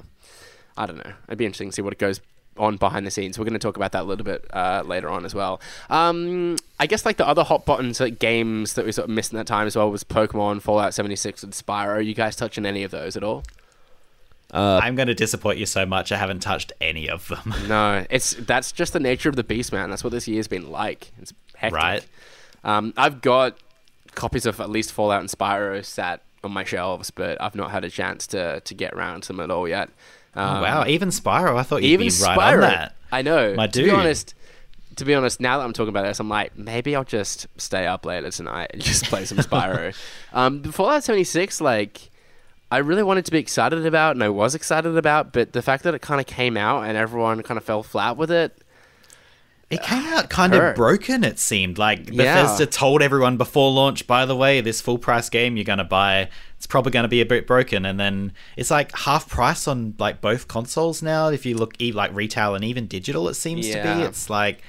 I 0.76 0.86
don't 0.86 0.96
know. 0.96 1.12
It'd 1.28 1.38
be 1.38 1.44
interesting 1.46 1.70
to 1.70 1.74
see 1.74 1.82
what 1.82 1.92
it 1.92 1.98
goes 2.00 2.20
on 2.58 2.76
behind 2.76 3.06
the 3.06 3.10
scenes. 3.10 3.38
We're 3.38 3.44
going 3.44 3.52
to 3.54 3.58
talk 3.58 3.76
about 3.76 3.92
that 3.92 4.02
a 4.02 4.04
little 4.04 4.24
bit 4.24 4.44
uh, 4.52 4.82
later 4.84 5.08
on 5.08 5.24
as 5.24 5.34
well. 5.34 5.60
Um, 5.90 6.56
I 6.80 6.86
guess 6.86 7.04
like 7.04 7.16
the 7.16 7.26
other 7.26 7.44
hot 7.44 7.64
buttons 7.64 8.00
like 8.00 8.18
games 8.18 8.74
that 8.74 8.84
we 8.84 8.92
sort 8.92 9.08
of 9.08 9.14
missed 9.14 9.32
in 9.32 9.38
that 9.38 9.46
time 9.46 9.66
as 9.66 9.76
well 9.76 9.90
was 9.90 10.04
Pokemon, 10.04 10.62
Fallout 10.62 10.94
76, 10.94 11.42
and 11.42 11.52
Spyro. 11.52 11.96
Are 11.96 12.00
You 12.00 12.14
guys 12.14 12.36
touching 12.36 12.66
any 12.66 12.82
of 12.82 12.90
those 12.90 13.16
at 13.16 13.22
all? 13.22 13.44
Uh, 14.52 14.80
I'm 14.82 14.94
going 14.94 15.08
to 15.08 15.14
disappoint 15.14 15.58
you 15.58 15.66
so 15.66 15.84
much. 15.84 16.10
I 16.10 16.16
haven't 16.16 16.40
touched 16.40 16.72
any 16.80 17.08
of 17.08 17.28
them. 17.28 17.54
No, 17.68 18.06
it's 18.08 18.32
that's 18.32 18.72
just 18.72 18.94
the 18.94 19.00
nature 19.00 19.28
of 19.28 19.36
the 19.36 19.44
beast, 19.44 19.72
man. 19.72 19.90
That's 19.90 20.02
what 20.02 20.10
this 20.10 20.26
year's 20.26 20.48
been 20.48 20.70
like. 20.70 21.12
It's 21.20 21.34
hectic. 21.54 21.76
Right. 21.76 22.06
Um, 22.64 22.94
I've 22.96 23.20
got 23.20 23.58
copies 24.14 24.46
of 24.46 24.58
at 24.60 24.70
least 24.70 24.92
Fallout 24.92 25.20
and 25.20 25.28
Spyro 25.28 25.84
sat 25.84 26.22
on 26.42 26.52
my 26.52 26.64
shelves, 26.64 27.10
but 27.10 27.40
I've 27.42 27.54
not 27.54 27.70
had 27.72 27.84
a 27.84 27.90
chance 27.90 28.26
to 28.28 28.60
to 28.60 28.74
get 28.74 28.94
around 28.94 29.22
to 29.24 29.28
them 29.28 29.40
at 29.40 29.50
all 29.50 29.68
yet. 29.68 29.90
Um, 30.34 30.56
Oh, 30.58 30.62
wow, 30.62 30.84
even 30.86 31.08
Spyro. 31.08 31.56
I 31.58 31.62
thought 31.62 31.82
you'd 31.82 31.92
even 32.00 32.06
be 32.06 32.10
Spyro. 32.10 32.36
right 32.36 32.54
on 32.54 32.60
that. 32.60 32.94
I 33.10 33.22
know. 33.22 33.54
My 33.54 33.66
to 33.66 33.82
be 33.82 33.90
honest, 33.90 34.34
to 34.96 35.04
be 35.04 35.14
honest, 35.14 35.40
now 35.40 35.58
that 35.58 35.64
I'm 35.64 35.72
talking 35.72 35.90
about 35.90 36.04
this, 36.04 36.20
I'm 36.20 36.28
like, 36.28 36.56
maybe 36.58 36.94
I'll 36.94 37.04
just 37.04 37.46
stay 37.56 37.86
up 37.86 38.04
later 38.04 38.30
tonight 38.30 38.70
and 38.72 38.82
just 38.82 39.04
play 39.04 39.24
some 39.24 39.38
Spyro. 39.38 39.94
um, 40.32 40.62
Fallout 40.64 41.04
76, 41.04 41.60
like, 41.60 42.10
I 42.70 42.78
really 42.78 43.02
wanted 43.02 43.24
to 43.24 43.30
be 43.30 43.38
excited 43.38 43.86
about, 43.86 44.16
and 44.16 44.22
I 44.22 44.28
was 44.28 44.54
excited 44.54 44.96
about, 44.96 45.32
but 45.32 45.52
the 45.52 45.62
fact 45.62 45.84
that 45.84 45.94
it 45.94 46.02
kind 46.02 46.20
of 46.20 46.26
came 46.26 46.56
out 46.56 46.82
and 46.82 46.96
everyone 46.98 47.42
kind 47.42 47.56
of 47.56 47.64
fell 47.64 47.82
flat 47.82 48.16
with 48.16 48.30
it, 48.30 48.62
It 49.70 49.82
came 49.82 50.02
out 50.06 50.30
kind 50.30 50.54
hurt. 50.54 50.70
of 50.70 50.76
broken, 50.76 51.24
it 51.24 51.38
seemed. 51.38 51.76
Like 51.76 52.08
Yeah. 52.10 52.42
Bethesda 52.42 52.66
told 52.66 53.02
everyone 53.02 53.36
before 53.36 53.70
launch, 53.70 54.06
by 54.06 54.24
the 54.24 54.34
way, 54.34 54.60
this 54.62 54.80
full 54.80 54.96
price 54.98 55.28
game 55.28 55.56
you're 55.56 55.64
going 55.64 55.78
to 55.78 55.84
buy, 55.84 56.30
it's 56.56 56.66
probably 56.66 56.90
going 56.92 57.02
to 57.02 57.08
be 57.08 57.20
a 57.20 57.26
bit 57.26 57.46
broken. 57.46 57.84
And 57.84 58.00
then 58.00 58.32
it's 58.56 58.70
like 58.70 58.96
half 58.96 59.28
price 59.28 59.68
on 59.68 59.94
like 59.98 60.20
both 60.22 60.48
consoles 60.48 61.02
now. 61.02 61.28
If 61.28 61.44
you 61.44 61.54
look 61.56 61.74
e- 61.82 61.92
like 61.92 62.14
retail 62.14 62.54
and 62.54 62.64
even 62.64 62.86
digital, 62.86 63.28
it 63.28 63.34
seems 63.34 63.66
to 63.68 63.74
be. 63.82 63.88
It's 64.04 64.30
like 64.30 64.62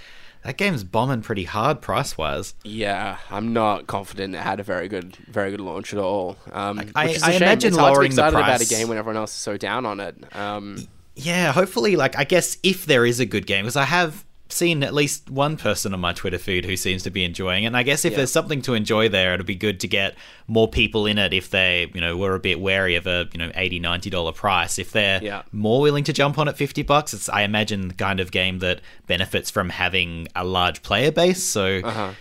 that 0.44 0.58
game's 0.58 0.84
bombing 0.84 1.22
pretty 1.22 1.46
hard 1.46 1.80
price 1.82 2.18
wise. 2.18 2.54
yeah, 2.66 3.18
I'm 3.32 3.54
not 3.54 3.88
confident 3.88 4.36
it 4.36 4.40
had 4.42 4.60
a 4.60 4.64
very 4.64 4.88
good, 4.90 5.16
very 5.30 5.52
good 5.52 5.62
launch 5.62 5.94
at 5.94 6.00
all. 6.00 6.36
Um, 6.52 6.92
I- 6.96 7.18
I 7.24 7.32
imagine 7.34 7.70
it's 7.70 7.78
hard 7.78 7.94
to 7.96 8.00
be 8.02 8.06
lowering 8.06 8.16
the 8.16 8.22
excited 8.26 8.38
about 8.38 8.62
a 8.62 8.66
game 8.66 8.90
when 8.90 8.98
everyone 8.98 9.18
else 9.18 9.32
is 9.32 9.38
so 9.40 9.56
down 9.58 9.86
on 9.86 10.00
it. 10.02 10.16
Um, 10.36 10.88
Yeah, 11.16 11.52
hopefully, 11.52 11.96
like, 11.98 12.18
I 12.18 12.24
guess 12.24 12.58
if 12.64 12.86
there 12.86 13.06
is 13.06 13.20
a 13.20 13.26
good 13.26 13.46
game, 13.48 13.66
because 13.66 13.76
I 13.76 13.84
have 13.84 14.24
seen 14.52 14.84
at 14.84 14.94
least 14.94 15.30
one 15.30 15.58
person 15.58 15.94
on 15.94 16.00
my 16.00 16.12
Twitter 16.12 16.38
feed 16.40 16.66
who 16.66 16.76
seems 16.76 17.04
to 17.04 17.12
be 17.12 17.24
enjoying 17.24 17.64
it. 17.64 17.68
And 17.68 17.78
I 17.78 17.84
guess 17.84 18.04
if 18.04 18.12
Yeah. 18.12 18.18
there's 18.18 18.32
something 18.32 18.62
to 18.64 18.74
enjoy 18.74 19.08
there, 19.08 19.34
it'd 19.36 19.46
be 19.46 19.56
good 19.56 19.80
to 19.82 19.88
get 19.88 20.16
more 20.48 20.68
people 20.68 21.06
in 21.06 21.18
it 21.20 21.34
if 21.34 21.50
they, 21.52 21.92
you 21.94 22.02
know, 22.02 22.18
were 22.18 22.34
a 22.36 22.40
bit 22.40 22.60
wary 22.60 22.96
of 22.96 23.06
a, 23.06 23.28
you 23.32 23.38
know, 23.38 23.52
80 23.54 23.80
$90 23.80 24.32
price. 24.34 24.80
If 24.80 24.92
they're 24.92 25.24
Yeah. 25.24 25.44
more 25.52 25.82
willing 25.82 26.04
to 26.06 26.14
jump 26.14 26.38
on 26.40 26.48
at 26.48 26.58
50 26.58 26.82
bucks, 26.82 27.14
it's, 27.14 27.30
I 27.30 27.44
imagine, 27.44 27.90
the 27.90 27.94
kind 27.94 28.20
of 28.20 28.32
game 28.32 28.60
that 28.60 28.82
benefits 29.06 29.52
from 29.52 29.70
having 29.70 30.28
a 30.36 30.44
large 30.44 30.82
player 30.82 31.12
base. 31.12 31.44
So. 31.44 31.82
uh-huh. 31.84 32.12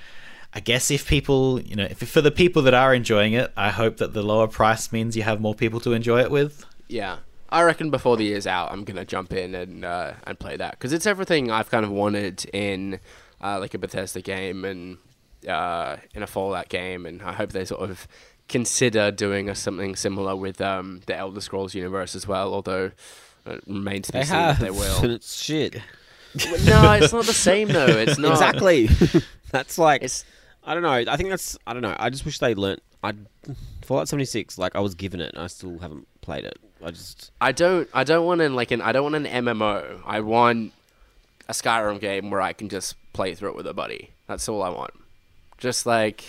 I 0.54 0.60
guess 0.60 0.90
if 0.90 1.06
people, 1.06 1.60
you 1.60 1.76
know, 1.76 1.84
if, 1.84 1.98
for 1.98 2.22
the 2.22 2.30
people 2.30 2.62
that 2.62 2.72
are 2.72 2.94
enjoying 2.94 3.34
it, 3.34 3.52
I 3.54 3.68
hope 3.68 3.98
that 3.98 4.14
the 4.14 4.22
lower 4.22 4.46
price 4.48 4.90
means 4.90 5.14
you 5.14 5.22
have 5.22 5.42
more 5.42 5.54
people 5.54 5.78
to 5.80 5.92
enjoy 5.92 6.20
it 6.22 6.30
with. 6.30 6.64
Yeah, 6.88 7.16
I 7.50 7.62
reckon 7.62 7.90
before 7.90 8.16
the 8.16 8.24
year's 8.24 8.46
out, 8.46 8.70
I'm 8.72 8.84
gonna 8.84 9.04
jump 9.04 9.32
in 9.32 9.54
and 9.54 9.84
uh, 9.84 10.14
and 10.26 10.38
play 10.38 10.56
that 10.56 10.72
because 10.72 10.92
it's 10.92 11.06
everything 11.06 11.50
I've 11.50 11.70
kind 11.70 11.84
of 11.84 11.90
wanted 11.90 12.44
in 12.52 13.00
uh, 13.42 13.58
like 13.58 13.74
a 13.74 13.78
Bethesda 13.78 14.20
game 14.20 14.64
and 14.64 14.98
uh, 15.48 15.96
in 16.14 16.22
a 16.22 16.26
Fallout 16.26 16.68
game, 16.68 17.06
and 17.06 17.22
I 17.22 17.32
hope 17.32 17.52
they 17.52 17.64
sort 17.64 17.88
of 17.88 18.06
consider 18.48 19.10
doing 19.10 19.48
a, 19.48 19.54
something 19.54 19.94
similar 19.96 20.34
with 20.34 20.60
um, 20.60 21.02
the 21.06 21.16
Elder 21.16 21.40
Scrolls 21.40 21.74
universe 21.74 22.14
as 22.14 22.26
well. 22.26 22.52
Although 22.52 22.92
it 23.46 23.62
remains 23.66 24.06
to 24.08 24.12
be 24.12 24.18
they 24.18 24.24
seen 24.24 24.34
have. 24.34 24.56
if 24.56 24.60
they 24.60 24.70
will. 24.70 25.18
shit. 25.22 25.76
no, 26.66 26.92
it's 26.92 27.12
not 27.12 27.24
the 27.24 27.32
same 27.32 27.68
though. 27.68 27.86
It's 27.86 28.18
not 28.18 28.32
Exactly. 28.32 28.88
that's 29.50 29.78
like 29.78 30.02
It's 30.02 30.24
I 30.64 30.74
don't 30.74 30.82
know. 30.82 30.92
I 30.92 31.16
think 31.16 31.30
that's 31.30 31.56
I 31.66 31.72
don't 31.72 31.82
know. 31.82 31.96
I 31.98 32.10
just 32.10 32.24
wish 32.24 32.38
they 32.38 32.54
learnt. 32.54 32.82
I 33.02 33.14
Fallout 33.82 34.08
76. 34.08 34.58
Like 34.58 34.76
I 34.76 34.80
was 34.80 34.94
given 34.94 35.20
it, 35.20 35.32
and 35.34 35.42
I 35.42 35.46
still 35.46 35.78
haven't 35.78 36.06
played 36.20 36.44
it. 36.44 36.58
I 36.84 36.90
just 36.90 37.30
I 37.40 37.52
don't 37.52 37.88
I 37.92 38.04
don't 38.04 38.24
want 38.26 38.40
an 38.40 38.54
like 38.54 38.70
an 38.70 38.80
I 38.80 38.92
don't 38.92 39.02
want 39.12 39.14
an 39.26 39.44
MMO. 39.44 40.00
I 40.06 40.20
want 40.20 40.72
a 41.48 41.52
Skyrim 41.52 42.00
game 42.00 42.30
where 42.30 42.40
I 42.40 42.52
can 42.52 42.68
just 42.68 42.94
play 43.12 43.34
through 43.34 43.50
it 43.50 43.56
with 43.56 43.66
a 43.66 43.74
buddy. 43.74 44.10
That's 44.26 44.48
all 44.48 44.62
I 44.62 44.68
want. 44.68 44.92
Just 45.58 45.86
like 45.86 46.24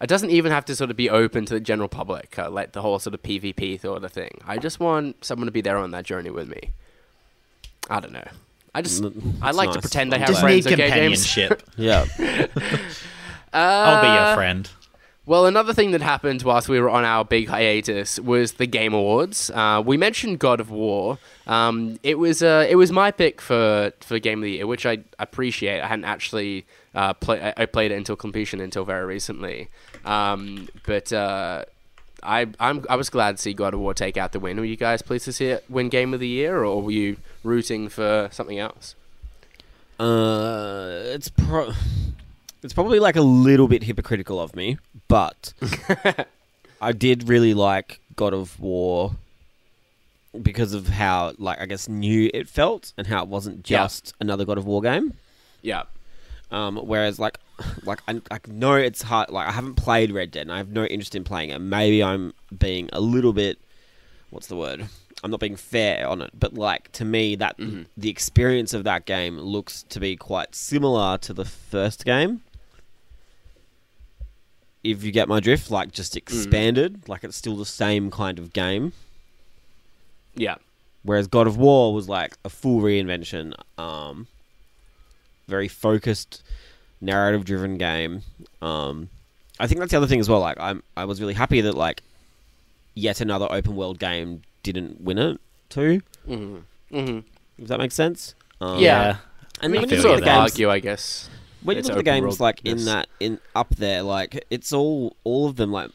it 0.00 0.06
doesn't 0.08 0.30
even 0.30 0.50
have 0.52 0.64
to 0.66 0.76
sort 0.76 0.90
of 0.90 0.96
be 0.96 1.10
open 1.10 1.44
to 1.46 1.54
the 1.54 1.60
general 1.60 1.88
public, 1.88 2.38
uh, 2.38 2.48
like 2.50 2.72
the 2.72 2.80
whole 2.80 2.98
sort 2.98 3.12
of 3.14 3.22
PvP 3.22 3.80
sort 3.80 4.02
of 4.04 4.12
thing. 4.12 4.30
I 4.46 4.56
just 4.58 4.80
want 4.80 5.24
someone 5.24 5.46
to 5.46 5.52
be 5.52 5.60
there 5.60 5.76
on 5.76 5.90
that 5.90 6.04
journey 6.04 6.30
with 6.30 6.48
me. 6.48 6.70
I 7.90 8.00
don't 8.00 8.12
know. 8.12 8.26
I 8.74 8.82
just 8.82 9.02
Mm, 9.02 9.34
I 9.42 9.48
it's 9.48 9.58
like 9.58 9.72
to 9.72 9.80
pretend 9.80 10.14
I 10.14 10.18
have 10.18 10.28
Just 10.28 10.40
glad. 10.42 10.48
friends. 10.62 10.66
need 10.66 10.72
okay, 10.74 10.90
James? 10.90 11.34
companionship. 11.34 11.62
yeah. 11.76 12.06
I'll 13.52 14.00
be 14.00 14.06
Uh, 14.08 14.26
your 14.26 14.34
friend. 14.36 14.70
Well, 15.30 15.46
another 15.46 15.72
thing 15.72 15.92
that 15.92 16.02
happened 16.02 16.42
whilst 16.42 16.68
we 16.68 16.80
were 16.80 16.90
on 16.90 17.04
our 17.04 17.24
big 17.24 17.46
hiatus 17.46 18.18
was 18.18 18.54
the 18.54 18.66
Game 18.66 18.92
Awards. 18.92 19.48
Uh, 19.48 19.80
we 19.86 19.96
mentioned 19.96 20.40
God 20.40 20.58
of 20.58 20.72
War. 20.72 21.18
Um, 21.46 22.00
it 22.02 22.18
was 22.18 22.42
uh, 22.42 22.66
it 22.68 22.74
was 22.74 22.90
my 22.90 23.12
pick 23.12 23.40
for, 23.40 23.92
for 24.00 24.18
Game 24.18 24.40
of 24.40 24.42
the 24.42 24.50
Year, 24.50 24.66
which 24.66 24.84
I 24.84 24.98
appreciate. 25.20 25.82
I 25.82 25.86
hadn't 25.86 26.06
actually 26.06 26.66
uh, 26.96 27.12
play, 27.12 27.52
I 27.56 27.66
played 27.66 27.92
it 27.92 27.94
until 27.94 28.16
completion 28.16 28.60
until 28.60 28.84
very 28.84 29.06
recently, 29.06 29.68
um, 30.04 30.68
but 30.84 31.12
uh, 31.12 31.64
I 32.24 32.48
I'm, 32.58 32.84
I 32.90 32.96
was 32.96 33.08
glad 33.08 33.36
to 33.36 33.40
see 33.40 33.54
God 33.54 33.72
of 33.72 33.78
War 33.78 33.94
take 33.94 34.16
out 34.16 34.32
the 34.32 34.40
win. 34.40 34.58
Were 34.58 34.64
you 34.64 34.74
guys 34.74 35.00
pleased 35.00 35.26
to 35.26 35.32
see 35.32 35.46
it 35.46 35.64
win 35.68 35.90
Game 35.90 36.12
of 36.12 36.18
the 36.18 36.26
Year, 36.26 36.64
or 36.64 36.82
were 36.82 36.90
you 36.90 37.18
rooting 37.44 37.88
for 37.88 38.30
something 38.32 38.58
else? 38.58 38.96
Uh, 39.96 41.02
it's 41.04 41.28
pro. 41.28 41.70
It's 42.62 42.74
probably 42.74 42.98
like 43.00 43.16
a 43.16 43.22
little 43.22 43.68
bit 43.68 43.82
hypocritical 43.84 44.38
of 44.40 44.54
me, 44.54 44.78
but 45.08 45.54
I 46.80 46.92
did 46.92 47.28
really 47.28 47.54
like 47.54 48.00
God 48.16 48.34
of 48.34 48.58
War 48.60 49.12
because 50.42 50.74
of 50.74 50.88
how, 50.88 51.32
like, 51.38 51.60
I 51.60 51.66
guess 51.66 51.88
new 51.88 52.30
it 52.34 52.48
felt 52.48 52.92
and 52.96 53.06
how 53.06 53.22
it 53.22 53.28
wasn't 53.28 53.68
Yeah. 53.68 53.82
just 53.84 54.12
another 54.20 54.44
God 54.44 54.58
of 54.58 54.66
War 54.66 54.80
game. 54.82 55.14
Yeah, 55.62 55.84
Um, 56.50 56.76
whereas, 56.76 57.18
like, 57.18 57.38
like 57.84 58.00
I, 58.08 58.20
I 58.30 58.38
know 58.46 58.74
it's 58.74 59.02
hard. 59.02 59.30
Like, 59.30 59.48
I 59.48 59.52
haven't 59.52 59.74
played 59.76 60.10
Red 60.12 60.30
Dead, 60.30 60.42
and 60.42 60.52
I 60.52 60.58
have 60.58 60.70
no 60.70 60.84
interest 60.84 61.14
in 61.14 61.24
playing 61.24 61.50
it. 61.50 61.58
Maybe 61.60 62.02
I'm 62.02 62.34
being 62.56 62.88
a 62.92 63.00
little 63.00 63.32
bit. 63.32 63.58
What's 64.30 64.46
the 64.48 64.56
word? 64.56 64.86
I'm 65.24 65.30
not 65.30 65.40
being 65.40 65.56
fair 65.56 66.06
on 66.08 66.22
it, 66.22 66.30
but 66.38 66.54
like 66.54 66.92
to 66.92 67.04
me, 67.04 67.36
that 67.36 67.56
the 67.96 68.08
experience 68.08 68.72
of 68.72 68.84
that 68.84 69.04
game 69.04 69.38
looks 69.38 69.82
to 69.90 70.00
be 70.00 70.16
quite 70.16 70.54
similar 70.54 71.18
to 71.18 71.34
the 71.34 71.44
first 71.44 72.04
game. 72.06 72.40
If 74.82 75.04
you 75.04 75.12
get 75.12 75.28
my 75.28 75.40
drift, 75.40 75.70
like 75.70 75.92
just 75.92 76.16
expanded, 76.16 77.08
like 77.08 77.22
it's 77.24 77.36
still 77.36 77.56
the 77.56 77.66
same 77.66 78.10
kind 78.10 78.38
of 78.38 78.52
game. 78.52 78.92
yeah, 80.34 80.56
Whereas 81.02 81.26
God 81.26 81.46
of 81.46 81.56
War 81.56 81.92
was 81.94 82.08
like 82.08 82.36
a 82.44 82.48
full 82.50 82.80
reinvention, 82.80 83.54
um, 83.78 84.26
very 85.48 85.68
focused, 85.68 86.42
narrative-driven 87.00 87.76
game. 87.78 88.22
Um, 88.62 89.08
I 89.58 89.66
think 89.66 89.80
that's 89.80 89.90
the 89.90 89.96
other 89.96 90.06
thing 90.06 90.20
as 90.20 90.28
well. 90.28 90.40
Like, 90.40 90.58
I'm 90.60 90.82
I 90.96 91.04
was 91.04 91.20
really 91.20 91.34
happy 91.34 91.60
that 91.62 91.74
like 91.74 92.02
yet 92.94 93.20
another 93.20 93.46
open 93.50 93.76
world 93.76 93.98
game 93.98 94.42
didn't 94.62 95.00
win 95.00 95.18
it 95.18 95.40
too. 95.68 96.00
hmm 96.26 96.58
hmm 96.90 97.18
If 97.58 97.68
that 97.68 97.78
makes 97.78 97.94
sense. 97.94 98.34
Um, 98.60 98.80
Yeah. 98.82 99.16
and 99.60 99.64
I 99.74 99.80
mean, 99.80 99.88
you 99.90 99.96
you 99.96 100.02
look 100.02 100.18
at 100.18 100.24
there. 100.24 100.34
games, 100.34 100.52
argue, 100.52 100.70
I 100.70 100.78
guess. 100.80 101.28
When 101.62 101.76
you 101.76 101.78
it's 101.80 101.88
look 101.88 101.98
at 101.98 102.04
the 102.04 102.10
open 102.10 102.22
games 102.24 102.40
like 102.40 102.60
in 102.64 102.84
that 102.86 103.08
in 103.18 103.38
up 103.54 103.74
there, 103.76 104.02
like 104.02 104.44
it's 104.50 104.72
all 104.72 105.16
all 105.24 105.46
of 105.48 105.56
them 105.56 105.70
like 105.72 105.90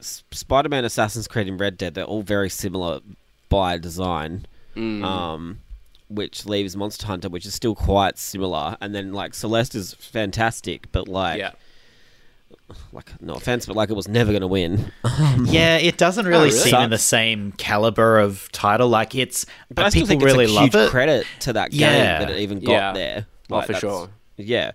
Spider-Man, 0.00 0.84
Assassin's 0.84 1.28
Creed, 1.28 1.48
and 1.48 1.60
Red 1.60 1.76
Dead. 1.76 1.94
They're 1.94 2.04
all 2.04 2.22
very 2.22 2.48
similar 2.48 3.00
by 3.48 3.78
design. 3.78 4.46
Mm. 4.76 5.04
um, 5.04 5.60
which 6.08 6.46
leaves 6.46 6.76
Monster 6.76 7.06
Hunter, 7.06 7.28
which 7.28 7.44
is 7.44 7.54
still 7.54 7.74
quite 7.74 8.18
similar, 8.18 8.76
and 8.80 8.94
then 8.94 9.12
like 9.12 9.34
Celeste 9.34 9.74
is 9.74 9.94
fantastic, 9.94 10.90
but 10.92 11.08
like, 11.08 11.38
yeah. 11.38 11.50
like 12.92 13.20
no 13.20 13.34
offense, 13.34 13.66
but 13.66 13.76
like 13.76 13.90
it 13.90 13.94
was 13.94 14.08
never 14.08 14.30
going 14.32 14.40
to 14.42 14.46
win. 14.48 14.92
Yeah, 15.44 15.76
it 15.76 15.96
doesn't 15.98 16.26
really, 16.26 16.48
really? 16.50 16.58
seem 16.58 16.80
in 16.80 16.90
the 16.90 16.98
same 16.98 17.52
caliber 17.52 18.18
of 18.18 18.50
title. 18.52 18.88
Like 18.88 19.14
it's, 19.14 19.44
But 19.72 19.84
I 19.86 19.88
still 19.88 20.02
people 20.02 20.08
think 20.08 20.22
really 20.22 20.44
it's 20.44 20.52
a 20.52 20.56
love 20.56 20.64
huge 20.72 20.74
it. 20.86 20.90
credit 20.90 21.26
to 21.40 21.52
that 21.54 21.70
game 21.72 21.80
Yeah. 21.80 22.18
that 22.20 22.30
it 22.30 22.40
even 22.40 22.60
got 22.60 22.70
Yeah. 22.70 22.92
there. 22.92 23.26
Oh, 23.50 23.60
for 23.62 23.74
sure. 23.74 24.08
Yeah, 24.36 24.72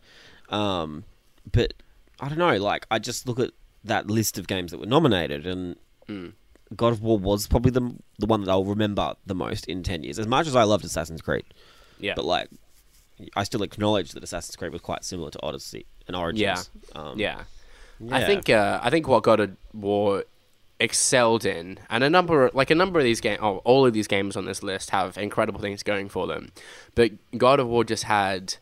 um, 0.56 1.04
but 1.52 1.74
I 2.20 2.30
don't 2.30 2.38
know. 2.38 2.58
Like 2.58 2.86
I 2.90 3.00
just 3.00 3.28
look 3.28 3.40
at 3.40 3.52
that 3.84 4.08
list 4.08 4.38
of 4.38 4.48
games 4.48 4.72
that 4.72 4.80
were 4.80 4.86
nominated, 4.86 5.46
and 5.46 5.76
Mm. 6.08 6.34
God 6.76 6.94
of 6.94 7.02
War 7.02 7.18
was 7.18 7.48
probably 7.48 7.72
the 7.72 7.96
the 8.20 8.26
one 8.28 8.42
that 8.44 8.50
I'll 8.52 8.64
remember 8.66 9.14
the 9.26 9.36
most 9.36 9.66
in 9.68 9.84
ten 9.84 10.04
years. 10.04 10.18
As 10.20 10.28
much 10.28 10.48
as 10.48 10.56
I 10.56 10.64
loved 10.64 10.86
Assassin's 10.86 11.22
Creed, 11.22 11.44
Yeah. 12.00 12.14
but 12.16 12.26
like, 12.26 12.48
I 13.36 13.44
still 13.44 13.64
acknowledge 13.64 14.12
that 14.14 14.24
Assassin's 14.24 14.56
Creed 14.56 14.72
was 14.72 14.82
quite 14.82 15.04
similar 15.04 15.32
to 15.32 15.40
Odyssey 15.44 15.86
and 16.08 16.16
Origins. 16.16 16.70
Yeah. 16.94 17.00
um, 17.02 17.20
yeah. 17.20 17.44
I 18.12 18.24
think 18.24 18.50
uh, 18.50 18.80
I 18.84 18.90
think 18.90 19.08
what 19.08 19.24
God 19.24 19.40
of 19.40 19.52
War 19.74 20.26
excelled 20.80 21.46
in, 21.46 21.80
and 21.90 22.04
a 22.04 22.10
number 22.10 22.50
like 22.54 22.70
a 22.70 22.76
number 22.76 23.00
of 23.00 23.06
these 23.06 23.22
games, 23.22 23.40
oh, 23.42 23.58
all 23.64 23.86
of 23.86 23.94
these 23.94 24.08
games 24.08 24.36
on 24.36 24.46
this 24.46 24.62
list 24.62 24.90
have 24.92 25.18
incredible 25.18 25.60
things 25.62 25.82
going 25.84 26.10
for 26.10 26.28
them, 26.28 26.52
but 26.96 27.12
God 27.38 27.60
of 27.60 27.68
War 27.68 27.84
just 27.84 28.04
had 28.04 28.56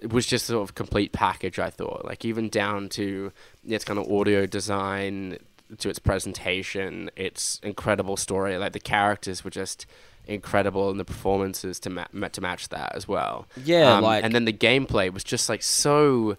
it 0.00 0.12
was 0.12 0.26
just 0.26 0.46
sort 0.46 0.62
of 0.68 0.74
complete 0.74 1.12
package. 1.12 1.58
I 1.58 1.70
thought, 1.70 2.04
like 2.04 2.24
even 2.24 2.48
down 2.48 2.88
to 2.90 3.32
its 3.66 3.84
kind 3.84 3.98
of 3.98 4.10
audio 4.10 4.46
design, 4.46 5.38
to 5.78 5.88
its 5.88 5.98
presentation, 5.98 7.10
its 7.16 7.60
incredible 7.62 8.16
story. 8.16 8.56
Like 8.56 8.72
the 8.72 8.80
characters 8.80 9.44
were 9.44 9.50
just 9.50 9.86
incredible, 10.26 10.90
and 10.90 10.98
the 11.00 11.04
performances 11.04 11.80
to 11.80 11.90
ma- 11.90 12.28
to 12.28 12.40
match 12.40 12.68
that 12.70 12.94
as 12.94 13.06
well. 13.08 13.46
Yeah, 13.64 13.96
Um, 13.96 14.04
like- 14.04 14.24
and 14.24 14.34
then 14.34 14.44
the 14.44 14.52
gameplay 14.52 15.12
was 15.12 15.24
just 15.24 15.48
like 15.48 15.62
so. 15.62 16.36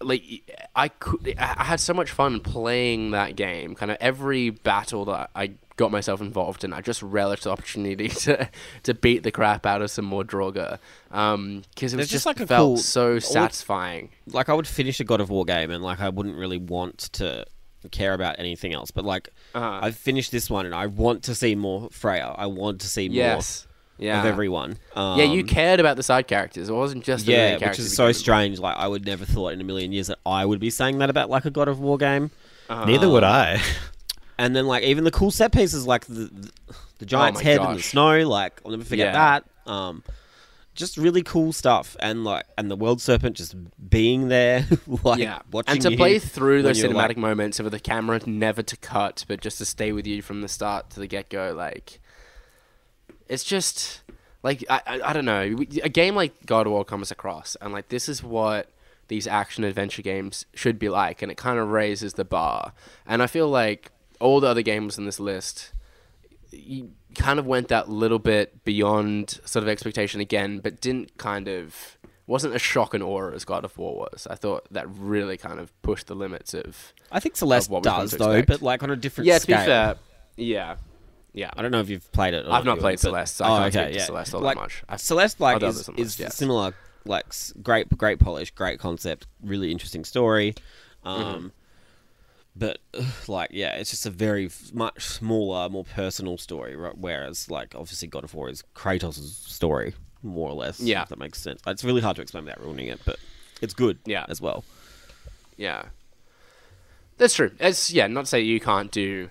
Like 0.00 0.22
I 0.76 0.88
could, 0.88 1.34
I 1.38 1.64
had 1.64 1.80
so 1.80 1.94
much 1.94 2.10
fun 2.10 2.40
playing 2.40 3.12
that 3.12 3.34
game. 3.34 3.74
Kind 3.74 3.90
of 3.90 3.96
every 4.00 4.50
battle 4.50 5.06
that 5.06 5.30
I 5.34 5.52
got 5.76 5.90
myself 5.90 6.20
involved 6.20 6.64
in, 6.64 6.72
I 6.72 6.80
just 6.80 7.02
relished 7.02 7.44
the 7.44 7.50
opportunity 7.50 8.08
to 8.26 8.48
to 8.84 8.94
beat 8.94 9.22
the 9.22 9.30
crap 9.30 9.66
out 9.66 9.82
of 9.82 9.90
some 9.90 10.04
more 10.04 10.24
Draugr. 10.24 10.78
Um, 11.10 11.62
because 11.74 11.92
it 11.94 11.96
was 11.96 12.06
just, 12.08 12.24
just 12.24 12.26
like, 12.26 12.48
felt 12.48 12.48
cool- 12.68 12.76
so 12.78 13.18
satisfying. 13.18 14.10
like 14.32 14.48
I 14.48 14.54
would 14.54 14.66
finish 14.66 15.00
a 15.00 15.04
God 15.04 15.20
of 15.20 15.30
War 15.30 15.44
game 15.44 15.70
and 15.70 15.82
like 15.82 16.00
I 16.00 16.08
wouldn't 16.08 16.36
really 16.36 16.58
want 16.58 16.98
to 17.14 17.44
care 17.92 18.14
about 18.14 18.36
anything 18.38 18.72
else. 18.74 18.90
But 18.90 19.04
like 19.04 19.28
Uh-huh. 19.54 19.80
I've 19.82 19.96
finished 19.96 20.32
this 20.32 20.50
one 20.50 20.66
and 20.66 20.74
I 20.74 20.86
want 20.86 21.22
to 21.24 21.34
see 21.34 21.54
more 21.54 21.88
Freya. 21.90 22.34
I 22.36 22.46
want 22.46 22.80
to 22.80 22.88
see 22.88 23.08
more 23.08 23.38
yeah, 23.98 24.20
of 24.20 24.26
everyone. 24.26 24.76
Um, 24.94 25.18
yeah, 25.18 25.24
you 25.24 25.44
cared 25.44 25.78
about 25.80 25.96
the 25.96 26.02
side 26.02 26.26
characters. 26.26 26.68
It 26.68 26.72
wasn't 26.72 27.04
just 27.04 27.24
the 27.26 27.32
main 27.32 27.38
yeah, 27.40 27.52
which 27.54 27.60
characters 27.60 27.86
is 27.86 27.96
so 27.96 28.12
strange. 28.12 28.58
Like 28.58 28.76
I 28.76 28.88
would 28.88 29.06
never 29.06 29.24
thought 29.24 29.52
in 29.52 29.60
a 29.60 29.64
million 29.64 29.92
years 29.92 30.08
that 30.08 30.18
I 30.26 30.44
would 30.44 30.58
be 30.60 30.68
saying 30.70 30.98
that 30.98 31.08
about 31.10 31.30
like 31.30 31.44
a 31.44 31.50
God 31.50 31.68
of 31.68 31.80
War 31.80 31.96
game. 31.96 32.30
Neither 32.68 33.08
would 33.08 33.24
I. 33.24 33.60
And 34.38 34.54
then 34.54 34.66
like 34.66 34.82
even 34.82 35.04
the 35.04 35.10
cool 35.10 35.30
set 35.30 35.52
pieces, 35.52 35.86
like 35.86 36.06
the 36.06 36.30
the, 36.32 36.50
the 36.98 37.06
giant's 37.06 37.40
Oh 37.40 37.44
head 37.44 37.60
in 37.60 37.74
the 37.76 37.82
snow. 37.82 38.28
Like 38.28 38.60
I'll 38.64 38.70
never 38.72 38.84
forget 38.84 39.14
Yeah. 39.14 39.42
that. 39.64 39.70
Um, 39.70 40.02
just 40.74 40.98
really 40.98 41.22
cool 41.22 41.54
stuff, 41.54 41.96
and 42.00 42.22
like 42.22 42.44
and 42.58 42.70
the 42.70 42.76
world 42.76 43.00
serpent 43.00 43.34
just 43.36 43.54
being 43.88 44.28
there, 44.28 44.66
like 45.02 45.18
yeah, 45.20 45.38
watching 45.50 45.72
and 45.72 45.80
to 45.82 45.96
play 45.96 46.18
through 46.18 46.60
those 46.62 46.82
cinematic 46.82 46.94
like- 46.94 47.16
moments 47.16 47.58
with 47.60 47.72
the 47.72 47.80
camera 47.80 48.20
never 48.26 48.62
to 48.62 48.76
cut, 48.76 49.24
but 49.26 49.40
just 49.40 49.56
to 49.58 49.64
stay 49.64 49.90
with 49.92 50.06
you 50.06 50.20
from 50.20 50.42
the 50.42 50.48
start 50.48 50.90
to 50.90 51.00
the 51.00 51.06
get 51.06 51.30
go. 51.30 51.54
Like, 51.56 51.98
it's 53.28 53.42
just 53.44 54.02
like 54.42 54.64
I, 54.68 54.82
I, 54.86 55.00
I 55.06 55.12
don't 55.14 55.24
know. 55.24 55.56
A 55.82 55.88
game 55.88 56.14
like 56.14 56.44
God 56.46 56.66
of 56.66 56.72
War 56.74 56.84
comes 56.84 57.10
across, 57.10 57.56
and 57.62 57.72
like 57.72 57.88
this 57.88 58.06
is 58.08 58.22
what 58.22 58.68
these 59.08 59.26
action 59.26 59.64
adventure 59.64 60.02
games 60.02 60.44
should 60.54 60.78
be 60.78 60.88
like, 60.90 61.22
and 61.22 61.32
it 61.32 61.38
kind 61.38 61.58
of 61.58 61.68
raises 61.68 62.14
the 62.14 62.24
bar. 62.24 62.72
And 63.06 63.22
I 63.22 63.26
feel 63.28 63.48
like 63.48 63.90
all 64.20 64.40
the 64.40 64.48
other 64.48 64.62
games 64.62 64.98
in 64.98 65.04
this 65.04 65.20
list 65.20 65.72
you 66.52 66.92
kind 67.14 67.38
of 67.38 67.46
went 67.46 67.68
that 67.68 67.88
little 67.88 68.18
bit 68.18 68.64
beyond 68.64 69.40
sort 69.44 69.62
of 69.62 69.68
expectation 69.68 70.20
again, 70.20 70.58
but 70.58 70.80
didn't 70.80 71.16
kind 71.18 71.48
of 71.48 71.98
wasn't 72.26 72.54
as 72.54 72.62
shock 72.62 72.92
and 72.92 73.02
awe 73.02 73.30
as 73.30 73.44
God 73.44 73.64
of 73.64 73.76
War 73.78 73.96
was. 73.96 74.26
I 74.28 74.34
thought 74.34 74.66
that 74.72 74.88
really 74.88 75.36
kind 75.36 75.60
of 75.60 75.70
pushed 75.82 76.08
the 76.08 76.14
limits 76.14 76.54
of 76.54 76.92
I 77.10 77.20
think 77.20 77.36
Celeste 77.36 77.70
does 77.82 78.12
though, 78.12 78.42
but 78.42 78.62
like 78.62 78.82
on 78.82 78.90
a 78.90 78.96
different 78.96 79.26
yeah. 79.26 79.38
To 79.38 79.46
be 79.46 79.52
fair, 79.52 79.96
yeah, 80.36 80.76
yeah. 81.32 81.50
I 81.56 81.62
don't 81.62 81.70
know 81.70 81.80
if 81.80 81.88
you've 81.88 82.10
played 82.12 82.34
it. 82.34 82.46
Or 82.46 82.52
I've 82.52 82.64
not 82.64 82.78
played 82.78 82.94
but- 82.94 83.00
Celeste, 83.00 83.36
so 83.36 83.44
I 83.44 83.48
oh, 83.48 83.70
can't 83.70 83.76
okay, 83.76 83.96
yeah. 83.96 84.04
Celeste 84.04 84.34
all 84.34 84.40
that 84.40 84.46
like, 84.46 84.56
much. 84.56 84.82
I've- 84.88 84.98
Celeste, 84.98 85.40
like, 85.40 85.62
is, 85.62 85.62
ones 85.62 85.88
on 85.88 85.96
the 85.96 86.02
is 86.02 86.18
yes. 86.18 86.36
similar, 86.36 86.74
like 87.04 87.26
great, 87.62 87.96
great 87.96 88.18
polish, 88.18 88.50
great 88.50 88.78
concept, 88.78 89.26
really 89.42 89.70
interesting 89.70 90.04
story. 90.04 90.54
Um, 91.04 91.22
Mm-hmm. 91.22 91.46
But 92.58 92.78
ugh, 92.94 93.04
like, 93.28 93.50
yeah, 93.52 93.74
it's 93.76 93.90
just 93.90 94.06
a 94.06 94.10
very 94.10 94.48
much 94.72 95.02
smaller, 95.04 95.68
more 95.68 95.84
personal 95.84 96.38
story. 96.38 96.74
right? 96.74 96.96
Whereas, 96.96 97.50
like, 97.50 97.74
obviously, 97.74 98.08
God 98.08 98.24
of 98.24 98.32
War 98.34 98.48
is 98.48 98.64
Kratos' 98.74 99.18
story, 99.18 99.94
more 100.22 100.48
or 100.50 100.54
less. 100.54 100.80
Yeah. 100.80 101.02
if 101.02 101.10
that 101.10 101.18
makes 101.18 101.40
sense. 101.40 101.60
It's 101.66 101.84
really 101.84 102.00
hard 102.00 102.16
to 102.16 102.22
explain 102.22 102.44
without 102.44 102.62
ruining 102.62 102.88
it, 102.88 103.00
but 103.04 103.18
it's 103.60 103.74
good. 103.74 103.98
Yeah. 104.06 104.24
as 104.28 104.40
well. 104.40 104.64
Yeah, 105.58 105.86
that's 107.18 107.34
true. 107.34 107.50
It's 107.58 107.90
yeah. 107.90 108.06
Not 108.06 108.22
to 108.22 108.26
say 108.26 108.40
you 108.42 108.60
can't 108.60 108.90
do 108.90 109.30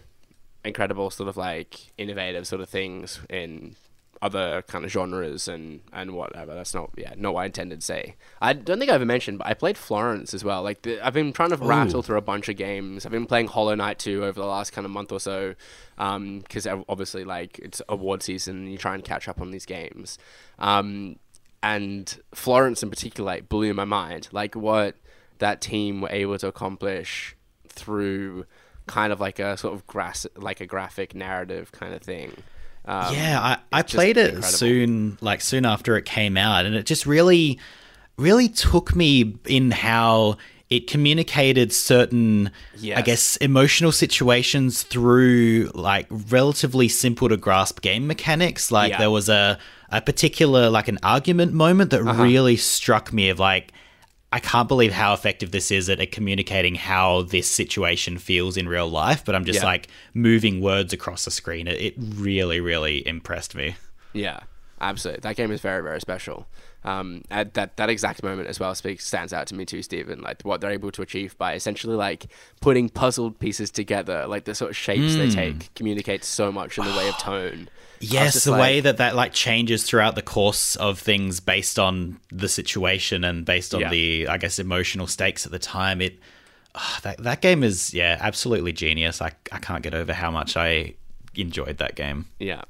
incredible 0.64 1.12
sort 1.12 1.30
of 1.30 1.38
like 1.38 1.92
innovative 2.00 2.48
sort 2.48 2.62
of 2.62 2.68
things 2.68 3.20
in 3.30 3.76
other 4.21 4.63
kind 4.67 4.86
of 4.86 4.91
genres 4.91 5.47
and 5.47 5.82
and 5.91 6.12
whatever. 6.12 6.54
That's 6.54 6.73
not 6.73 6.91
yeah 6.97 7.13
not 7.17 7.34
what 7.34 7.41
I 7.41 7.45
intended 7.45 7.82
to 7.82 7.86
say. 7.86 8.15
I 8.41 8.54
don't 8.54 8.80
think 8.80 8.91
I 8.91 8.95
ever 8.95 9.06
mentioned, 9.06 9.39
but 9.39 9.47
I 9.47 9.54
played 9.54 9.78
Florence 9.78 10.34
as 10.34 10.43
well. 10.43 10.63
Like 10.63 10.82
the, 10.84 11.06
I've 11.06 11.13
been 11.13 11.34
trying 11.34 11.49
to 11.49 11.58
rattle 11.58 12.01
through 12.01 12.17
a 12.17 12.21
bunch 12.21 12.49
of 12.49 12.58
games. 12.58 13.06
I've 13.06 13.12
been 13.12 13.25
playing 13.25 13.47
Hollow 13.47 13.75
Knight 13.75 13.99
too 13.99 14.23
over 14.23 14.39
the 14.39 14.47
last 14.47 14.71
kind 14.71 14.86
of 14.86 14.91
month 14.91 15.12
or 15.12 15.19
so, 15.19 15.56
because 15.97 16.67
obviously 16.67 17.23
like 17.23 17.60
it's 17.60 17.82
award 17.89 18.23
season. 18.23 18.58
and 18.58 18.71
You 18.71 18.78
try 18.78 18.95
and 18.95 19.04
catch 19.04 19.28
up 19.28 19.41
on 19.41 19.51
these 19.51 19.65
games. 19.65 20.17
Um, 20.60 21.17
and 21.62 22.19
Florence 22.34 22.84
in 22.84 22.89
particular 22.89 23.25
like, 23.25 23.49
blew 23.49 23.73
my 23.73 23.86
mind. 23.86 24.30
Like 24.32 24.56
what 24.56 24.95
that 25.39 25.62
team 25.62 26.01
were 26.01 26.10
able 26.10 26.38
to 26.38 26.47
accomplish 26.47 27.36
through 27.67 28.45
kind 28.88 29.12
of 29.12 29.19
like 29.19 29.39
a 29.39 29.58
sort 29.58 29.73
of 29.73 29.86
grass 29.88 30.28
like 30.36 30.62
a 30.62 30.65
graphic 30.65 31.15
narrative 31.15 31.71
kind 31.71 31.93
of 31.93 32.01
thing. 32.01 32.34
Um, 32.88 33.15
yeah, 33.15 33.39
I, 33.41 33.80
I 33.80 33.82
played 33.82 34.17
it 34.17 34.36
incredible. 34.36 34.58
soon, 34.58 35.17
like 35.21 35.41
soon 35.41 35.65
after 35.65 35.98
it 35.98 36.06
came 36.06 36.38
out, 36.38 36.65
and 36.65 36.76
it 36.76 36.86
just 36.86 37.06
really, 37.06 37.60
really 38.17 38.48
took 38.48 38.95
me 38.95 39.36
in 39.45 39.71
how 39.71 40.38
it 40.69 40.88
communicated 40.88 41.71
certain, 41.74 42.50
I 42.95 43.02
guess, 43.02 43.38
emotional 43.38 43.91
situations 43.91 44.84
through 44.84 45.71
like 45.76 46.08
relatively 46.10 46.88
simple 46.88 47.30
to 47.30 47.38
grasp 47.38 47.82
game 47.82 48.08
mechanics. 48.08 48.71
Like 48.71 48.91
Yeah. 48.91 48.98
there 49.00 49.12
was 49.12 49.30
a 49.30 49.58
a 49.91 50.02
particular 50.02 50.69
like 50.69 50.88
an 50.88 50.98
argument 51.04 51.54
moment 51.54 51.91
that 51.91 52.02
Uh-huh. 52.02 52.24
really 52.24 52.56
struck 52.58 53.12
me 53.13 53.30
of 53.30 53.39
like. 53.39 53.71
I 54.36 54.39
can't 54.39 54.67
believe 54.67 54.91
how 54.91 55.13
effective 55.13 55.52
this 55.52 55.71
is 55.71 55.89
at 55.89 56.12
communicating 56.12 56.76
how 56.76 57.21
this 57.21 57.48
situation 57.50 58.17
feels 58.17 58.58
in 58.58 58.67
real 58.67 58.89
life, 58.89 59.24
but 59.24 59.34
I'm 59.34 59.45
just 59.45 59.62
Yeah. 59.62 59.65
like 59.65 59.88
moving 60.13 60.60
words 60.60 60.91
across 60.91 61.24
the 61.24 61.32
screen. 61.32 61.69
It, 61.69 61.80
it 61.80 61.93
really, 61.98 62.60
really 62.60 63.08
impressed 63.08 63.56
me. 63.56 63.78
Yeah, 64.12 64.41
absolutely. 64.82 65.21
That 65.21 65.38
game 65.38 65.52
is 65.54 65.62
very, 65.62 65.82
very 65.82 66.02
special. 66.02 66.48
Um, 66.84 67.24
at 67.32 67.54
that 67.54 67.78
that 67.78 67.89
exact 67.89 68.24
moment 68.24 68.50
as 68.50 68.60
well 68.60 68.76
speaks 68.76 69.08
stands 69.08 69.32
out 69.32 69.48
to 69.48 69.56
me 69.56 69.63
too, 69.65 69.82
Steven. 69.82 70.19
Like 70.19 70.41
what 70.43 70.60
they're 70.60 70.69
able 70.71 70.91
to 70.91 71.02
achieve 71.02 71.38
by 71.38 71.54
essentially 71.54 71.95
like 71.95 72.28
putting 72.60 72.89
puzzled 72.89 73.39
pieces 73.39 73.71
together, 73.71 74.28
like 74.28 74.43
the 74.43 74.54
sort 74.54 74.71
of 74.71 74.76
shapes 74.76 75.15
they 75.15 75.30
take, 75.30 75.74
communicates 75.76 76.28
so 76.28 76.52
much 76.52 76.78
in 76.78 76.84
the 76.84 76.91
way 76.91 77.08
of 77.08 77.17
tone. 77.19 77.69
Yes, 77.99 78.43
the 78.43 78.51
way 78.53 78.79
that 78.81 78.97
that 78.97 79.15
like 79.15 79.34
changes 79.34 79.84
throughout 79.84 80.15
the 80.15 80.21
course 80.21 80.75
of 80.75 80.99
things 80.99 81.39
based 81.39 81.79
on 81.79 82.19
the 82.31 82.47
situation 82.49 83.23
and 83.23 83.45
based 83.45 83.73
on 83.73 83.81
Yeah. 83.81 83.89
the 83.89 84.27
I 84.27 84.38
guess 84.38 84.60
emotional 84.60 85.08
stakes 85.08 85.45
at 85.45 85.51
the 85.51 85.60
time. 85.60 86.01
It 86.01 86.19
ah, 86.75 86.99
that 87.03 87.17
that 87.19 87.41
game 87.41 87.63
is 87.63 87.93
yeah 87.93 88.17
absolutely 88.19 88.73
genius. 88.73 89.21
I 89.21 89.31
I 89.51 89.60
can't 89.60 89.81
get 89.84 89.93
over 89.93 90.13
how 90.13 90.31
much 90.31 90.58
I 90.58 90.95
enjoyed 91.36 91.77
that 91.77 91.95
game. 91.95 92.25
Yeah. 92.39 92.62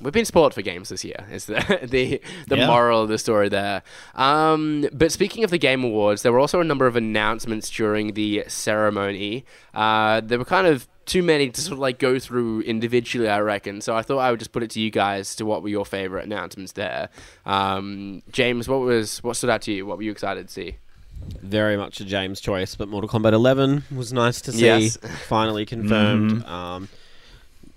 We've 0.00 0.12
been 0.12 0.24
spoiled 0.26 0.52
for 0.52 0.60
games 0.62 0.90
this 0.90 1.04
year. 1.04 1.26
Is 1.32 1.46
the 1.46 1.54
the, 1.90 2.20
the 2.48 2.56
Yeah. 2.58 2.66
moral 2.66 3.02
of 3.02 3.08
the 3.08 3.18
story 3.18 3.48
there? 3.48 3.82
Um, 4.14 4.86
but 4.92 5.10
speaking 5.12 5.42
of 5.44 5.50
the 5.50 5.58
Game 5.58 5.82
Awards, 5.84 6.22
there 6.22 6.32
were 6.32 6.38
also 6.38 6.60
a 6.60 6.64
number 6.64 6.86
of 6.86 6.96
announcements 6.96 7.70
during 7.70 8.12
the 8.14 8.44
ceremony. 8.48 9.44
Uh, 9.74 10.20
there 10.20 10.38
were 10.38 10.44
kind 10.44 10.66
of 10.66 10.86
too 11.06 11.22
many 11.22 11.48
to 11.50 11.60
sort 11.60 11.72
of 11.74 11.78
like 11.78 11.98
go 11.98 12.18
through 12.18 12.60
individually, 12.62 13.28
I 13.28 13.38
reckon. 13.40 13.80
So 13.80 13.96
I 13.96 14.02
thought 14.02 14.18
I 14.18 14.30
would 14.30 14.40
just 14.40 14.52
put 14.52 14.62
it 14.62 14.70
to 14.70 14.80
you 14.80 14.90
guys 14.90 15.34
to 15.36 15.46
what 15.46 15.62
were 15.62 15.68
your 15.68 15.86
favorite 15.86 16.24
announcements 16.24 16.72
there. 16.72 17.08
Um, 17.46 18.22
James, 18.32 18.68
what 18.68 18.80
was 18.80 19.22
what 19.22 19.36
stood 19.36 19.50
out 19.50 19.62
to 19.62 19.72
you? 19.72 19.86
What 19.86 19.96
were 19.98 20.02
you 20.02 20.10
excited 20.12 20.48
to 20.48 20.52
see? 20.52 20.76
very 21.42 21.78
much 21.78 21.98
a 22.00 22.04
James 22.04 22.40
choice, 22.40 22.76
but 22.76 22.88
Mortal 22.88 23.08
Kombat 23.08 23.32
11 23.32 23.84
was 23.96 24.12
nice 24.12 24.40
to 24.42 24.52
see. 24.52 24.66
Yes. 24.66 24.98
Finally 25.26 25.64
confirmed. 25.64 26.44
Um, 26.44 26.88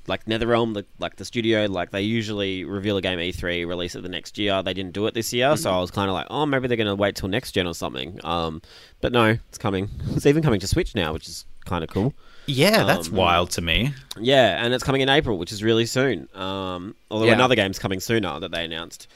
like 0.10 0.26
NetherRealm, 0.26 0.74
the, 0.74 0.86
like 1.00 1.16
the 1.16 1.24
studio, 1.24 1.66
like 1.68 1.92
they 1.92 2.02
usually 2.02 2.66
reveal 2.66 2.98
a 2.98 3.02
game 3.02 3.20
E3, 3.20 3.66
release 3.68 3.96
it 3.96 4.02
the 4.04 4.10
next 4.10 4.38
year. 4.38 4.62
They 4.62 4.74
didn't 4.74 4.92
do 4.94 5.06
it 5.08 5.14
this 5.14 5.32
year, 5.32 5.56
so 5.56 5.72
I 5.72 5.80
was 5.80 5.92
kind 5.92 6.10
of 6.10 6.14
like, 6.16 6.28
oh, 6.30 6.46
maybe 6.46 6.68
they're 6.68 6.76
going 6.78 6.88
to 6.88 6.96
wait 6.96 7.16
till 7.16 7.30
next 7.30 7.54
gen 7.54 7.68
or 7.68 7.74
something. 7.74 8.20
Um, 8.26 8.62
but 9.00 9.14
no, 9.14 9.38
it's 9.48 9.58
coming. 9.58 9.90
It's 10.16 10.26
even 10.26 10.44
coming 10.44 10.60
to 10.60 10.68
Switch 10.68 10.94
now, 10.96 11.14
which 11.14 11.30
is 11.30 11.46
kind 11.66 11.84
of 11.84 11.90
cool. 11.90 12.14
Yeah, 12.48 12.84
that's 12.84 13.08
Um, 13.10 13.16
wild 13.16 13.52
to 13.52 13.62
me. 13.62 13.94
Yeah, 14.20 14.64
and 14.66 14.74
it's 14.74 14.84
coming 14.84 15.02
in 15.02 15.08
April, 15.10 15.38
which 15.38 15.52
is 15.52 15.64
really 15.64 15.86
soon. 15.86 16.28
Um, 16.34 16.96
although 17.12 17.28
Yeah. 17.28 17.34
another 17.34 17.56
game's 17.56 17.80
coming 17.80 18.00
sooner 18.00 18.40
that 18.40 18.52
they 18.52 18.66
announced. 18.66 19.08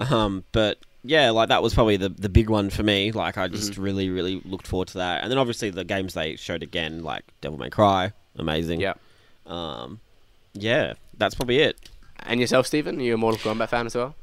Um, 0.00 0.44
but 0.52 0.78
yeah, 1.04 1.30
like 1.30 1.48
that 1.50 1.62
was 1.62 1.72
probably 1.72 1.96
the 1.96 2.08
the 2.08 2.28
big 2.28 2.50
one 2.50 2.68
for 2.68 2.82
me. 2.82 3.12
Like 3.12 3.38
I 3.38 3.48
just 3.48 3.72
Mm-hmm. 3.72 3.82
really 3.82 4.08
really 4.10 4.42
looked 4.44 4.66
forward 4.66 4.88
to 4.88 4.98
that. 4.98 5.22
And 5.22 5.30
then 5.30 5.38
obviously 5.38 5.70
the 5.70 5.84
games 5.84 6.14
they 6.14 6.36
showed 6.36 6.62
again, 6.62 7.02
like 7.04 7.22
Devil 7.40 7.58
May 7.58 7.70
Cry, 7.70 8.12
amazing. 8.36 8.80
Yeah. 8.80 8.94
Um, 9.46 10.00
yeah, 10.54 10.94
that's 11.16 11.34
probably 11.34 11.58
it. 11.58 11.76
And 12.20 12.40
yourself, 12.40 12.66
Steven? 12.66 12.98
Are 12.98 13.02
you 13.02 13.14
a 13.14 13.16
Mortal 13.16 13.54
Kombat 13.54 13.68
fan 13.68 13.86
as 13.86 13.94
well? 13.94 14.14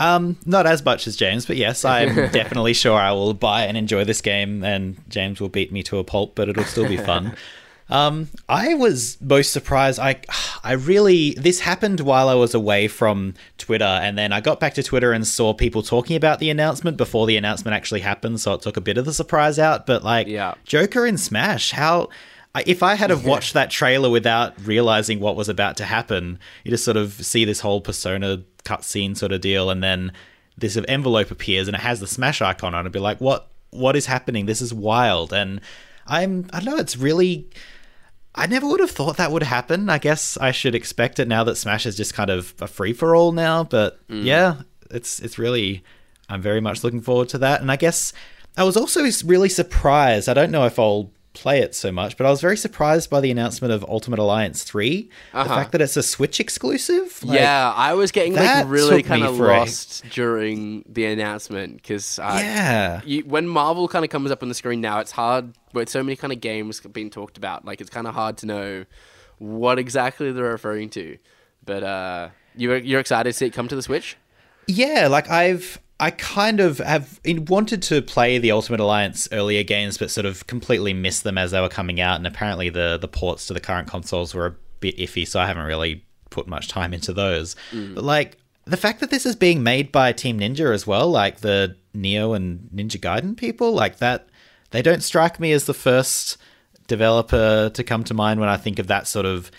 Um, 0.00 0.36
not 0.46 0.66
as 0.66 0.84
much 0.84 1.06
as 1.06 1.16
James, 1.16 1.46
but 1.46 1.56
yes, 1.56 1.84
I'm 1.84 2.14
definitely 2.32 2.72
sure 2.72 2.98
I 2.98 3.12
will 3.12 3.34
buy 3.34 3.64
and 3.64 3.76
enjoy 3.76 4.04
this 4.04 4.20
game, 4.20 4.64
and 4.64 4.96
James 5.08 5.40
will 5.40 5.48
beat 5.48 5.70
me 5.72 5.82
to 5.84 5.98
a 5.98 6.04
pulp, 6.04 6.34
but 6.34 6.48
it'll 6.48 6.64
still 6.64 6.88
be 6.88 6.96
fun. 6.96 7.36
Um, 7.90 8.28
I 8.48 8.72
was 8.72 9.18
most 9.20 9.52
surprised. 9.52 9.98
I, 10.00 10.20
I 10.64 10.72
really 10.72 11.32
this 11.34 11.60
happened 11.60 12.00
while 12.00 12.30
I 12.30 12.34
was 12.34 12.54
away 12.54 12.88
from 12.88 13.34
Twitter, 13.58 13.84
and 13.84 14.16
then 14.16 14.32
I 14.32 14.40
got 14.40 14.60
back 14.60 14.72
to 14.74 14.82
Twitter 14.82 15.12
and 15.12 15.26
saw 15.26 15.52
people 15.52 15.82
talking 15.82 16.16
about 16.16 16.38
the 16.38 16.48
announcement 16.48 16.96
before 16.96 17.26
the 17.26 17.36
announcement 17.36 17.74
actually 17.74 18.00
happened. 18.00 18.40
So 18.40 18.54
it 18.54 18.62
took 18.62 18.78
a 18.78 18.80
bit 18.80 18.96
of 18.96 19.04
the 19.04 19.12
surprise 19.12 19.58
out. 19.58 19.86
But 19.86 20.02
like, 20.04 20.26
Yeah. 20.26 20.54
Joker 20.64 21.04
in 21.04 21.18
Smash, 21.18 21.72
how? 21.72 22.08
If 22.66 22.82
I 22.82 22.94
had 22.94 23.10
have 23.10 23.24
watched 23.24 23.54
that 23.54 23.70
trailer 23.70 24.10
without 24.10 24.54
realizing 24.66 25.20
what 25.20 25.36
was 25.36 25.48
about 25.48 25.76
to 25.78 25.86
happen, 25.86 26.38
you 26.64 26.70
just 26.70 26.84
sort 26.84 26.98
of 26.98 27.12
see 27.12 27.44
this 27.46 27.60
whole 27.60 27.80
Persona 27.80 28.42
cutscene 28.64 29.16
sort 29.16 29.32
of 29.32 29.40
deal, 29.40 29.70
and 29.70 29.82
then 29.82 30.12
this 30.56 30.76
envelope 30.88 31.30
appears 31.30 31.66
and 31.66 31.74
it 31.74 31.80
has 31.80 32.00
the 32.00 32.06
Smash 32.06 32.42
icon 32.42 32.74
on 32.74 32.84
it. 32.84 32.88
I'd 32.88 32.92
be 32.92 32.98
like, 32.98 33.20
what? 33.20 33.48
What 33.70 33.96
is 33.96 34.04
happening? 34.04 34.44
This 34.44 34.60
is 34.60 34.74
wild. 34.74 35.32
And 35.32 35.62
I'm, 36.06 36.46
I 36.52 36.60
don't 36.60 36.74
know, 36.74 36.80
it's 36.80 36.96
really. 36.96 37.48
I 38.34 38.46
never 38.46 38.66
would 38.66 38.80
have 38.80 38.90
thought 38.90 39.18
that 39.18 39.30
would 39.32 39.42
happen. 39.42 39.90
I 39.90 39.98
guess 39.98 40.38
I 40.38 40.52
should 40.52 40.74
expect 40.74 41.18
it 41.18 41.28
now 41.28 41.44
that 41.44 41.56
Smash 41.56 41.84
is 41.84 41.96
just 41.96 42.14
kind 42.14 42.30
of 42.30 42.54
a 42.60 42.66
free 42.66 42.92
for 42.92 43.14
all 43.16 43.32
now. 43.32 43.64
But 43.64 44.06
mm. 44.08 44.24
yeah, 44.24 44.62
it's 44.90 45.20
it's 45.20 45.38
really. 45.38 45.82
I'm 46.28 46.42
very 46.42 46.60
much 46.60 46.84
looking 46.84 47.00
forward 47.00 47.28
to 47.30 47.38
that. 47.38 47.60
And 47.60 47.70
I 47.70 47.76
guess 47.76 48.12
I 48.56 48.64
was 48.64 48.76
also 48.76 49.02
really 49.24 49.48
surprised. 49.48 50.28
I 50.28 50.34
don't 50.34 50.50
know 50.50 50.64
if 50.64 50.78
I'll 50.78 51.10
play 51.34 51.60
it 51.60 51.74
so 51.74 51.90
much, 51.90 52.16
but 52.16 52.26
I 52.26 52.30
was 52.30 52.40
very 52.40 52.56
surprised 52.56 53.08
by 53.08 53.20
the 53.20 53.30
announcement 53.30 53.72
of 53.72 53.82
Ultimate 53.88 54.18
Alliance 54.18 54.64
3. 54.64 55.08
The 55.32 55.38
Uh-huh. 55.38 55.54
fact 55.54 55.72
that 55.72 55.80
it's 55.80 55.96
a 55.96 56.02
Switch 56.02 56.40
exclusive. 56.40 57.22
Like, 57.24 57.38
yeah, 57.40 57.72
I 57.74 57.94
was 57.94 58.12
getting 58.12 58.34
like 58.34 58.68
really 58.68 59.02
kind 59.02 59.24
of 59.24 59.36
for 59.36 59.50
a- 59.50 59.58
lost 59.60 60.04
during 60.10 60.84
the 60.88 61.06
announcement 61.06 61.76
because 61.76 62.18
Yeah. 62.18 63.00
you, 63.04 63.22
when 63.24 63.46
Marvel 63.48 63.88
kind 63.88 64.04
of 64.04 64.10
comes 64.10 64.30
up 64.30 64.42
on 64.42 64.48
the 64.48 64.54
screen 64.54 64.80
now, 64.80 64.98
it's 65.00 65.12
hard 65.12 65.52
with 65.72 65.88
so 65.88 66.02
many 66.02 66.16
kind 66.16 66.32
of 66.32 66.40
games 66.40 66.80
being 66.80 67.08
talked 67.10 67.38
about. 67.38 67.64
Like 67.64 67.80
it's 67.80 67.90
kind 67.90 68.06
of 68.06 68.14
hard 68.14 68.36
to 68.38 68.46
know 68.46 68.84
what 69.38 69.78
exactly 69.78 70.32
they're 70.32 70.44
referring 70.44 70.90
to. 70.90 71.16
But 71.64 71.82
uh, 71.82 72.28
you're 72.56 72.76
you're 72.76 73.00
excited 73.00 73.30
to 73.32 73.36
see 73.38 73.46
it 73.46 73.50
come 73.54 73.68
to 73.68 73.74
the 73.76 73.82
Switch? 73.82 74.16
Yeah, 74.66 75.08
like 75.08 75.30
I've 75.30 75.78
I 76.02 76.10
kind 76.10 76.58
of 76.58 76.78
have 76.78 77.20
wanted 77.24 77.80
to 77.84 78.02
play 78.02 78.38
the 78.38 78.50
Ultimate 78.50 78.80
Alliance 78.80 79.28
earlier 79.30 79.62
games, 79.62 79.98
but 79.98 80.10
sort 80.10 80.26
of 80.26 80.48
completely 80.48 80.92
missed 80.92 81.22
them 81.22 81.38
as 81.38 81.52
they 81.52 81.60
were 81.60 81.68
coming 81.68 82.00
out, 82.00 82.16
and 82.16 82.26
apparently 82.26 82.70
the 82.70 82.98
the 83.00 83.06
ports 83.06 83.46
to 83.46 83.54
the 83.54 83.60
current 83.60 83.86
consoles 83.86 84.34
were 84.34 84.46
a 84.46 84.54
bit 84.80 84.98
iffy, 84.98 85.24
so 85.24 85.38
I 85.38 85.46
haven't 85.46 85.64
really 85.64 86.04
put 86.30 86.48
much 86.48 86.66
time 86.66 86.92
into 86.92 87.12
those. 87.12 87.54
But 87.94 88.02
like 88.02 88.36
the 88.64 88.76
fact 88.76 88.98
that 88.98 89.10
this 89.10 89.24
is 89.24 89.36
being 89.36 89.62
made 89.62 89.92
by 89.92 90.10
Team 90.10 90.40
Ninja 90.40 90.74
as 90.74 90.88
well, 90.88 91.08
like 91.08 91.38
the 91.38 91.76
Nioh 91.94 92.34
and 92.34 92.68
Ninja 92.74 92.98
Gaiden 92.98 93.36
people, 93.36 93.72
like 93.72 93.98
that, 93.98 94.28
they 94.72 94.82
don't 94.82 95.04
strike 95.04 95.38
me 95.38 95.52
as 95.52 95.66
the 95.66 95.74
first 95.74 96.36
developer 96.88 97.70
to 97.70 97.84
come 97.84 98.02
to 98.04 98.14
mind 98.14 98.40
when 98.40 98.48
I 98.48 98.56
think 98.56 98.80
of 98.80 98.88
that 98.88 99.06
sort 99.06 99.26
of 99.26 99.52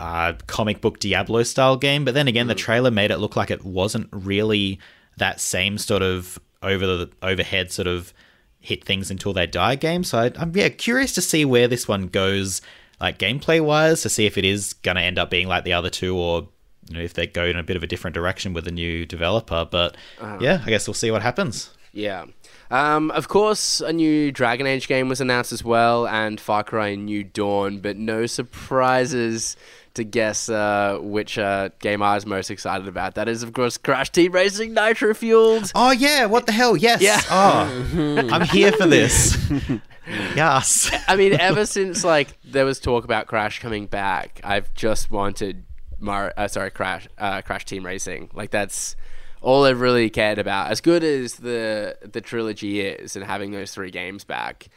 uh, 0.00 0.32
comic 0.48 0.80
book 0.80 0.98
Diablo 0.98 1.44
style 1.44 1.76
game. 1.76 2.04
But 2.04 2.14
then 2.14 2.26
again, 2.26 2.48
the 2.48 2.56
trailer 2.56 2.90
made 2.90 3.12
it 3.12 3.18
look 3.18 3.36
like 3.36 3.52
it 3.52 3.64
wasn't 3.64 4.08
really 4.10 4.80
that 5.18 5.40
same 5.40 5.78
sort 5.78 6.02
of 6.02 6.38
over 6.62 6.86
the 6.86 7.10
overhead 7.22 7.70
sort 7.70 7.86
of 7.86 8.12
hit 8.60 8.84
things 8.84 9.10
until 9.10 9.32
they 9.32 9.46
die 9.46 9.76
game. 9.76 10.02
So 10.04 10.18
I, 10.18 10.32
I'm 10.36 10.52
yeah 10.54 10.68
curious 10.68 11.12
to 11.14 11.22
see 11.22 11.44
where 11.44 11.68
this 11.68 11.86
one 11.86 12.08
goes, 12.08 12.60
like 13.00 13.18
gameplay 13.18 13.64
wise, 13.64 14.02
to 14.02 14.08
see 14.08 14.26
if 14.26 14.36
it 14.38 14.44
is 14.44 14.72
gonna 14.74 15.00
end 15.00 15.18
up 15.18 15.30
being 15.30 15.48
like 15.48 15.64
the 15.64 15.72
other 15.72 15.90
two 15.90 16.16
or. 16.16 16.48
You 16.90 16.96
know, 16.96 17.02
if 17.02 17.12
they 17.12 17.26
go 17.26 17.44
in 17.44 17.58
a 17.58 17.62
bit 17.62 17.76
of 17.76 17.82
a 17.82 17.86
different 17.86 18.14
direction 18.14 18.54
with 18.54 18.66
a 18.66 18.70
new 18.70 19.04
developer, 19.04 19.68
but 19.70 19.94
yeah, 20.40 20.62
I 20.64 20.70
guess 20.70 20.88
we'll 20.88 20.94
see 20.94 21.10
what 21.10 21.20
happens. 21.20 21.68
Yeah. 21.92 22.24
Um, 22.70 23.10
of 23.10 23.28
course, 23.28 23.80
a 23.80 23.92
new 23.92 24.30
Dragon 24.32 24.66
Age 24.66 24.88
game 24.88 25.08
was 25.08 25.20
announced 25.20 25.52
as 25.52 25.64
well, 25.64 26.06
and 26.06 26.40
Far 26.40 26.64
Cry 26.64 26.94
New 26.94 27.24
Dawn, 27.24 27.80
but 27.80 27.96
no 27.96 28.24
surprises 28.24 29.56
to 29.98 30.04
guess 30.04 30.48
uh, 30.48 30.98
which 31.00 31.38
uh, 31.38 31.68
game 31.80 32.02
I 32.02 32.14
was 32.14 32.24
most 32.24 32.50
excited 32.50 32.88
about. 32.88 33.14
That 33.16 33.28
is, 33.28 33.42
of 33.42 33.52
course, 33.52 33.76
Crash 33.76 34.10
Team 34.10 34.32
Racing 34.32 34.72
Nitro 34.72 35.12
Fueled. 35.14 35.70
Oh 35.74 35.90
yeah, 35.90 36.26
what 36.26 36.46
the 36.46 36.52
hell? 36.52 36.76
Yes. 36.76 37.02
Yeah. 37.02 37.20
Oh, 37.30 38.28
I'm 38.32 38.46
here 38.46 38.72
for 38.72 38.86
this. 38.86 39.36
yes. 40.34 40.90
I 41.06 41.16
mean, 41.16 41.34
ever 41.38 41.66
since 41.66 42.04
like 42.04 42.38
there 42.44 42.64
was 42.64 42.80
talk 42.80 43.04
about 43.04 43.26
Crash 43.26 43.60
coming 43.60 43.86
back, 43.86 44.40
I've 44.42 44.72
just 44.74 45.10
wanted 45.10 45.64
Mar- 46.00 46.32
uh, 46.36 46.48
sorry, 46.48 46.70
Crash, 46.70 47.08
uh, 47.18 47.42
Crash 47.42 47.64
Team 47.64 47.84
Racing. 47.84 48.30
Like 48.32 48.50
that's 48.50 48.96
all 49.40 49.64
I've 49.64 49.80
really 49.80 50.10
cared 50.10 50.38
about. 50.38 50.70
As 50.70 50.80
good 50.80 51.04
as 51.04 51.34
the 51.34 51.96
the 52.02 52.20
trilogy 52.20 52.80
is, 52.80 53.16
and 53.16 53.24
having 53.24 53.50
those 53.50 53.72
three 53.72 53.90
games 53.90 54.24
back, 54.24 54.68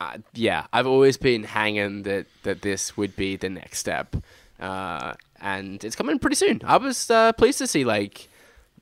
uh, 0.00 0.18
yeah, 0.34 0.66
I've 0.72 0.86
always 0.86 1.16
been 1.16 1.44
hanging 1.44 2.02
that 2.02 2.26
that 2.42 2.62
this 2.62 2.96
would 2.96 3.16
be 3.16 3.36
the 3.36 3.48
next 3.48 3.78
step, 3.78 4.16
uh, 4.60 5.14
and 5.40 5.82
it's 5.84 5.96
coming 5.96 6.18
pretty 6.18 6.36
soon. 6.36 6.60
I 6.64 6.76
was 6.76 7.10
uh, 7.10 7.32
pleased 7.32 7.58
to 7.58 7.66
see 7.66 7.84
like. 7.84 8.28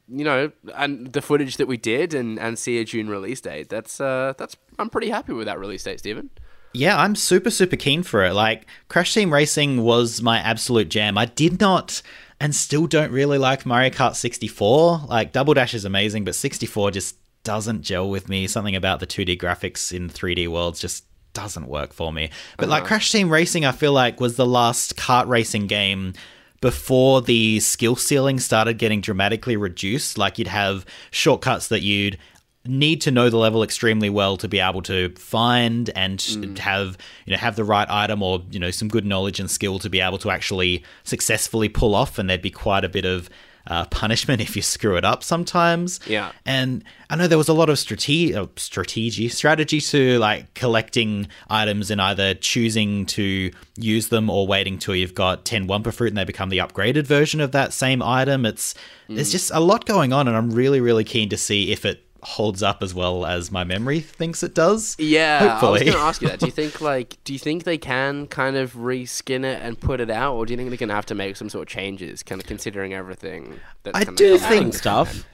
You 0.08 0.24
know, 0.24 0.52
and 0.74 1.10
the 1.12 1.22
footage 1.22 1.56
that 1.56 1.68
we 1.68 1.78
did, 1.78 2.12
and, 2.12 2.38
and 2.38 2.58
see 2.58 2.78
a 2.78 2.84
June 2.84 3.08
release 3.08 3.40
date. 3.40 3.70
That's 3.70 3.98
uh, 3.98 4.34
that's 4.36 4.56
I'm 4.78 4.90
pretty 4.90 5.08
happy 5.08 5.32
with 5.32 5.46
that 5.46 5.58
release 5.58 5.84
date, 5.84 6.00
Steven. 6.00 6.28
Yeah, 6.74 6.98
I'm 6.98 7.14
super, 7.14 7.50
super 7.50 7.76
keen 7.76 8.02
for 8.02 8.24
it. 8.24 8.32
Like, 8.32 8.66
Crash 8.88 9.12
Team 9.12 9.32
Racing 9.32 9.82
was 9.82 10.22
my 10.22 10.38
absolute 10.38 10.88
jam. 10.88 11.18
I 11.18 11.26
did 11.26 11.60
not 11.60 12.02
and 12.40 12.54
still 12.54 12.86
don't 12.86 13.12
really 13.12 13.38
like 13.38 13.66
Mario 13.66 13.90
Kart 13.90 14.16
64. 14.16 15.02
Like, 15.06 15.32
Double 15.32 15.54
Dash 15.54 15.74
is 15.74 15.84
amazing, 15.84 16.24
but 16.24 16.34
64 16.34 16.90
just 16.90 17.16
doesn't 17.44 17.82
gel 17.82 18.08
with 18.08 18.28
me. 18.28 18.46
Something 18.46 18.76
about 18.76 19.00
the 19.00 19.06
2D 19.06 19.38
graphics 19.38 19.92
in 19.92 20.08
3D 20.08 20.48
worlds 20.48 20.80
just 20.80 21.04
doesn't 21.32 21.68
work 21.68 21.92
for 21.92 22.12
me. 22.12 22.30
But, 22.56 22.68
like, 22.68 22.82
uh-huh. 22.82 22.88
Crash 22.88 23.10
Team 23.10 23.30
Racing, 23.30 23.64
I 23.64 23.72
feel 23.72 23.92
like 23.92 24.20
was 24.20 24.36
the 24.36 24.46
last 24.46 24.96
kart 24.96 25.26
racing 25.28 25.66
game 25.66 26.14
before 26.60 27.22
the 27.22 27.58
skill 27.60 27.96
ceiling 27.96 28.38
started 28.38 28.78
getting 28.78 29.00
dramatically 29.00 29.56
reduced. 29.56 30.18
Like, 30.18 30.38
you'd 30.38 30.48
have 30.48 30.84
shortcuts 31.10 31.68
that 31.68 31.82
you'd 31.82 32.18
need 32.64 33.00
to 33.00 33.10
know 33.10 33.28
the 33.28 33.36
level 33.36 33.62
extremely 33.62 34.08
well 34.08 34.36
to 34.36 34.46
be 34.46 34.60
able 34.60 34.82
to 34.82 35.12
find 35.16 35.90
and 35.96 36.20
mm. 36.20 36.58
have 36.58 36.96
you 37.26 37.32
know 37.32 37.36
have 37.36 37.56
the 37.56 37.64
right 37.64 37.90
item 37.90 38.22
or 38.22 38.40
you 38.52 38.60
know 38.60 38.70
some 38.70 38.86
good 38.86 39.04
knowledge 39.04 39.40
and 39.40 39.50
skill 39.50 39.80
to 39.80 39.90
be 39.90 40.00
able 40.00 40.18
to 40.18 40.30
actually 40.30 40.84
successfully 41.02 41.68
pull 41.68 41.92
off 41.94 42.20
and 42.20 42.30
there'd 42.30 42.40
be 42.40 42.50
quite 42.50 42.84
a 42.84 42.88
bit 42.88 43.04
of 43.04 43.28
uh, 43.66 43.84
punishment 43.86 44.40
if 44.40 44.56
you 44.56 44.62
screw 44.62 44.96
it 44.96 45.04
up 45.04 45.22
sometimes 45.22 46.00
Yeah. 46.06 46.32
and 46.44 46.82
I 47.10 47.16
know 47.16 47.26
there 47.28 47.38
was 47.38 47.48
a 47.48 47.52
lot 47.52 47.68
of 47.70 47.78
strate- 47.78 48.34
uh, 48.34 48.46
strategy 48.56 49.28
strategy 49.28 49.80
to 49.80 50.18
like 50.18 50.52
collecting 50.54 51.28
items 51.48 51.90
and 51.90 52.00
either 52.00 52.34
choosing 52.34 53.06
to 53.06 53.50
use 53.76 54.08
them 54.08 54.28
or 54.30 54.46
waiting 54.46 54.78
till 54.78 54.96
you've 54.96 55.14
got 55.14 55.44
10 55.44 55.68
Wumpa 55.68 55.92
Fruit 55.92 56.08
and 56.08 56.16
they 56.16 56.24
become 56.24 56.48
the 56.48 56.58
upgraded 56.58 57.06
version 57.06 57.40
of 57.40 57.52
that 57.52 57.72
same 57.72 58.02
item. 58.02 58.44
It's 58.46 58.74
there's 59.08 59.30
just 59.30 59.50
a 59.52 59.60
lot 59.60 59.84
going 59.84 60.12
on 60.12 60.26
and 60.28 60.36
I'm 60.36 60.50
really 60.50 60.80
really 60.80 61.04
keen 61.04 61.28
to 61.28 61.36
see 61.36 61.70
if 61.70 61.84
it 61.84 62.02
holds 62.22 62.62
up 62.62 62.82
as 62.82 62.94
well 62.94 63.26
as 63.26 63.50
my 63.50 63.64
memory 63.64 63.98
thinks 64.00 64.42
it 64.42 64.54
does. 64.54 64.94
Yeah, 64.98 65.40
hopefully. 65.58 65.68
I 65.68 65.72
was 65.72 65.82
going 65.82 65.92
to 65.92 65.98
ask 65.98 66.22
you 66.22 66.28
that. 66.28 66.38
Do 66.38 66.46
you 66.46 66.52
think 66.60 66.80
like 66.80 67.16
do 67.24 67.32
you 67.32 67.38
think 67.38 67.64
they 67.64 67.78
can 67.78 68.26
kind 68.28 68.56
of 68.56 68.74
reskin 68.74 69.44
it 69.44 69.60
and 69.62 69.78
put 69.78 70.00
it 70.00 70.10
out, 70.10 70.34
or 70.34 70.46
do 70.46 70.52
you 70.52 70.56
think 70.56 70.70
they're 70.70 70.78
going 70.78 70.88
to 70.88 70.94
have 70.94 71.06
to 71.06 71.14
make 71.14 71.36
some 71.36 71.48
sort 71.48 71.62
of 71.62 71.68
changes, 71.68 72.22
kind 72.22 72.40
of 72.40 72.46
considering 72.46 72.94
everything? 72.94 73.58
That's 73.82 73.98
I 73.98 74.04
do 74.04 74.38
think- 74.38 74.74
stuff. 74.74 75.24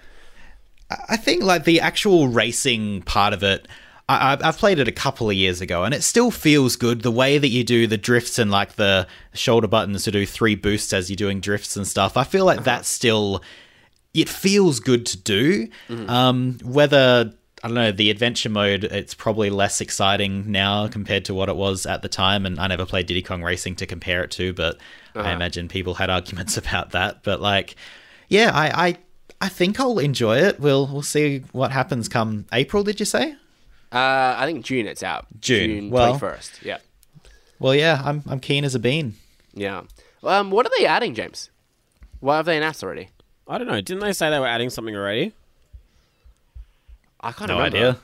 I 0.90 1.18
think 1.18 1.42
like 1.42 1.64
the 1.64 1.81
actual 1.81 2.29
racing 2.29 3.03
part 3.03 3.35
of 3.35 3.42
it. 3.42 3.68
I, 4.09 4.33
I've- 4.33 4.42
I've 4.42 4.57
played 4.57 4.79
it 4.79 4.88
a 4.88 4.92
couple 4.92 5.29
of 5.29 5.37
years 5.37 5.61
ago, 5.61 5.85
and 5.85 5.92
it 5.92 6.03
still 6.03 6.31
feels 6.31 6.77
good. 6.77 7.03
The 7.03 7.11
way 7.11 7.37
that 7.37 7.48
you 7.48 7.62
do 7.62 7.87
the 7.87 7.98
drifts 7.98 8.38
and 8.38 8.51
like 8.51 8.77
the 8.77 9.07
shoulder 9.35 9.66
buttons 9.68 10.05
to 10.05 10.11
do 10.11 10.24
three 10.24 10.55
boosts 10.55 10.94
as 10.94 11.11
you're 11.11 11.16
doing 11.16 11.40
drifts 11.40 11.77
and 11.77 11.87
stuff. 11.87 12.16
I 12.16 12.24
feel 12.24 12.46
like 12.46 12.59
uh-huh. 12.61 12.64
that's 12.64 12.88
still 12.88 13.42
it 14.14 14.28
feels 14.28 14.80
good 14.80 15.06
to 15.06 15.16
do. 15.16 15.68
Um, 15.88 16.58
whether 16.64 17.32
I 17.62 17.68
don't 17.68 17.74
know 17.74 17.92
the 17.92 18.10
adventure 18.10 18.48
mode, 18.48 18.84
it's 18.84 19.14
probably 19.14 19.50
less 19.50 19.80
exciting 19.80 20.50
now 20.50 20.86
compared 20.88 21.24
to 21.26 21.34
what 21.34 21.48
it 21.48 21.56
was 21.56 21.86
at 21.86 22.02
the 22.02 22.08
time. 22.08 22.46
And 22.46 22.58
I 22.60 22.66
never 22.68 22.86
played 22.86 23.06
Diddy 23.06 23.22
Kong 23.22 23.42
Racing 23.42 23.76
to 23.76 23.86
compare 23.86 24.22
it 24.24 24.30
to, 24.32 24.52
but 24.52 24.78
I 25.14 25.32
imagine 25.32 25.66
people 25.68 25.94
had 25.94 26.10
arguments 26.10 26.56
about 26.62 26.90
that. 26.92 27.22
But 27.24 27.40
like, 27.40 27.74
yeah, 28.28 28.50
I, 28.54 28.88
I 28.88 28.96
I 29.40 29.48
think 29.48 29.78
I'll 29.80 29.98
enjoy 29.98 30.38
it. 30.38 30.60
We'll 30.60 30.86
we'll 30.86 31.02
see 31.02 31.40
what 31.52 31.70
happens 31.72 32.08
come 32.08 32.46
April. 32.52 32.82
Did 32.84 33.00
you 33.00 33.06
say? 33.06 33.32
Uh, 33.90 34.34
I 34.38 34.44
think 34.46 34.64
June 34.64 34.86
it's 34.86 35.02
out. 35.02 35.26
June, 35.40 35.68
June 35.70 35.90
well- 35.90 36.18
first. 36.18 36.60
Yeah, 36.62 36.78
Well, 37.58 37.74
yeah, 37.74 38.02
I'm 38.04 38.22
I'm 38.26 38.38
keen 38.40 38.64
as 38.64 38.74
a 38.74 38.78
bean. 38.78 39.14
yeah. 39.54 39.82
Um, 40.22 40.50
what 40.50 40.66
are 40.66 40.72
they 40.78 40.84
adding, 40.86 41.14
James? 41.14 41.48
What 42.20 42.34
have 42.36 42.46
they 42.46 42.56
announced 42.56 42.82
already? 42.82 43.08
I 43.48 43.58
don't 43.58 43.66
know. 43.66 43.80
Didn't 43.80 44.00
they 44.00 44.12
say 44.12 44.30
they 44.30 44.38
were 44.38 44.46
adding 44.46 44.70
something 44.70 44.94
already? 44.94 45.32
I 47.20 47.32
can't 47.32 47.48
No 47.48 47.56
remember. 47.58 47.76
idea. 47.78 47.98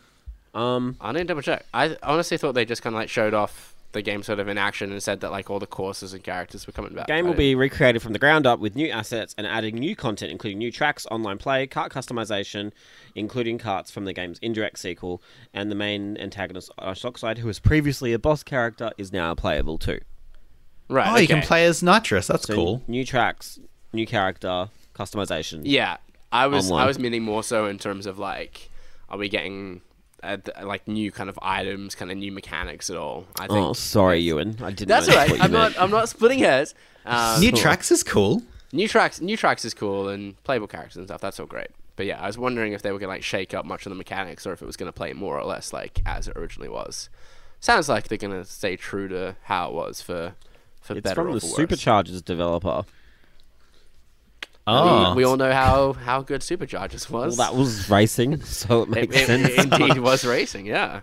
Um, 0.54 0.96
I 1.00 1.12
need 1.12 1.20
to 1.20 1.24
double 1.24 1.42
check. 1.42 1.64
I 1.74 1.96
honestly 2.02 2.36
thought 2.36 2.52
they 2.52 2.64
just 2.64 2.82
kind 2.82 2.94
of 2.94 2.98
like 3.00 3.08
showed 3.08 3.34
off 3.34 3.72
the 3.92 4.02
game 4.02 4.22
sort 4.24 4.40
of 4.40 4.48
in 4.48 4.58
action 4.58 4.90
and 4.90 5.00
said 5.00 5.20
that 5.20 5.30
like 5.30 5.50
all 5.50 5.60
the 5.60 5.66
courses 5.68 6.12
and 6.14 6.22
characters 6.24 6.66
were 6.66 6.72
coming 6.72 6.94
back. 6.94 7.06
Game 7.06 7.26
will 7.26 7.34
be 7.34 7.54
recreated 7.54 8.02
from 8.02 8.12
the 8.12 8.18
ground 8.18 8.44
up 8.46 8.58
with 8.58 8.74
new 8.74 8.88
assets 8.90 9.34
and 9.38 9.46
adding 9.46 9.76
new 9.76 9.94
content, 9.94 10.32
including 10.32 10.58
new 10.58 10.72
tracks, 10.72 11.06
online 11.12 11.38
play, 11.38 11.66
cart 11.68 11.92
customization, 11.92 12.72
including 13.14 13.56
carts 13.58 13.90
from 13.92 14.04
the 14.04 14.12
game's 14.12 14.38
indirect 14.40 14.78
sequel, 14.80 15.22
and 15.52 15.70
the 15.70 15.76
main 15.76 16.16
antagonist, 16.16 16.72
Ash 16.80 17.04
Oxide, 17.04 17.38
who 17.38 17.46
was 17.46 17.60
previously 17.60 18.12
a 18.12 18.18
boss 18.18 18.42
character, 18.42 18.90
is 18.98 19.12
now 19.12 19.32
playable 19.34 19.78
too. 19.78 20.00
Right. 20.88 21.08
Oh, 21.12 21.16
you 21.16 21.28
can 21.28 21.42
play 21.42 21.64
as 21.64 21.80
Nitros. 21.82 22.26
That's 22.26 22.44
So 22.48 22.54
cool. 22.54 22.82
New 22.88 23.04
tracks, 23.04 23.60
new 23.92 24.06
character, 24.06 24.68
customization. 24.94 25.62
Yeah, 25.64 25.96
I 26.32 26.46
was 26.46 26.70
Online. 26.70 26.84
I 26.84 26.86
was 26.86 26.98
meaning 26.98 27.22
more 27.22 27.42
so 27.42 27.66
in 27.66 27.78
terms 27.78 28.06
of 28.06 28.18
like, 28.18 28.70
are 29.08 29.18
we 29.18 29.28
getting 29.28 29.80
uh, 30.22 30.38
like 30.62 30.86
new 30.88 31.10
kind 31.12 31.28
of 31.28 31.38
items, 31.42 31.94
kind 31.94 32.10
of 32.10 32.16
new 32.16 32.32
mechanics 32.32 32.90
at 32.90 32.96
all? 32.96 33.26
I 33.38 33.46
think 33.46 33.58
Oh, 33.66 33.72
sorry, 33.72 34.20
Ewan. 34.20 34.56
I 34.62 34.70
didn't. 34.70 34.88
that's 34.88 35.06
know 35.08 35.14
all 35.14 35.18
right. 35.20 35.30
what 35.30 35.38
you 35.38 35.44
I'm 35.44 35.52
meant. 35.52 35.74
not 35.76 35.82
I'm 35.82 35.90
not 35.90 36.08
splitting 36.08 36.38
hairs. 36.40 36.74
Um, 37.06 37.40
New 37.40 37.52
tracks 37.52 37.90
is 37.92 38.02
cool. 38.02 38.42
new 38.72 38.88
tracks 38.88 39.20
new 39.20 39.36
tracks 39.36 39.64
is 39.64 39.74
cool 39.74 40.08
and 40.08 40.42
playable 40.44 40.66
characters 40.66 40.96
and 40.96 41.06
stuff. 41.06 41.20
That's 41.20 41.38
all 41.38 41.46
great. 41.46 41.68
But 41.96 42.06
yeah, 42.06 42.20
I 42.20 42.26
was 42.26 42.38
wondering 42.38 42.72
if 42.72 42.82
they 42.82 42.90
were 42.92 42.98
gonna 42.98 43.12
like 43.12 43.22
shake 43.22 43.52
up 43.54 43.64
much 43.66 43.84
of 43.86 43.90
the 43.90 43.96
mechanics 43.96 44.46
or 44.46 44.52
if 44.52 44.62
it 44.62 44.66
was 44.66 44.76
gonna 44.76 44.92
play 44.92 45.12
more 45.12 45.38
or 45.38 45.44
less 45.44 45.72
like 45.72 46.00
as 46.06 46.26
it 46.28 46.36
originally 46.36 46.68
was. 46.70 47.08
Sounds 47.60 47.88
like 47.88 48.08
they're 48.08 48.18
gonna 48.18 48.44
stay 48.44 48.76
true 48.76 49.06
to 49.08 49.36
how 49.44 49.68
it 49.68 49.74
was 49.74 50.00
for 50.00 50.34
for 50.80 50.94
It's 50.94 51.02
better 51.04 51.14
from 51.22 51.28
or 51.28 51.34
the 51.34 51.40
for 51.40 51.46
worse. 51.48 51.56
Superchargers 51.58 52.24
developer. 52.24 52.84
Oh, 54.66 55.10
We, 55.10 55.16
we 55.18 55.24
all 55.24 55.36
know 55.36 55.52
how 55.52 55.92
how 55.92 56.22
good 56.22 56.40
Superchargers 56.40 57.10
was. 57.10 57.36
Well, 57.36 57.46
that 57.50 57.54
was 57.58 57.90
racing, 57.90 58.40
so 58.44 58.82
it 58.82 58.88
makes 58.88 59.14
it- 59.16 59.26
sense. 59.26 59.48
it 59.48 59.72
indeed 59.72 59.98
was 59.98 60.24
racing. 60.24 60.66
Yeah. 60.66 61.00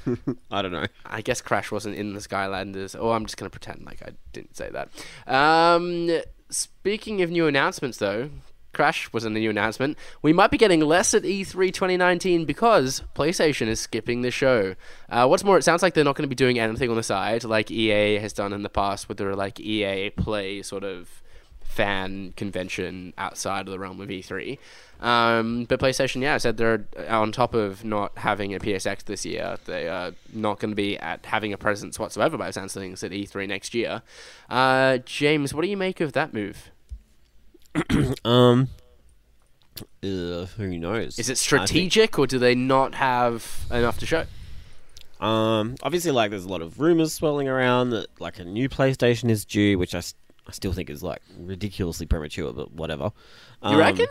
I 0.50 0.62
don't 0.62 0.72
know. 0.72 0.86
I 1.06 1.20
guess 1.20 1.40
Crash 1.40 1.70
wasn't 1.70 1.96
in 1.96 2.14
the 2.14 2.20
Skylanders. 2.20 2.96
Oh, 2.98 3.12
I'm 3.12 3.24
just 3.26 3.36
gonna 3.36 3.50
pretend 3.50 3.84
like 3.86 4.02
I 4.02 4.10
didn't 4.32 4.56
say 4.56 4.70
that. 4.70 4.88
Um, 5.32 6.10
speaking 6.50 7.22
of 7.22 7.30
new 7.30 7.46
announcements, 7.46 7.98
though, 7.98 8.30
Crash 8.72 9.12
wasn't 9.12 9.36
a 9.36 9.38
new 9.38 9.50
announcement. 9.50 9.96
We 10.22 10.32
might 10.32 10.50
be 10.50 10.58
getting 10.58 10.80
less 10.80 11.14
at 11.14 11.24
E 11.24 11.44
E3 11.44 11.72
2019 11.72 12.44
because 12.44 13.02
PlayStation 13.14 13.68
is 13.68 13.78
skipping 13.80 14.22
the 14.22 14.30
show. 14.32 14.74
Uh, 15.08 15.26
what's 15.28 15.44
more, 15.44 15.56
it 15.56 15.62
sounds 15.62 15.82
like 15.82 15.94
they're 15.94 16.02
not 16.04 16.16
going 16.16 16.24
to 16.24 16.28
be 16.28 16.34
doing 16.34 16.58
anything 16.58 16.90
on 16.90 16.96
the 16.96 17.02
side 17.04 17.44
like 17.44 17.70
EA 17.70 18.18
has 18.18 18.32
done 18.32 18.52
in 18.52 18.62
the 18.62 18.68
past 18.68 19.08
with 19.08 19.18
their 19.18 19.34
like 19.36 19.60
EA 19.60 20.10
Play 20.10 20.62
sort 20.62 20.82
of 20.82 21.22
fan 21.74 22.32
convention 22.36 23.12
outside 23.18 23.66
of 23.66 23.72
the 23.72 23.78
realm 23.78 24.00
of 24.00 24.08
E3. 24.08 24.58
Um, 25.00 25.64
but 25.64 25.80
PlayStation, 25.80 26.22
yeah, 26.22 26.38
said 26.38 26.56
they're 26.56 26.86
on 27.08 27.32
top 27.32 27.52
of 27.52 27.84
not 27.84 28.16
having 28.16 28.54
a 28.54 28.60
PSX 28.60 29.04
this 29.04 29.26
year. 29.26 29.58
They 29.64 29.88
are 29.88 30.12
not 30.32 30.60
going 30.60 30.70
to 30.70 30.76
be 30.76 30.96
at 30.98 31.26
having 31.26 31.52
a 31.52 31.58
presence 31.58 31.98
whatsoever 31.98 32.38
by 32.38 32.50
sounds 32.50 32.74
things 32.74 33.02
at 33.02 33.10
E3 33.10 33.48
next 33.48 33.74
year. 33.74 34.02
Uh, 34.48 34.98
James, 34.98 35.52
what 35.52 35.62
do 35.62 35.68
you 35.68 35.76
make 35.76 36.00
of 36.00 36.12
that 36.12 36.32
move? 36.32 36.70
Um, 38.24 38.68
uh, 40.02 40.46
who 40.56 40.78
knows? 40.78 41.18
Is 41.18 41.28
it 41.28 41.32
I 41.32 41.34
strategic 41.34 42.18
or 42.18 42.26
do 42.26 42.38
they 42.38 42.54
not 42.54 42.94
have 42.94 43.66
enough 43.70 43.98
to 43.98 44.06
show? 44.06 44.24
Um, 45.20 45.76
obviously, 45.82 46.12
like 46.12 46.30
there's 46.30 46.44
a 46.44 46.48
lot 46.48 46.62
of 46.62 46.80
rumors 46.80 47.12
swirling 47.12 47.48
around 47.48 47.90
that 47.90 48.08
like 48.20 48.38
a 48.38 48.44
new 48.44 48.68
PlayStation 48.68 49.30
is 49.30 49.44
due, 49.44 49.78
which 49.78 49.94
I, 49.94 50.02
I 50.46 50.52
still 50.52 50.72
think 50.72 50.90
is 50.90 51.02
like 51.02 51.22
ridiculously 51.38 52.06
premature, 52.06 52.52
but 52.52 52.72
whatever. 52.72 53.12
You 53.62 53.70
Um, 53.70 53.76
reckon? 53.78 54.06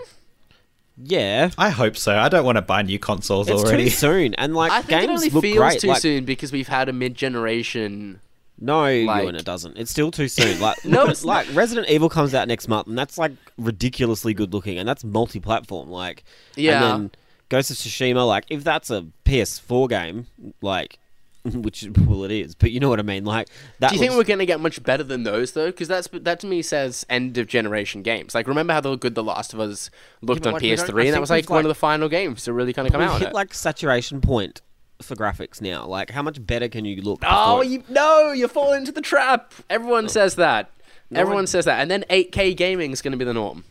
Yeah, 0.96 1.50
I 1.58 1.70
hope 1.72 1.98
so. 1.98 2.16
I 2.18 2.30
don't 2.30 2.46
want 2.46 2.58
to 2.58 2.62
buy 2.62 2.84
new 2.84 3.00
consoles 3.00 3.48
it's 3.50 3.64
already. 3.64 3.86
too 3.86 3.90
soon, 3.90 4.34
and 4.36 4.54
like 4.56 4.72
I 4.72 4.82
think 4.84 5.04
it 5.04 5.08
games 5.08 5.20
only 5.22 5.30
look 5.32 5.42
feels 5.44 5.58
great. 5.58 5.80
too 5.80 5.88
like, 5.88 6.02
soon 6.02 6.26
because 6.26 6.52
we've 6.52 6.68
had 6.68 6.88
a 6.90 6.94
mid-generation. 6.94 8.20
No, 8.60 8.82
like- 8.84 9.24
Ewan, 9.24 9.36
it 9.36 9.44
doesn't. 9.44 9.78
It's 9.78 9.90
still 9.90 10.12
too 10.12 10.28
soon. 10.28 10.60
Like, 10.60 10.86
No, 10.86 11.06
it's 11.08 11.26
like 11.26 11.48
Resident 11.54 11.90
Evil 11.90 12.10
comes 12.10 12.36
out 12.36 12.48
next 12.48 12.68
month, 12.68 12.88
and 12.88 12.98
that's 12.98 13.18
like 13.18 13.32
ridiculously 13.58 14.36
good 14.36 14.54
looking, 14.54 14.78
and 14.78 14.88
that's 14.88 15.04
multi-platform. 15.04 15.90
Like, 15.90 16.24
Yeah. 16.56 16.74
and 16.74 16.84
then 17.04 17.12
Ghost 17.50 17.72
of 17.72 17.78
Tsushima, 17.78 18.26
like, 18.28 18.46
if 18.50 18.64
that's 18.64 18.92
a 18.92 19.08
PS4 19.26 19.90
game, 19.90 20.28
like, 20.62 21.00
which 21.54 21.86
well 22.08 22.24
it 22.24 22.32
is, 22.32 22.56
but 22.56 22.72
you 22.72 22.80
know 22.80 22.88
what 22.90 23.00
I 23.00 23.04
mean. 23.04 23.26
Like, 23.26 23.50
that 23.80 23.90
Do 23.90 23.96
you 23.96 24.00
think 24.00 24.12
looks- 24.12 24.20
we're 24.20 24.28
going 24.30 24.40
to 24.40 24.46
get 24.46 24.60
much 24.62 24.82
better 24.82 25.04
than 25.04 25.24
those 25.24 25.52
though? 25.52 25.68
Because 25.68 25.88
that's 25.90 26.08
that 26.12 26.40
to 26.42 26.48
me 26.48 26.62
says 26.62 27.06
end 27.10 27.38
of 27.38 27.48
generation 27.48 28.02
games. 28.02 28.34
Like 28.34 28.48
remember 28.48 28.72
how 28.74 28.80
the 28.82 28.96
good 28.96 29.16
The 29.16 29.24
Last 29.24 29.54
of 29.54 29.60
Us 29.60 29.90
looked 30.22 30.44
but, 30.44 30.48
on 30.48 30.54
like, 30.54 30.62
we 30.62 30.72
I 30.72 30.76
PS3, 30.76 31.06
and 31.06 31.14
that 31.16 31.20
was 31.22 31.30
like 31.30 31.44
we've, 31.46 31.50
one 31.50 31.66
of 31.66 31.70
the 31.70 31.76
final 31.76 32.08
games 32.08 32.44
to 32.46 32.54
really 32.54 32.72
kind 32.72 32.88
of 32.88 32.94
come 32.94 33.02
we 33.02 33.06
out. 33.08 33.14
on 33.16 33.20
hit 33.20 33.30
it. 33.30 33.34
like 33.34 33.54
saturation 33.54 34.22
point 34.22 34.62
for 35.02 35.16
graphics 35.16 35.60
now. 35.60 35.86
Like, 35.86 36.12
how 36.12 36.22
much 36.22 36.46
better 36.46 36.70
can 36.70 36.86
you 36.86 37.02
look? 37.02 37.20
Oh, 37.26 37.58
before- 37.60 37.64
you 37.66 37.84
no, 37.90 38.32
you 38.32 38.48
fall 38.48 38.72
into 38.72 38.94
the 38.94 39.02
trap. 39.02 39.54
Everyone 39.70 40.08
says 40.08 40.36
that. 40.36 40.70
No 41.10 41.20
Everyone 41.20 41.40
one- 41.40 41.48
says 41.48 41.66
that, 41.66 41.82
and 41.82 41.92
then 41.92 42.06
8K 42.10 42.56
gaming 42.56 42.92
is 42.92 43.02
going 43.02 43.12
to 43.12 43.18
be 43.18 43.26
the 43.26 43.34
norm. 43.34 43.66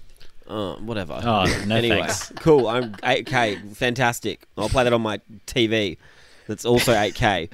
Uh, 0.46 0.74
whatever. 0.74 1.18
Oh, 1.24 1.64
no 1.66 1.76
anyway, 1.76 2.00
thanks. 2.00 2.30
cool. 2.36 2.68
I'm 2.68 2.92
8K. 2.96 3.74
Fantastic. 3.76 4.44
I'll 4.58 4.68
play 4.68 4.84
that 4.84 4.92
on 4.92 5.00
my 5.00 5.20
TV. 5.46 5.96
That's 6.52 6.66
also 6.66 6.92
8K. 6.92 7.48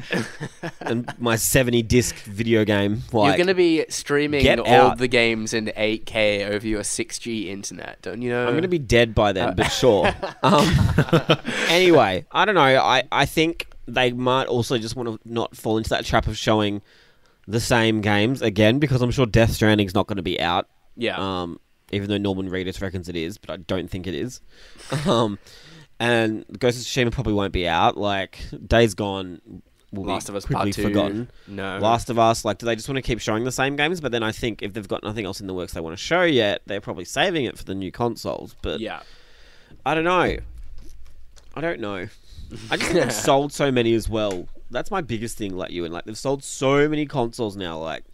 and 0.80 1.08
my 1.20 1.36
70 1.36 1.82
disc 1.84 2.16
video 2.24 2.64
game. 2.64 3.02
Like, 3.12 3.28
You're 3.28 3.36
going 3.36 3.46
to 3.46 3.54
be 3.54 3.84
streaming 3.88 4.58
all 4.58 4.66
out. 4.90 4.98
the 4.98 5.06
games 5.06 5.54
in 5.54 5.66
8K 5.66 6.50
over 6.50 6.66
your 6.66 6.80
6G 6.80 7.46
internet, 7.46 8.02
don't 8.02 8.22
you 8.22 8.30
know? 8.30 8.42
I'm 8.44 8.54
going 8.54 8.62
to 8.62 8.68
be 8.68 8.80
dead 8.80 9.14
by 9.14 9.30
Uh, 9.30 9.32
then, 9.34 9.54
but 9.54 9.68
sure. 9.68 10.12
Um, 10.42 10.68
anyway, 11.68 12.26
I 12.32 12.44
don't 12.44 12.56
know. 12.56 12.60
I, 12.62 13.04
I 13.12 13.24
think 13.24 13.68
they 13.86 14.10
might 14.10 14.48
also 14.48 14.78
just 14.78 14.96
want 14.96 15.08
to 15.22 15.28
not 15.32 15.56
fall 15.56 15.78
into 15.78 15.90
that 15.90 16.04
trap 16.04 16.26
of 16.26 16.36
showing 16.36 16.82
the 17.46 17.60
same 17.60 18.00
games 18.00 18.42
again 18.42 18.80
because 18.80 19.00
I'm 19.00 19.12
sure 19.12 19.26
Death 19.26 19.52
Stranding's 19.52 19.94
not 19.94 20.08
going 20.08 20.16
to 20.16 20.22
be 20.24 20.40
out. 20.40 20.68
yeah. 20.96 21.16
Um, 21.42 21.60
even 21.90 22.10
though 22.10 22.18
Norman 22.18 22.50
Reedus 22.50 22.82
reckons 22.82 23.08
it 23.08 23.16
is, 23.16 23.38
but 23.38 23.50
I 23.50 23.56
don't 23.56 23.88
think 23.90 24.06
it 24.06 24.14
is. 24.14 24.42
Um, 25.06 25.38
and 26.00 26.44
Ghost 26.58 26.78
of 26.78 26.84
Tsushima 26.84 27.12
probably 27.12 27.32
won't 27.32 27.52
be 27.52 27.66
out. 27.66 27.96
Like 27.96 28.38
Days 28.66 28.94
Gone 28.94 29.40
will 29.92 30.04
Last 30.04 30.26
be 30.26 30.32
of 30.32 30.36
Us 30.36 30.44
quickly 30.44 30.72
Part 30.72 30.74
Two. 30.74 30.82
forgotten. 30.82 31.30
No. 31.46 31.78
Last 31.78 32.10
of 32.10 32.18
Us, 32.18 32.44
like, 32.44 32.58
do 32.58 32.66
they 32.66 32.76
just 32.76 32.88
want 32.88 32.96
to 32.96 33.02
keep 33.02 33.20
showing 33.20 33.44
the 33.44 33.52
same 33.52 33.76
games? 33.76 34.00
But 34.00 34.12
then 34.12 34.22
I 34.22 34.32
think 34.32 34.62
if 34.62 34.72
they've 34.72 34.86
got 34.86 35.02
nothing 35.02 35.24
else 35.24 35.40
in 35.40 35.46
the 35.46 35.54
works 35.54 35.72
they 35.72 35.80
want 35.80 35.96
to 35.96 36.02
show 36.02 36.22
yet, 36.22 36.62
they're 36.66 36.80
probably 36.80 37.04
saving 37.04 37.44
it 37.44 37.56
for 37.56 37.64
the 37.64 37.74
new 37.74 37.90
consoles. 37.90 38.54
But 38.62 38.80
yeah. 38.80 39.00
I 39.84 39.94
don't 39.94 40.04
know. 40.04 40.36
I 41.54 41.60
don't 41.60 41.80
know. 41.80 42.06
I 42.70 42.76
just 42.76 42.90
think 42.90 43.04
they've 43.04 43.12
sold 43.12 43.52
so 43.52 43.70
many 43.70 43.94
as 43.94 44.08
well. 44.08 44.46
That's 44.70 44.90
my 44.90 45.00
biggest 45.00 45.38
thing, 45.38 45.56
like 45.56 45.70
you 45.70 45.84
and 45.84 45.94
like 45.94 46.04
they've 46.04 46.16
sold 46.18 46.44
so 46.44 46.88
many 46.88 47.06
consoles 47.06 47.56
now. 47.56 47.78
Like, 47.78 48.04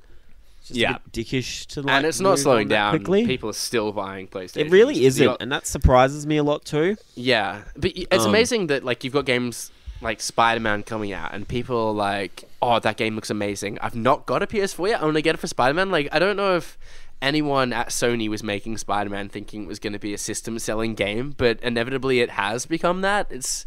just 0.66 0.78
Yeah. 0.78 0.96
a 0.96 1.00
bit 1.10 1.26
dickish 1.26 1.66
to 1.66 1.82
like. 1.82 1.94
and 1.94 2.06
it's 2.06 2.20
not 2.20 2.38
slowing 2.38 2.68
down. 2.68 2.90
quickly. 2.96 3.26
People 3.26 3.50
are 3.50 3.54
still 3.54 3.92
buying 3.92 4.26
PlayStation. 4.28 4.56
It 4.66 4.70
really 4.70 5.04
isn't, 5.04 5.36
and 5.40 5.50
that 5.52 5.66
surprises 5.66 6.26
me 6.26 6.36
a 6.36 6.42
lot 6.42 6.64
too. 6.64 6.96
Yeah, 7.14 7.62
but 7.76 7.92
it's 7.94 8.24
Um, 8.24 8.30
amazing 8.30 8.66
that 8.68 8.84
like 8.84 9.04
you've 9.04 9.12
got 9.12 9.24
games 9.26 9.70
like 10.00 10.20
Spider-Man 10.20 10.82
coming 10.82 11.12
out, 11.12 11.32
and 11.32 11.46
people 11.48 11.78
are 11.88 11.92
like, 11.94 12.44
"Oh, 12.60 12.78
that 12.78 12.96
game 12.96 13.14
looks 13.14 13.30
amazing." 13.30 13.78
I've 13.80 13.94
not 13.94 14.26
got 14.26 14.42
a 14.42 14.46
PS4 14.46 14.88
yet. 14.88 15.02
I 15.02 15.10
to 15.10 15.22
get 15.22 15.34
it 15.34 15.38
for 15.38 15.46
Spider-Man. 15.46 15.90
Like, 15.90 16.08
I 16.12 16.18
don't 16.18 16.36
know 16.36 16.56
if 16.56 16.76
anyone 17.22 17.72
at 17.72 17.88
Sony 17.88 18.28
was 18.28 18.42
making 18.42 18.76
Spider-Man 18.76 19.28
thinking 19.30 19.62
it 19.64 19.68
was 19.68 19.78
going 19.78 19.94
to 19.94 19.98
be 19.98 20.12
a 20.12 20.18
system-selling 20.18 20.94
game, 20.94 21.34
but 21.38 21.58
inevitably 21.62 22.20
it 22.20 22.30
has 22.30 22.66
become 22.66 23.00
that. 23.00 23.28
It's 23.30 23.64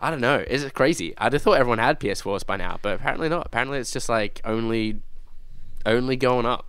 I 0.00 0.10
don't 0.10 0.22
know. 0.22 0.42
Is 0.48 0.64
it 0.64 0.72
crazy? 0.74 1.12
I'd 1.18 1.34
have 1.34 1.42
thought 1.42 1.58
everyone 1.58 1.78
had 1.78 2.00
PS4s 2.00 2.44
by 2.44 2.56
now, 2.56 2.78
but 2.80 2.94
apparently 2.94 3.28
not. 3.28 3.44
Apparently 3.46 3.78
it's 3.78 3.90
just 3.92 4.08
like 4.08 4.40
only 4.44 5.00
only 5.86 6.16
going 6.16 6.46
up. 6.46 6.66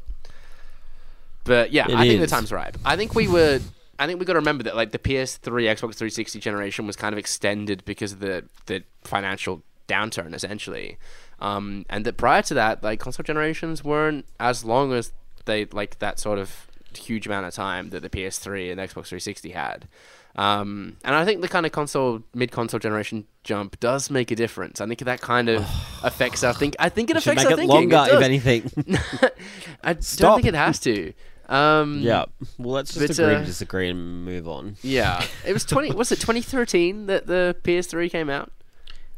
But 1.44 1.72
yeah, 1.72 1.86
It 1.90 1.96
I 1.96 2.08
think 2.08 2.22
the 2.22 2.28
time's 2.28 2.52
ripe. 2.52 2.78
I 2.86 2.96
think 2.96 3.16
we 3.16 3.28
were. 3.28 3.60
I 3.98 4.08
think 4.08 4.20
we 4.20 4.26
got 4.26 4.34
to 4.34 4.40
remember 4.40 4.64
that 4.64 4.76
like 4.76 4.92
the 4.92 5.00
PS3, 5.00 5.44
Xbox 5.44 5.96
360 5.96 6.40
generation 6.40 6.88
was 6.88 6.96
kind 6.96 7.14
of 7.14 7.20
extended 7.20 7.84
because 7.86 8.14
of 8.14 8.20
the 8.20 8.46
the 8.66 8.84
financial 9.04 9.62
downturn, 9.88 10.34
essentially, 10.34 10.98
um, 11.40 11.86
and 11.90 12.06
that 12.06 12.18
prior 12.18 12.42
to 12.44 12.54
that, 12.56 12.84
like 12.84 13.00
console 13.00 13.24
generations 13.24 13.84
weren't 13.84 14.26
as 14.40 14.64
long 14.64 14.94
as 14.94 15.12
they 15.46 15.66
like 15.66 16.00
that 16.00 16.20
sort 16.20 16.40
of 16.40 16.68
huge 16.96 17.26
amount 17.26 17.46
of 17.46 17.54
time 17.54 17.90
that 17.92 18.02
the 18.02 18.10
PS3 18.10 18.72
and 18.72 18.80
Xbox 18.80 19.08
360 19.08 19.52
had. 19.52 19.88
Um, 20.36 20.96
and 21.04 21.14
I 21.14 21.26
think 21.26 21.42
the 21.42 21.48
kind 21.50 21.66
of 21.66 21.72
console 21.74 22.24
mid 22.34 22.52
console 22.52 22.80
generation 22.80 23.26
jump 23.44 23.80
does 23.80 24.10
make 24.10 24.32
a 24.32 24.36
difference. 24.36 24.80
I 24.80 24.86
think 24.88 25.00
that 25.00 25.20
kind 25.22 25.50
of 25.50 25.62
affects 26.04 26.44
our 26.44 26.54
think. 26.54 26.76
I 26.80 26.90
think 26.90 27.10
it 27.10 27.22
Should 27.22 27.34
affects 27.34 27.44
make 27.44 27.48
our 27.48 27.54
it 27.54 27.68
thinking. 27.68 27.90
longer, 27.90 28.14
it 28.14 28.16
if 28.18 28.22
anything. 28.24 28.72
I 29.84 29.94
don't 29.94 30.36
think 30.36 30.46
it 30.48 30.54
has 30.56 30.80
to. 30.80 31.14
Um, 31.50 32.00
yeah. 32.00 32.26
Well, 32.58 32.72
let's 32.76 32.94
just 32.94 33.08
But, 33.08 33.20
agree 33.20 33.36
uh, 33.36 33.40
to 33.40 33.46
disagree 33.46 33.90
and 33.90 34.24
move 34.24 34.48
on. 34.48 34.78
Yeah, 34.84 35.22
it 35.46 35.52
was 35.52 35.66
twenty. 35.66 35.92
was 35.92 36.12
it 36.14 36.20
2013 36.22 37.08
that 37.08 37.28
the 37.28 37.56
PS3 37.64 38.10
came 38.10 38.30
out? 38.30 38.52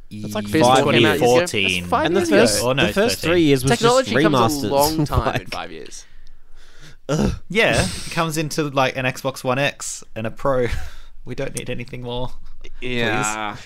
It's 0.09 0.33
like 0.33 0.45
PS4 0.45 0.61
five 0.61 0.77
came 0.85 1.05
out 1.05 1.19
years 1.19 1.21
ago. 1.21 1.45
2014. 1.45 1.85
five 1.85 2.05
And 2.07 2.15
the 2.15 2.19
years 2.21 2.29
first, 2.29 2.57
ago. 2.59 2.69
Oh, 2.69 2.73
no, 2.73 2.87
the 2.87 2.93
first 2.93 3.15
13. 3.21 3.29
three 3.31 3.41
years 3.41 3.63
was 3.63 3.71
Technology 3.71 4.11
just 4.13 4.23
comes 4.23 4.35
remasters. 4.35 4.63
a 4.69 4.73
long 4.73 5.05
time 5.07 5.41
in 5.41 5.47
five 5.47 5.71
years. 5.71 6.05
Yeah, 7.49 7.83
it 7.85 8.11
comes 8.11 8.37
into 8.37 8.63
like 8.69 8.95
an 8.97 9.05
Xbox 9.05 9.43
One 9.43 9.59
X 9.59 10.03
and 10.15 10.25
a 10.25 10.31
Pro. 10.31 10.67
We 11.25 11.35
don't 11.35 11.55
need 11.57 11.69
anything 11.69 12.01
more. 12.01 12.31
Yeah, 12.81 13.57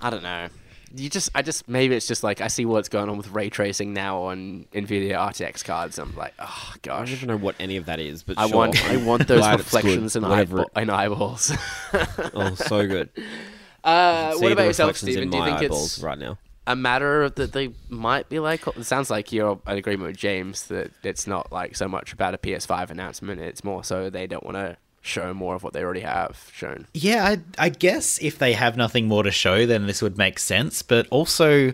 I 0.00 0.10
don't 0.10 0.22
know. 0.22 0.48
you 0.94 1.08
just, 1.08 1.30
I 1.34 1.42
just, 1.42 1.68
maybe 1.68 1.94
it's 1.94 2.06
just 2.06 2.22
like 2.22 2.40
I 2.40 2.48
see 2.48 2.64
what's 2.64 2.88
going 2.88 3.08
on 3.08 3.16
with 3.16 3.30
ray 3.30 3.48
tracing 3.50 3.92
now 3.92 4.22
on 4.22 4.66
Nvidia 4.72 5.12
RTX 5.12 5.64
cards. 5.64 5.98
I'm 5.98 6.14
like, 6.16 6.34
oh 6.38 6.74
gosh, 6.82 6.94
I 6.94 7.04
don't 7.04 7.14
even 7.14 7.28
know 7.28 7.36
what 7.36 7.56
any 7.60 7.76
of 7.76 7.86
that 7.86 8.00
is, 8.00 8.22
but 8.22 8.38
I 8.38 8.46
sure. 8.48 8.56
want, 8.56 8.84
I 8.90 8.96
want 8.98 9.26
those 9.28 9.40
Glad 9.40 9.60
it's 9.60 9.70
good, 9.70 9.76
reflections 9.84 10.16
and, 10.16 10.28
whatever 10.28 10.60
eyeball, 10.60 10.82
in 10.82 10.90
eyeballs. 10.90 11.52
Oh, 12.34 12.54
so 12.54 12.86
good. 12.86 13.08
uh, 13.84 14.34
what 14.36 14.52
about 14.52 14.64
yourself, 14.66 14.88
reflections 14.88 15.12
Steven? 15.12 15.22
in 15.24 15.30
Do 15.30 15.36
you 15.38 15.42
my 15.42 15.48
think 15.50 15.62
eyeballs 15.62 15.94
it's 15.96 16.02
right 16.02 16.18
now? 16.18 16.38
a 16.66 16.76
matter 16.76 17.22
of 17.22 17.34
that 17.36 17.52
they 17.52 17.70
might 17.88 18.28
be 18.28 18.38
like? 18.38 18.66
It 18.66 18.84
sounds 18.84 19.10
like 19.10 19.32
you're 19.32 19.60
in 19.66 19.76
agreement 19.78 20.08
with 20.08 20.16
James 20.18 20.66
that 20.68 20.92
it's 21.02 21.26
not 21.26 21.50
like 21.50 21.74
so 21.76 21.88
much 21.88 22.12
about 22.12 22.34
a 22.34 22.38
PS5 22.38 22.90
announcement. 22.90 23.40
It's 23.40 23.64
more 23.64 23.82
so 23.82 24.10
they 24.10 24.26
don't 24.26 24.44
want 24.44 24.56
to 24.56 24.76
show 25.00 25.32
more 25.32 25.54
of 25.54 25.62
what 25.62 25.72
they 25.72 25.82
already 25.82 26.00
have 26.00 26.50
shown. 26.52 26.86
Yeah, 26.94 27.24
I, 27.24 27.66
I 27.66 27.68
guess 27.70 28.18
if 28.22 28.38
they 28.38 28.52
have 28.52 28.76
nothing 28.76 29.08
more 29.08 29.22
to 29.22 29.30
show, 29.30 29.66
then 29.66 29.86
this 29.86 30.02
would 30.02 30.18
make 30.18 30.38
sense. 30.38 30.82
But 30.82 31.06
also, 31.10 31.72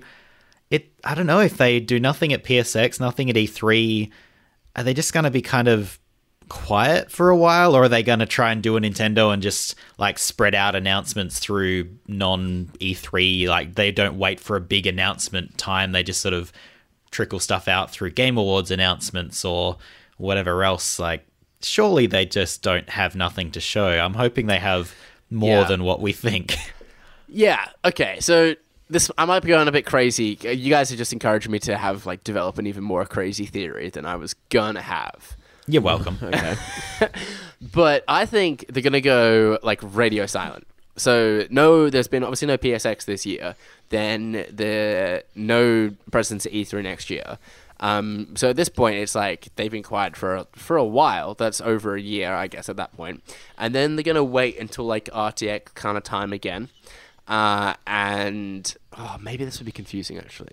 it 0.71 0.91
I 1.05 1.15
don't 1.15 1.27
know 1.27 1.41
if 1.41 1.57
they 1.57 1.81
do 1.81 1.99
nothing 1.99 2.33
at 2.33 2.45
PSX, 2.45 3.01
nothing 3.01 3.31
at 3.31 3.37
E3. 3.37 4.11
Are 4.77 4.83
they 4.83 4.95
just 4.95 5.13
going 5.13 5.25
to 5.25 5.31
be 5.31 5.43
kind 5.43 5.69
of 5.69 5.99
quiet 6.49 7.11
for 7.11 7.31
a 7.31 7.37
while, 7.37 7.75
or 7.75 7.85
are 7.85 7.89
they 7.89 8.03
going 8.03 8.21
to 8.21 8.27
try 8.27 8.53
and 8.53 8.63
do 8.63 8.77
a 8.77 8.81
Nintendo 8.81 9.33
and 9.33 9.43
just 9.43 9.75
like 9.99 10.19
spread 10.19 10.55
out 10.55 10.77
announcements 10.77 11.39
through 11.39 11.89
non 12.07 12.67
E3? 12.81 13.49
Like 13.49 13.75
they 13.75 13.91
don't 13.91 14.19
wait 14.19 14.41
for 14.41 14.57
a 14.57 14.61
big 14.61 14.87
announcement 14.87 15.59
time; 15.59 15.93
they 15.93 16.03
just 16.03 16.21
sort 16.21 16.35
of 16.35 16.53
trickle 17.11 17.41
stuff 17.41 17.67
out 17.69 17.91
through 17.91 18.11
Game 18.11 18.37
Awards 18.37 18.71
announcements 18.71 19.45
or 19.45 19.79
whatever 20.19 20.63
else. 20.63 20.99
Like, 20.99 21.27
surely 21.63 22.07
they 22.07 22.27
just 22.27 22.63
don't 22.63 22.89
have 22.91 23.15
nothing 23.15 23.51
to 23.53 23.61
show. 23.61 23.89
I'm 23.89 24.15
hoping 24.15 24.47
they 24.47 24.59
have 24.59 24.95
more 25.31 25.61
Yeah. 25.63 25.65
than 25.65 25.85
what 25.85 26.01
we 26.01 26.13
think. 26.13 26.57
Yeah. 27.29 27.67
Okay. 27.85 28.21
So 28.21 28.55
this 28.89 29.11
I 29.19 29.25
might 29.25 29.41
be 29.43 29.49
going 29.49 29.67
a 29.67 29.73
bit 29.73 29.85
crazy. 29.85 30.39
You 30.43 30.71
guys 30.71 30.93
are 30.93 30.97
just 30.97 31.13
encouraging 31.13 31.51
me 31.51 31.59
to 31.59 31.77
have 31.77 32.07
like 32.07 32.23
develop 32.23 32.57
an 32.59 32.69
even 32.69 32.85
more 32.85 33.05
crazy 33.05 33.47
theory 33.47 33.91
than 33.91 34.07
I 34.07 34.15
was 34.15 34.35
gonna 34.49 34.81
have. 34.81 35.37
You're 35.67 35.83
welcome. 35.83 36.19
Okay. 36.23 36.55
But 37.73 38.05
I 38.07 38.27
think 38.27 38.67
they're 38.69 38.83
gonna 38.83 39.01
go 39.01 39.59
like 39.65 39.81
radio 39.83 40.25
silent. 40.27 40.69
So 40.97 41.47
no, 41.51 41.91
there's 41.91 42.07
been 42.09 42.23
obviously 42.23 42.47
no 42.47 42.59
PSX 42.59 43.05
this 43.07 43.27
year. 43.27 43.57
Then 43.89 44.33
the 44.33 45.25
no 45.35 45.91
presence 46.13 46.47
at 46.47 46.53
E3 46.53 46.83
next 46.85 47.11
year. 47.11 47.39
Um, 47.81 48.35
so 48.37 48.51
at 48.51 48.57
this 48.57 48.69
point, 48.69 48.97
it's 48.97 49.15
like 49.15 49.49
they've 49.57 49.71
been 49.71 49.83
quiet 49.83 50.17
for 50.17 50.37
a, 50.37 50.47
for 50.55 50.77
a 50.77 50.85
while. 50.85 51.35
That's 51.35 51.61
over 51.61 51.95
a 51.95 52.01
year, 52.01 52.33
I 52.33 52.47
guess, 52.47 52.69
at 52.69 52.77
that 52.77 52.97
point. 52.97 53.23
And 53.59 53.75
then 53.75 53.97
they're 53.97 54.03
gonna 54.03 54.25
wait 54.25 54.59
until 54.59 54.85
like 54.85 55.07
RTX 55.07 55.75
kind 55.75 55.97
of 55.97 56.03
time 56.03 56.33
again. 56.33 56.69
Uh, 57.29 57.75
and 57.87 58.75
oh, 58.97 59.17
maybe 59.21 59.45
this 59.45 59.59
would 59.59 59.67
be 59.67 59.73
confusing. 59.73 60.17
Actually, 60.19 60.53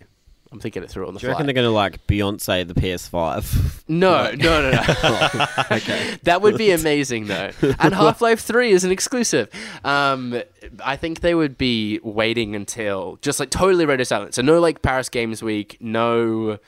I'm 0.54 0.60
thinking 0.60 0.84
it 0.84 0.90
through 0.90 1.08
on 1.08 1.16
the 1.16 1.20
Do 1.20 1.26
you 1.26 1.32
reckon 1.32 1.48
they're 1.48 1.54
going 1.54 1.66
to 1.66 1.72
like 1.72 2.06
Beyonce 2.06 2.68
the 2.68 2.76
PS5? 2.76 3.72
No, 3.90 4.32
no, 4.32 4.62
no, 4.62 4.72
no. 4.72 5.46
okay. 5.72 6.18
That 6.24 6.42
would 6.42 6.58
be 6.58 6.72
amazing, 6.72 7.26
though. 7.26 7.52
And 7.80 7.94
Half 7.94 8.22
Life 8.22 8.40
3 8.40 8.72
is 8.72 8.86
an 8.86 8.92
exclusive. 8.92 9.50
Um, 9.84 10.42
I 10.84 10.96
think 10.96 11.20
they 11.20 11.36
would 11.36 11.58
be 11.58 12.00
waiting 12.02 12.56
until 12.56 13.18
just 13.22 13.42
like 13.42 13.50
totally 13.50 13.86
radio 13.86 14.06
silent. 14.06 14.36
So, 14.36 14.42
no 14.42 14.60
like 14.62 14.82
Paris 14.82 15.10
Games 15.10 15.44
Week, 15.44 15.76
no 15.82 16.60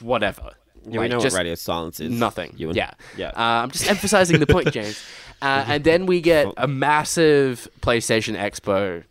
whatever. 0.00 0.52
Yeah, 0.88 1.00
we 1.00 1.08
know 1.08 1.18
what 1.18 1.32
radio 1.32 1.54
silence 1.54 2.00
is. 2.00 2.10
Nothing. 2.10 2.54
Ewan. 2.56 2.74
Yeah. 2.74 2.92
Yeah. 3.16 3.28
Uh, 3.28 3.62
I'm 3.62 3.70
just 3.70 3.88
emphasizing 3.88 4.40
the 4.40 4.46
point, 4.46 4.72
James. 4.72 5.02
Uh, 5.42 5.64
and 5.68 5.84
then 5.84 6.04
we 6.04 6.20
get 6.20 6.46
a 6.58 6.68
massive 6.68 7.66
PlayStation 7.80 8.36
Expo, 8.36 9.04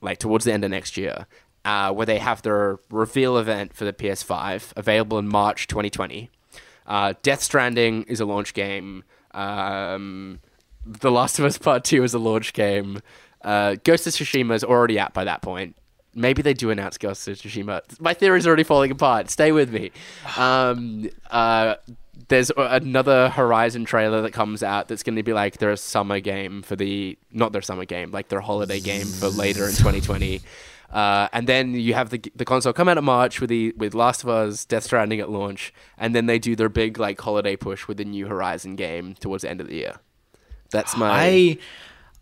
like 0.00 0.18
towards 0.18 0.44
the 0.44 0.52
end 0.52 0.64
of 0.64 0.72
next 0.72 0.96
year, 0.96 1.26
uh, 1.64 1.92
where 1.92 2.04
they 2.04 2.18
have 2.18 2.42
their 2.42 2.80
reveal 2.90 3.38
event 3.38 3.72
for 3.74 3.84
the 3.84 3.92
PS5, 3.92 4.72
available 4.74 5.18
in 5.18 5.28
March 5.28 5.68
2020. 5.68 6.30
Uh, 6.84 7.14
Death 7.22 7.42
Stranding 7.44 8.02
is 8.08 8.18
a 8.18 8.24
launch 8.24 8.54
game. 8.54 9.04
Um, 9.30 10.40
the 10.84 11.12
Last 11.12 11.38
of 11.38 11.44
Us 11.44 11.58
Part 11.58 11.84
2 11.84 12.02
is 12.02 12.12
a 12.12 12.18
launch 12.18 12.54
game. 12.54 13.00
Uh, 13.42 13.76
Ghost 13.84 14.04
of 14.08 14.14
Tsushima 14.14 14.54
is 14.54 14.64
already 14.64 14.98
out 14.98 15.14
by 15.14 15.22
that 15.24 15.42
point. 15.42 15.76
Maybe 16.18 16.42
they 16.42 16.54
do 16.54 16.70
announce 16.70 16.98
Ghost 16.98 17.26
of 17.28 17.38
Tsushima. 17.38 18.00
My 18.00 18.14
theory 18.14 18.38
is 18.38 18.46
already 18.46 18.64
falling 18.64 18.90
apart. 18.90 19.30
Stay 19.30 19.52
with 19.52 19.72
me. 19.72 19.92
Um, 20.36 21.08
uh, 21.30 21.76
there's 22.28 22.50
another 22.56 23.30
Horizon 23.30 23.84
trailer 23.84 24.20
that 24.22 24.32
comes 24.32 24.62
out 24.62 24.88
that's 24.88 25.02
going 25.02 25.16
to 25.16 25.22
be 25.22 25.32
like 25.32 25.58
their 25.58 25.74
summer 25.76 26.20
game 26.20 26.62
for 26.62 26.76
the 26.76 27.16
not 27.32 27.52
their 27.52 27.62
summer 27.62 27.84
game, 27.84 28.10
like 28.10 28.28
their 28.28 28.40
holiday 28.40 28.80
game 28.80 29.06
for 29.06 29.28
later 29.28 29.64
in 29.64 29.70
2020. 29.70 30.40
Uh, 30.92 31.28
and 31.32 31.46
then 31.46 31.74
you 31.74 31.94
have 31.94 32.10
the 32.10 32.20
the 32.34 32.44
console 32.44 32.72
come 32.72 32.88
out 32.88 32.98
in 32.98 33.04
March 33.04 33.40
with 33.40 33.50
the 33.50 33.72
with 33.76 33.94
Last 33.94 34.22
of 34.22 34.28
Us, 34.28 34.64
Death 34.64 34.84
Stranding 34.84 35.20
at 35.20 35.30
launch, 35.30 35.72
and 35.98 36.14
then 36.14 36.26
they 36.26 36.38
do 36.38 36.56
their 36.56 36.68
big 36.68 36.98
like 36.98 37.20
holiday 37.20 37.56
push 37.56 37.86
with 37.86 37.98
the 37.98 38.04
new 38.04 38.26
Horizon 38.26 38.74
game 38.74 39.14
towards 39.14 39.42
the 39.42 39.50
end 39.50 39.60
of 39.60 39.68
the 39.68 39.74
year. 39.74 39.96
That's 40.70 40.96
my 40.96 41.10
I 41.10 41.58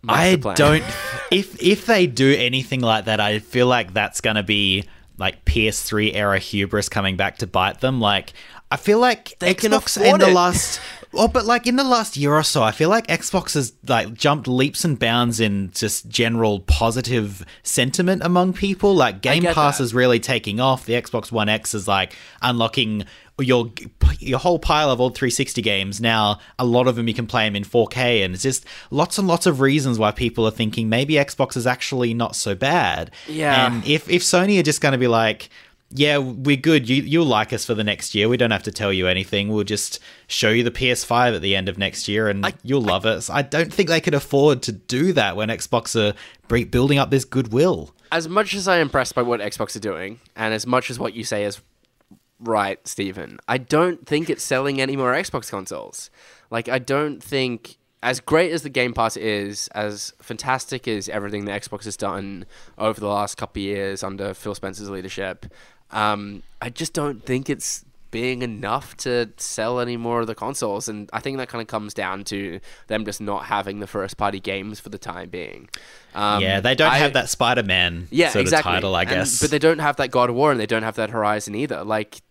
I 0.07 0.35
don't 0.35 0.83
if 1.31 1.61
if 1.61 1.85
they 1.85 2.07
do 2.07 2.33
anything 2.37 2.81
like 2.81 3.05
that, 3.05 3.19
I 3.19 3.39
feel 3.39 3.67
like 3.67 3.93
that's 3.93 4.21
gonna 4.21 4.43
be 4.43 4.85
like 5.17 5.43
PS3 5.45 6.13
era 6.13 6.39
hubris 6.39 6.89
coming 6.89 7.17
back 7.17 7.37
to 7.39 7.47
bite 7.47 7.81
them. 7.81 7.99
Like 7.99 8.33
I 8.69 8.77
feel 8.77 8.99
like 8.99 9.37
They 9.39 9.55
Xbox 9.55 9.97
in 9.97 10.19
the 10.19 10.29
it. 10.29 10.33
last 10.33 10.79
Oh, 11.13 11.27
but 11.29 11.45
like 11.45 11.65
in 11.65 11.77
the 11.77 11.85
last 11.85 12.17
year 12.17 12.33
or 12.33 12.43
so, 12.43 12.61
I 12.61 12.71
feel 12.71 12.89
like 12.89 13.07
Xbox 13.07 13.53
has 13.53 13.73
like 13.87 14.13
jumped 14.13 14.47
leaps 14.47 14.83
and 14.83 14.99
bounds 14.99 15.39
in 15.39 15.71
just 15.73 16.09
general 16.09 16.59
positive 16.59 17.45
sentiment 17.63 18.21
among 18.23 18.53
people. 18.53 18.93
Like 18.93 19.21
Game 19.21 19.43
Pass 19.43 19.77
that. 19.77 19.83
is 19.85 19.93
really 19.93 20.19
taking 20.19 20.59
off. 20.59 20.85
The 20.85 20.93
Xbox 20.93 21.31
One 21.31 21.47
X 21.47 21.73
is 21.73 21.87
like 21.87 22.13
unlocking 22.41 23.05
your 23.39 23.71
your 24.19 24.39
whole 24.39 24.57
pile 24.57 24.89
of 24.89 24.99
old 24.99 25.15
360 25.15 25.61
games. 25.61 26.01
Now, 26.01 26.39
a 26.57 26.65
lot 26.65 26.87
of 26.87 26.95
them 26.95 27.07
you 27.07 27.13
can 27.13 27.27
play 27.27 27.45
them 27.45 27.55
in 27.55 27.63
4K, 27.63 28.25
and 28.25 28.33
it's 28.33 28.43
just 28.43 28.65
lots 28.89 29.17
and 29.17 29.27
lots 29.27 29.45
of 29.45 29.61
reasons 29.61 29.99
why 29.99 30.11
people 30.11 30.47
are 30.47 30.51
thinking 30.51 30.89
maybe 30.89 31.13
Xbox 31.15 31.55
is 31.55 31.67
actually 31.67 32.13
not 32.13 32.35
so 32.35 32.55
bad. 32.55 33.11
Yeah. 33.27 33.67
And 33.67 33.85
if 33.85 34.09
if 34.09 34.23
Sony 34.23 34.59
are 34.59 34.63
just 34.63 34.81
going 34.81 34.93
to 34.93 34.97
be 34.97 35.07
like, 35.07 35.49
yeah, 35.91 36.17
we're 36.17 36.57
good. 36.57 36.89
You 36.89 37.03
you'll 37.03 37.25
like 37.25 37.53
us 37.53 37.63
for 37.63 37.75
the 37.75 37.83
next 37.83 38.15
year. 38.15 38.27
We 38.27 38.37
don't 38.37 38.51
have 38.51 38.63
to 38.63 38.71
tell 38.71 38.91
you 38.91 39.07
anything. 39.07 39.49
We'll 39.49 39.63
just 39.63 39.99
show 40.27 40.49
you 40.49 40.63
the 40.63 40.71
PS5 40.71 41.35
at 41.35 41.41
the 41.41 41.55
end 41.55 41.69
of 41.69 41.77
next 41.77 42.07
year, 42.07 42.27
and 42.27 42.53
you'll 42.63 42.81
love 42.81 43.05
it. 43.05 43.29
I 43.29 43.41
don't 43.43 43.71
think 43.71 43.87
they 43.87 44.01
could 44.01 44.15
afford 44.15 44.63
to 44.63 44.71
do 44.71 45.13
that 45.13 45.35
when 45.35 45.49
Xbox 45.49 45.95
are 45.95 46.15
building 46.65 46.97
up 46.97 47.09
this 47.11 47.23
goodwill. 47.23 47.93
as 48.11 48.27
much 48.27 48.53
as 48.53 48.67
I'm 48.67 48.81
impressed 48.81 49.15
by 49.15 49.21
what 49.21 49.39
Xbox 49.39 49.75
are 49.75 49.79
doing, 49.79 50.19
and 50.35 50.53
as 50.53 50.65
much 50.65 50.89
as 50.89 50.99
what 50.99 51.13
you 51.13 51.23
say 51.23 51.43
is 51.43 51.61
right, 52.39 52.85
Steven, 52.87 53.39
I 53.47 53.57
don't 53.57 54.05
think 54.05 54.29
it's 54.29 54.43
selling 54.43 54.79
any 54.81 54.95
more 54.95 55.13
Xbox 55.13 55.49
consoles. 55.49 56.09
Like, 56.49 56.69
I 56.69 56.79
don't 56.79 57.21
think, 57.21 57.77
as 58.03 58.19
great 58.19 58.51
as 58.51 58.61
the 58.61 58.69
Game 58.69 58.93
Pass 58.93 59.17
is, 59.17 59.67
as 59.69 60.13
fantastic 60.21 60.87
as 60.87 61.09
everything 61.09 61.45
that 61.45 61.61
Xbox 61.61 61.83
has 61.85 61.97
done 61.97 62.45
over 62.77 62.99
the 62.99 63.07
last 63.07 63.35
couple 63.37 63.61
of 63.61 63.65
years 63.65 64.03
under 64.03 64.33
Phil 64.33 64.55
Spencer's 64.55 64.89
leadership, 64.89 65.45
um, 65.91 66.43
I 66.61 66.69
just 66.69 66.93
don't 66.93 67.25
think 67.25 67.49
it's 67.49 67.83
being 68.09 68.41
enough 68.41 68.95
to 68.95 69.29
sell 69.35 69.81
any 69.81 69.97
more 69.97 70.21
of 70.21 70.27
the 70.27 70.35
consoles. 70.35 70.87
And 70.87 71.09
I 71.11 71.19
think 71.19 71.37
that 71.39 71.49
kind 71.49 71.61
of 71.61 71.67
comes 71.67 71.93
down 71.93 72.23
to 72.25 72.61
them 72.87 73.03
just 73.03 73.19
not 73.19 73.45
having 73.45 73.79
the 73.81 73.87
first 73.87 74.15
party 74.15 74.39
games 74.39 74.79
for 74.79 74.87
the 74.87 74.97
time 74.97 75.27
being. 75.29 75.67
Um, 76.15 76.41
yeah, 76.41 76.61
they 76.61 76.73
don't 76.73 76.89
I- 76.91 76.99
have 76.99 77.13
that 77.13 77.29
Spider 77.29 77.63
Man 77.63 78.07
yeah, 78.09 78.29
sort 78.29 78.41
exactly. 78.43 78.69
of 78.71 78.75
title, 78.75 78.95
I 78.95 79.01
And- 79.01 79.09
guess. 79.09 79.41
but 79.41 79.51
they 79.51 79.59
don't 79.59 79.79
have 79.79 79.97
that 79.97 80.11
God 80.11 80.29
of 80.29 80.37
War 80.37 80.51
and 80.51 80.59
they 80.59 80.65
don't 80.65 80.83
have 80.83 80.95
that 80.95 81.09
Horizon 81.09 81.53
either. 81.53 81.83
Like, 81.83 82.21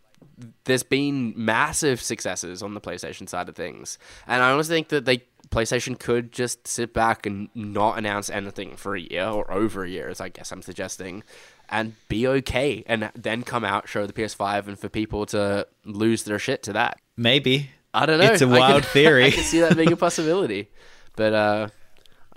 there's 0.64 0.82
been 0.82 1.32
massive 1.37 2.01
successes 2.01 2.62
on 2.62 2.74
the 2.74 2.80
PlayStation 2.80 3.28
side 3.28 3.49
of 3.49 3.57
things, 3.57 3.99
and 4.26 4.43
I 4.43 4.51
honestly 4.51 4.76
think 4.76 4.89
that 4.89 5.05
they 5.05 5.22
PlayStation 5.51 5.99
could 5.99 6.32
just 6.32 6.66
sit 6.66 6.93
back 6.93 7.24
and 7.24 7.49
not 7.55 7.99
announce 7.99 8.28
anything 8.28 8.76
for 8.76 8.97
a 8.97 9.01
year 9.01 9.26
or 9.26 9.51
over 9.51 9.84
a 9.84 9.89
year, 9.89 10.09
as 10.09 10.20
I 10.20 10.28
guess 10.28 10.51
I'm 10.51 10.62
suggesting, 10.62 11.22
and 11.68 11.95
be 12.09 12.26
okay, 12.26 12.84
and 12.87 13.11
then 13.14 13.43
come 13.43 13.64
out 13.64 13.89
show 13.89 14.07
the 14.07 14.12
PS5, 14.12 14.68
and 14.68 14.78
for 14.78 14.89
people 14.89 15.26
to 15.26 15.66
lose 15.84 16.24
their 16.24 16.39
shit 16.39 16.62
to 16.64 16.72
that. 16.74 16.99
Maybe. 17.16 17.70
I 17.95 18.07
don't 18.07 18.18
know. 18.18 18.32
It's 18.32 18.43
a 18.43 18.49
wild 18.49 18.82
can- 18.82 18.93
theory. 18.93 19.26
I 19.26 19.30
can 19.30 19.45
see 19.45 19.61
that 19.61 19.76
being 19.76 19.93
a 19.93 19.97
possibility, 19.97 20.68
but 21.14 21.32
uh, 21.32 21.68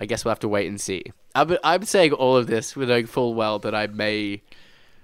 I 0.00 0.06
guess 0.06 0.24
we'll 0.24 0.30
have 0.30 0.40
to 0.40 0.48
wait 0.48 0.68
and 0.68 0.80
see. 0.80 1.04
I'm, 1.34 1.56
I'm 1.62 1.84
saying 1.84 2.12
all 2.12 2.36
of 2.36 2.46
this 2.46 2.74
with 2.74 2.88
knowing 2.88 3.06
full 3.06 3.34
well 3.34 3.58
that 3.60 3.74
I 3.74 3.86
may 3.86 4.42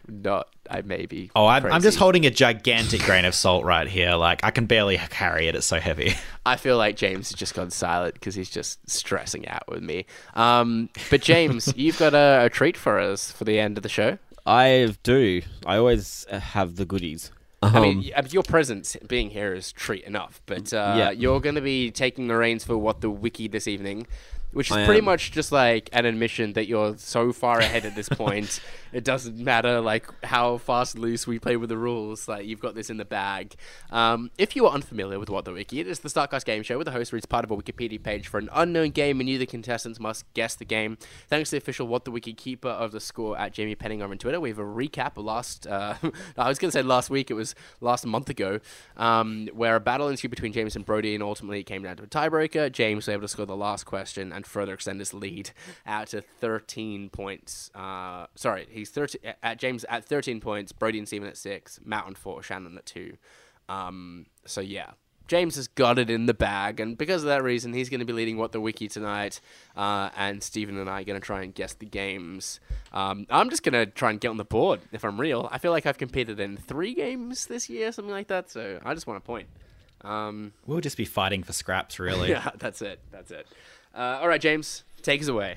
not. 0.08 0.48
I 0.68 0.82
may 0.82 1.06
be. 1.06 1.30
Oh, 1.36 1.46
I'm, 1.46 1.64
I'm 1.66 1.80
just 1.82 1.98
holding 1.98 2.26
a 2.26 2.30
gigantic 2.30 3.00
grain 3.02 3.24
of 3.24 3.34
salt 3.34 3.64
right 3.64 3.86
here. 3.86 4.14
Like, 4.14 4.44
I 4.44 4.50
can 4.50 4.66
barely 4.66 4.96
carry 4.96 5.46
it. 5.46 5.54
It's 5.54 5.66
so 5.66 5.78
heavy. 5.78 6.14
I 6.46 6.56
feel 6.56 6.76
like 6.76 6.96
James 6.96 7.30
has 7.30 7.38
just 7.38 7.54
gone 7.54 7.70
silent 7.70 8.14
because 8.14 8.34
he's 8.34 8.50
just 8.50 8.78
stressing 8.90 9.46
out 9.48 9.68
with 9.68 9.82
me. 9.82 10.06
Um, 10.34 10.88
but 11.10 11.22
James, 11.22 11.72
you've 11.76 11.98
got 11.98 12.14
a, 12.14 12.46
a 12.46 12.50
treat 12.50 12.76
for 12.76 12.98
us 12.98 13.30
for 13.30 13.44
the 13.44 13.58
end 13.60 13.76
of 13.78 13.82
the 13.82 13.88
show. 13.88 14.18
I 14.44 14.94
do. 15.02 15.42
I 15.64 15.76
always 15.76 16.26
uh, 16.30 16.38
have 16.40 16.76
the 16.76 16.84
goodies. 16.84 17.30
I 17.62 17.80
mean, 17.80 17.98
Um, 17.98 18.04
y- 18.04 18.12
uh, 18.16 18.22
your 18.30 18.42
presence 18.42 18.96
being 19.08 19.30
here 19.30 19.54
is 19.54 19.72
treat 19.72 20.04
enough, 20.04 20.40
but 20.46 20.72
uh, 20.72 20.94
Yeah. 20.98 21.10
you're 21.10 21.40
going 21.40 21.54
to 21.54 21.60
be 21.60 21.90
taking 21.90 22.28
the 22.28 22.36
reins 22.36 22.64
for 22.64 22.76
what 22.76 23.00
the 23.00 23.10
wiki 23.10 23.48
this 23.48 23.66
evening, 23.66 24.06
which 24.52 24.70
is 24.70 24.76
I 24.76 24.84
pretty 24.84 24.98
am. 25.00 25.06
much 25.06 25.32
just 25.32 25.50
like 25.52 25.88
an 25.92 26.04
admission 26.04 26.52
that 26.52 26.66
you're 26.68 26.96
so 26.98 27.32
far 27.32 27.58
ahead 27.58 27.84
at 27.86 27.96
this 27.96 28.08
point. 28.10 28.60
It 28.96 29.04
doesn't 29.04 29.36
matter 29.36 29.82
like 29.82 30.06
how 30.24 30.56
fast 30.56 30.94
and 30.94 31.04
loose 31.04 31.26
we 31.26 31.38
play 31.38 31.58
with 31.58 31.68
the 31.68 31.76
rules. 31.76 32.28
Like 32.28 32.46
you've 32.46 32.60
got 32.60 32.74
this 32.74 32.88
in 32.88 32.96
the 32.96 33.04
bag. 33.04 33.54
Um, 33.90 34.30
if 34.38 34.56
you 34.56 34.64
are 34.64 34.72
unfamiliar 34.72 35.18
with 35.18 35.28
what 35.28 35.44
the 35.44 35.52
wiki, 35.52 35.80
it 35.80 35.86
is 35.86 36.00
the 36.00 36.08
Startcast 36.08 36.46
game 36.46 36.62
show 36.62 36.76
where 36.78 36.84
the 36.86 36.92
host 36.92 37.12
reads 37.12 37.26
part 37.26 37.44
of 37.44 37.50
a 37.50 37.56
Wikipedia 37.58 38.02
page 38.02 38.26
for 38.26 38.38
an 38.38 38.48
unknown 38.54 38.92
game, 38.92 39.20
and 39.20 39.28
you, 39.28 39.36
the 39.36 39.44
contestants, 39.44 40.00
must 40.00 40.24
guess 40.32 40.54
the 40.54 40.64
game. 40.64 40.96
Thanks 41.28 41.50
to 41.50 41.56
the 41.56 41.58
official 41.58 41.86
What 41.86 42.06
the 42.06 42.10
Wiki 42.10 42.32
keeper 42.32 42.70
of 42.70 42.92
the 42.92 43.00
score 43.00 43.36
at 43.36 43.52
Jamie 43.52 43.74
Penning 43.74 44.00
on 44.00 44.16
Twitter, 44.16 44.40
we 44.40 44.48
have 44.48 44.58
a 44.58 44.62
recap 44.62 45.18
of 45.18 45.26
last. 45.26 45.66
Uh, 45.66 45.96
I 46.38 46.48
was 46.48 46.58
going 46.58 46.70
to 46.70 46.72
say 46.72 46.80
last 46.80 47.10
week. 47.10 47.30
It 47.30 47.34
was 47.34 47.54
last 47.82 48.06
month 48.06 48.30
ago, 48.30 48.60
um, 48.96 49.50
where 49.52 49.76
a 49.76 49.80
battle 49.80 50.08
ensued 50.08 50.30
between 50.30 50.54
James 50.54 50.74
and 50.74 50.86
Brody, 50.86 51.12
and 51.12 51.22
ultimately 51.22 51.60
it 51.60 51.64
came 51.64 51.82
down 51.82 51.98
to 51.98 52.04
a 52.04 52.06
tiebreaker. 52.06 52.72
James 52.72 53.06
was 53.06 53.12
able 53.12 53.22
to 53.22 53.28
score 53.28 53.44
the 53.44 53.56
last 53.56 53.84
question 53.84 54.32
and 54.32 54.46
further 54.46 54.72
extend 54.72 55.00
his 55.00 55.12
lead 55.12 55.50
out 55.86 56.06
to 56.08 56.22
13 56.22 57.10
points. 57.10 57.70
Uh, 57.74 58.26
sorry, 58.34 58.66
he's 58.86 58.94
13 58.94 59.20
at 59.42 59.58
James 59.58 59.84
at 59.84 60.04
13 60.04 60.40
points. 60.40 60.72
Brody 60.72 60.98
and 60.98 61.06
Steven 61.06 61.28
at 61.28 61.36
six. 61.36 61.80
Matt 61.84 62.04
on 62.06 62.14
four. 62.14 62.42
Shannon 62.42 62.76
at 62.76 62.86
two. 62.86 63.16
Um, 63.68 64.26
so 64.44 64.60
yeah. 64.60 64.92
James 65.28 65.56
has 65.56 65.66
got 65.66 65.98
it 65.98 66.08
in 66.08 66.26
the 66.26 66.34
bag, 66.34 66.78
and 66.78 66.96
because 66.96 67.24
of 67.24 67.26
that 67.26 67.42
reason, 67.42 67.72
he's 67.72 67.88
going 67.88 67.98
to 67.98 68.06
be 68.06 68.12
leading 68.12 68.36
What 68.36 68.52
the 68.52 68.60
Wiki 68.60 68.86
tonight, 68.86 69.40
uh, 69.76 70.08
and 70.16 70.40
Steven 70.40 70.78
and 70.78 70.88
I 70.88 71.00
are 71.00 71.04
going 71.04 71.20
to 71.20 71.24
try 71.26 71.42
and 71.42 71.52
guess 71.52 71.74
the 71.74 71.84
games. 71.84 72.60
Um, 72.92 73.26
I'm 73.28 73.50
just 73.50 73.64
going 73.64 73.72
to 73.72 73.86
try 73.86 74.10
and 74.10 74.20
get 74.20 74.28
on 74.28 74.36
the 74.36 74.44
board, 74.44 74.82
if 74.92 75.04
I'm 75.04 75.20
real. 75.20 75.48
I 75.50 75.58
feel 75.58 75.72
like 75.72 75.84
I've 75.84 75.98
competed 75.98 76.38
in 76.38 76.56
three 76.56 76.94
games 76.94 77.46
this 77.46 77.68
year, 77.68 77.90
something 77.90 78.12
like 78.12 78.28
that, 78.28 78.50
so 78.52 78.78
I 78.84 78.94
just 78.94 79.08
want 79.08 79.16
a 79.16 79.20
point. 79.20 79.48
Um, 80.02 80.52
We'll 80.64 80.80
just 80.80 80.96
be 80.96 81.04
fighting 81.04 81.42
for 81.42 81.52
scraps, 81.52 81.98
really. 81.98 82.28
yeah, 82.30 82.50
that's 82.58 82.80
it. 82.80 83.00
That's 83.10 83.32
it. 83.32 83.48
Uh, 83.92 84.18
all 84.20 84.28
right, 84.28 84.40
James, 84.40 84.84
take 85.02 85.20
us 85.20 85.26
away. 85.26 85.56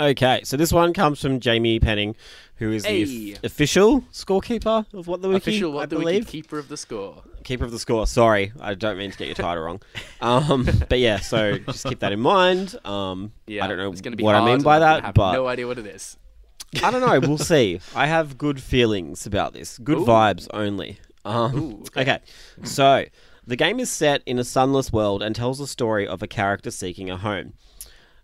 Okay, 0.00 0.40
so 0.44 0.56
this 0.56 0.72
one 0.72 0.94
comes 0.94 1.20
from 1.20 1.40
Jamie 1.40 1.78
Penning, 1.78 2.16
who 2.56 2.72
is 2.72 2.86
Hey. 2.86 3.04
the 3.04 3.34
f- 3.34 3.44
official 3.44 4.00
scorekeeper 4.12 4.86
of 4.94 5.06
What 5.06 5.20
the 5.20 5.28
Wiki, 5.28 5.36
Official 5.50 5.72
I 5.72 5.74
What 5.74 5.90
the 5.90 5.98
Wiki 5.98 6.24
keeper 6.24 6.58
of 6.58 6.68
the 6.68 6.78
score. 6.78 7.22
Keeper 7.44 7.66
of 7.66 7.70
the 7.70 7.78
score. 7.78 8.06
Sorry, 8.06 8.50
I 8.60 8.72
don't 8.74 8.96
mean 8.96 9.10
to 9.10 9.18
get 9.18 9.26
your 9.26 9.34
title 9.34 9.62
wrong. 9.62 9.82
Um, 10.22 10.66
but 10.88 10.98
yeah, 11.00 11.20
so 11.20 11.58
just 11.58 11.84
keep 11.86 11.98
that 12.00 12.12
in 12.12 12.20
mind. 12.20 12.76
Um, 12.86 13.32
Yeah, 13.46 13.62
I 13.64 13.68
don't 13.68 13.76
know 13.76 13.92
it's 13.92 14.00
gonna 14.00 14.16
be 14.16 14.24
what 14.24 14.34
I 14.36 14.44
mean 14.44 14.62
by 14.62 14.78
that, 14.78 15.04
have 15.04 15.14
but 15.14 15.32
no 15.32 15.46
idea 15.46 15.66
what 15.66 15.78
it 15.78 15.86
is. 15.86 16.16
I 16.82 16.90
don't 16.90 17.00
know. 17.02 17.20
We'll 17.28 17.36
see. 17.38 17.80
I 17.94 18.06
have 18.06 18.38
good 18.38 18.62
feelings 18.62 19.26
about 19.26 19.52
this. 19.52 19.76
Good 19.78 19.98
Ooh. 19.98 20.06
vibes 20.06 20.48
only. 20.54 20.98
Um, 21.26 21.54
Ooh, 21.58 21.80
okay. 21.88 22.00
okay. 22.02 22.18
So, 22.64 23.04
the 23.46 23.56
game 23.56 23.78
is 23.80 23.90
set 23.90 24.22
in 24.24 24.38
a 24.38 24.44
sunless 24.44 24.92
world 24.92 25.22
and 25.22 25.34
tells 25.36 25.58
the 25.58 25.66
story 25.66 26.06
of 26.06 26.22
a 26.22 26.26
character 26.26 26.70
seeking 26.70 27.10
a 27.10 27.16
home. 27.18 27.52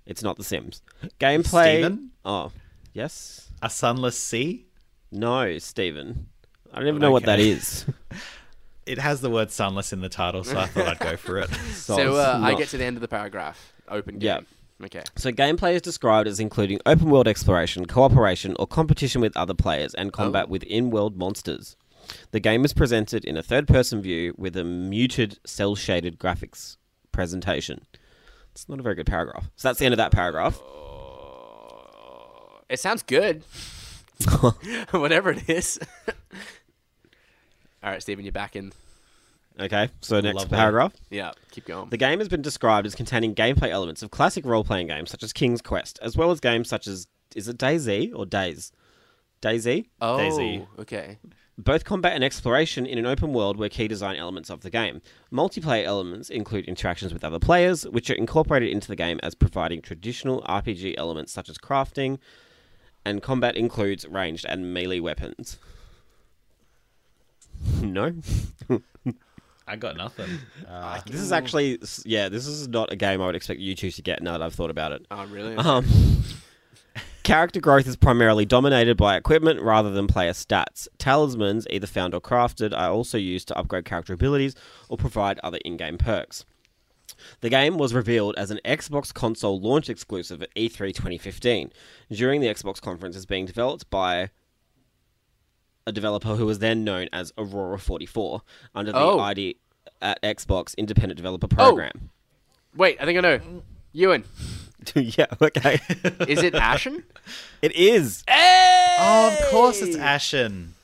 It's 0.07 0.23
not 0.23 0.37
The 0.37 0.45
Sims. 0.45 0.83
Gameplay. 1.21 1.79
Steven? 1.81 2.11
Oh, 2.25 2.53
yes. 2.93 3.49
A 3.63 3.69
sunless 3.71 4.19
sea? 4.19 4.67
No, 5.11 5.59
Steven. 5.59 6.29
I 6.73 6.79
don't 6.79 6.89
even 6.89 7.01
know 7.01 7.11
what 7.11 7.25
that 7.25 7.41
is. 7.41 7.85
It 8.87 8.99
has 8.99 9.21
the 9.21 9.31
word 9.31 9.51
sunless 9.51 9.93
in 9.93 10.01
the 10.01 10.09
title, 10.09 10.45
so 10.45 10.57
I 10.57 10.67
thought 10.67 10.87
I'd 10.87 10.99
go 11.01 11.17
for 11.17 11.39
it. 11.39 11.51
So, 11.73 11.95
it's 11.99 12.17
uh, 12.17 12.39
I 12.41 12.55
get 12.55 12.69
to 12.69 12.79
the 12.79 12.85
end 12.85 12.97
of 12.97 13.01
the 13.01 13.09
paragraph. 13.09 13.73
Open 13.89 14.21
game. 14.21 14.47
Yeah. 14.81 14.87
Okay. 14.87 15.03
So, 15.17 15.33
gameplay 15.33 15.75
is 15.75 15.83
described 15.83 16.29
as 16.29 16.39
including 16.39 16.79
open 16.87 17.11
world 17.11 17.27
exploration, 17.27 17.87
cooperation, 17.87 18.55
or 18.61 18.67
competition 18.69 19.21
with 19.21 19.37
other 19.37 19.55
players, 19.55 19.93
and 19.95 20.13
combat 20.13 20.45
Oh. 20.47 20.51
with 20.51 20.63
in 20.63 20.91
world 20.91 21.17
monsters. 21.17 21.77
The 22.31 22.39
game 22.39 22.65
is 22.65 22.73
presented 22.73 23.25
in 23.25 23.37
a 23.37 23.43
third 23.43 23.67
person 23.67 24.01
view 24.01 24.35
with 24.39 24.57
a 24.57 24.63
muted, 24.63 25.41
cell 25.45 25.75
shaded 25.75 26.21
graphics 26.21 26.77
presentation. 27.11 27.85
It's 28.57 28.71
not 28.71 28.79
a 28.79 28.83
very 28.83 28.95
good 28.95 29.07
paragraph. 29.07 29.51
So, 29.57 29.69
that's 29.69 29.79
the 29.79 29.85
end 29.85 29.93
of 29.93 29.99
that 29.99 30.13
paragraph. 30.13 30.59
It 32.71 32.81
sounds 32.81 33.03
good. 33.03 33.43
Whatever 34.93 35.33
it 35.33 35.47
is. 35.49 35.79
All 37.85 37.91
right, 37.91 38.01
Steven, 38.03 38.25
you're 38.25 38.33
back 38.33 38.57
in. 38.57 38.73
Okay, 39.61 39.91
so 40.01 40.21
next 40.23 40.37
Lovely. 40.37 40.57
paragraph. 40.57 40.95
Yeah, 41.11 41.33
keep 41.51 41.67
going. 41.67 41.91
The 41.91 41.99
game 41.99 42.19
has 42.19 42.29
been 42.29 42.41
described 42.41 42.87
as 42.87 42.95
containing 42.95 43.35
gameplay 43.35 43.69
elements 43.69 44.03
of 44.03 44.11
classic 44.11 44.47
role 44.47 44.65
playing 44.65 44.87
games 44.87 45.11
such 45.11 45.23
as 45.23 45.35
King's 45.35 45.61
Quest, 45.61 45.99
as 46.01 46.17
well 46.17 46.31
as 46.31 46.41
games 46.41 46.69
such 46.69 46.87
as. 46.87 47.07
Is 47.35 47.49
it 47.49 47.59
DayZ 47.59 48.13
or 48.15 48.25
Days? 48.25 48.73
DayZ? 49.43 49.87
oh, 50.01 50.17
Daisy. 50.17 50.67
okay. 50.79 51.19
Both 51.59 51.85
combat 51.85 52.13
and 52.13 52.23
exploration 52.23 52.85
in 52.87 52.99
an 52.99 53.07
open 53.07 53.33
world 53.33 53.57
were 53.57 53.69
key 53.69 53.89
design 53.89 54.17
elements 54.17 54.51
of 54.51 54.61
the 54.61 54.71
game. 54.71 55.01
Multiplayer 55.33 55.85
elements 55.85 56.29
include 56.29 56.67
interactions 56.67 57.13
with 57.13 57.25
other 57.25 57.39
players, 57.39 57.85
which 57.85 58.11
are 58.11 58.15
incorporated 58.15 58.69
into 58.71 58.89
the 58.89 58.97
game 58.97 59.19
as 59.23 59.35
providing 59.35 59.81
traditional 59.81 60.43
RPG 60.43 60.95
elements 60.99 61.33
such 61.33 61.49
as 61.49 61.57
crafting, 61.57 62.19
and 63.05 63.23
combat 63.23 63.57
includes 63.57 64.07
ranged 64.07 64.45
and 64.49 64.75
melee 64.75 65.01
weapons. 65.01 65.59
no? 67.83 68.13
I 69.67 69.77
got 69.77 69.97
nothing. 69.97 70.29
Uh, 70.69 71.01
This 71.07 71.21
is 71.21 71.33
actually, 71.33 71.79
yeah, 72.05 72.29
this 72.29 72.47
is 72.47 72.69
not 72.69 72.93
a 72.93 72.97
game 72.97 73.23
I 73.23 73.27
would 73.27 73.37
expect 73.37 73.61
you 73.61 73.75
two 73.75 73.91
to 73.93 74.03
get 74.03 74.21
now 74.23 74.33
that 74.33 74.43
I've 74.43 74.55
thought 74.55 74.71
about 74.71 74.93
it. 74.93 75.07
Oh, 75.11 75.25
really? 75.27 75.57
Um, 75.57 75.87
character 77.23 77.61
growth 77.61 77.87
is 77.87 77.97
primarily 77.97 78.45
dominated 78.45 78.97
by 78.97 79.17
equipment 79.17 79.61
rather 79.61 79.91
than 79.91 80.07
player 80.07 80.33
stats. 80.33 80.89
Talismans, 80.99 81.67
either 81.71 81.87
found 81.87 82.15
or 82.15 82.21
crafted, 82.21 82.77
are 82.77 82.91
also 82.91 83.19
used 83.19 83.49
to 83.49 83.59
upgrade 83.59 83.85
character 83.85 84.13
abilities 84.13 84.55
or 84.89 84.97
provide 84.97 85.39
other 85.41 85.59
in 85.65 85.77
game 85.77 85.99
perks. 85.99 86.45
The 87.41 87.49
game 87.51 87.79
was 87.79 87.95
revealed 87.95 88.35
as 88.37 88.51
an 88.51 88.61
Xbox 88.65 89.13
console 89.15 89.59
launch 89.61 89.89
exclusive 89.89 90.43
at 90.43 90.51
E 90.55 90.69
E3 90.69 90.89
2015 90.95 91.73
during 92.11 92.41
the 92.41 92.49
Xbox 92.49 92.81
conference 92.81 93.17
as 93.17 93.27
being 93.27 93.47
developed 93.47 93.89
by 93.91 94.31
a 95.87 95.93
developer 95.93 96.35
who 96.35 96.45
was 96.47 96.59
then 96.59 96.83
known 96.85 97.09
as 97.13 97.33
Aurora 97.39 97.79
44 97.79 98.43
under 98.75 98.93
the 98.93 98.99
Oh. 98.99 99.21
ID 99.21 99.57
at 100.03 100.19
uh, 100.23 100.27
Xbox 100.27 100.77
Independent 100.77 101.17
Developer 101.17 101.47
Program. 101.49 101.93
Oh. 101.97 102.09
Wait, 102.77 102.99
I 103.01 103.05
think 103.07 103.19
I 103.19 103.21
know. 103.23 103.63
Ewan, 103.97 104.25
yeah, 104.95 105.25
okay. 105.41 105.81
is 106.29 106.43
it 106.43 106.55
Ashen? 106.55 107.03
it 107.63 107.75
is. 107.75 108.23
oh, 108.29 109.35
of 109.41 109.51
course 109.51 109.81
it's 109.81 109.97
Ashen. 109.97 110.75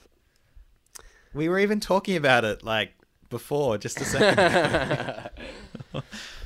We 1.34 1.50
were 1.50 1.58
even 1.58 1.78
talking 1.78 2.16
about 2.16 2.46
it 2.46 2.62
like 2.62 2.94
before, 3.28 3.76
just 3.76 4.00
a 4.00 4.04
second. 4.06 5.30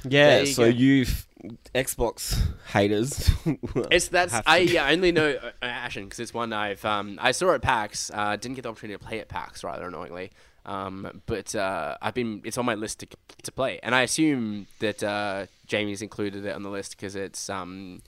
Yeah, 0.09 0.41
you 0.41 0.47
so 0.47 0.65
go. 0.65 0.69
you 0.69 1.03
f- 1.03 1.27
Xbox 1.75 2.37
haters. 2.73 3.31
It's 3.93 4.09
that's 4.09 4.35
I 4.47 4.59
yeah 4.59 4.89
only 4.91 5.11
know 5.13 5.35
uh, 5.41 5.51
Ashen 5.63 6.05
because 6.05 6.19
it's 6.21 6.35
one 6.35 6.53
I've 6.53 6.85
um 6.85 7.19
I 7.23 7.31
saw 7.33 7.53
at 7.55 7.63
PAX. 7.63 8.11
Uh, 8.13 8.37
didn't 8.37 8.55
get 8.57 8.63
the 8.63 8.69
opportunity 8.71 8.99
to 8.99 9.05
play 9.05 9.21
at 9.21 9.29
PAX 9.29 9.63
rather 9.65 9.87
annoyingly. 9.87 10.31
Um, 10.67 11.23
but 11.27 11.55
uh, 11.55 11.97
I've 12.03 12.13
been 12.15 12.43
it's 12.45 12.59
on 12.59 12.67
my 12.67 12.75
list 12.75 13.01
to 13.01 13.07
to 13.45 13.53
play, 13.53 13.79
and 13.83 13.95
I 13.95 14.03
assume 14.03 14.67
that 14.81 15.03
uh, 15.03 15.47
Jamie's 15.67 16.03
included 16.03 16.45
it 16.45 16.55
on 16.55 16.63
the 16.65 16.71
list 16.71 16.91
because 16.97 17.15
it's 17.17 17.49
um 17.49 18.03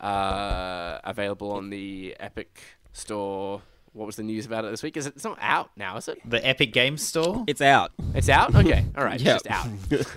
uh 0.00 0.98
available 1.04 1.52
on 1.52 1.70
the 1.70 2.16
Epic 2.18 2.60
Store. 2.92 3.62
What 3.92 4.06
was 4.06 4.14
the 4.16 4.22
news 4.22 4.46
about 4.46 4.64
it 4.64 4.70
this 4.70 4.82
week? 4.82 4.96
Is 4.96 5.06
it? 5.06 5.14
It's 5.16 5.24
not 5.24 5.36
out 5.40 5.70
now, 5.76 5.96
is 5.96 6.06
it? 6.08 6.18
the 6.24 6.44
Epic 6.46 6.72
Game 6.72 6.96
Store? 6.96 7.44
it's 7.48 7.60
out. 7.60 7.90
It's 8.14 8.28
out. 8.28 8.54
Okay, 8.54 8.84
all 8.96 9.04
right, 9.04 9.20
Yeah. 9.20 9.34
it's 9.34 9.42
just 9.42 9.50
out. 9.50 9.66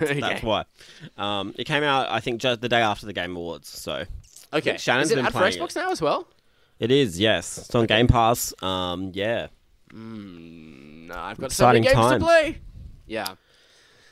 okay. 0.10 0.20
That's 0.20 0.42
why. 0.44 0.64
Um, 1.18 1.54
it 1.58 1.64
came 1.64 1.82
out, 1.82 2.08
I 2.08 2.20
think, 2.20 2.40
just 2.40 2.60
the 2.60 2.68
day 2.68 2.80
after 2.80 3.04
the 3.04 3.12
Game 3.12 3.34
Awards. 3.36 3.68
So 3.68 4.04
Okay, 4.52 4.76
Shannon's 4.76 5.06
is 5.08 5.12
it 5.12 5.16
been 5.16 5.26
out 5.26 5.32
for 5.32 5.38
playing 5.38 5.58
Xbox 5.58 5.70
it. 5.70 5.80
now 5.80 5.90
as 5.90 6.00
well? 6.00 6.28
it 6.78 6.90
is, 6.92 7.18
yes. 7.18 7.58
It's 7.58 7.74
on 7.74 7.86
Game 7.86 8.06
Pass. 8.06 8.54
Um, 8.62 9.10
yeah. 9.12 9.48
Mm, 9.94 11.06
no, 11.08 11.14
I've 11.14 11.38
got 11.38 11.46
Exciting 11.46 11.56
so 11.56 11.66
many 11.66 11.80
games 11.82 11.94
times. 11.94 12.22
to 12.22 12.26
play. 12.26 12.58
Yeah, 13.06 13.34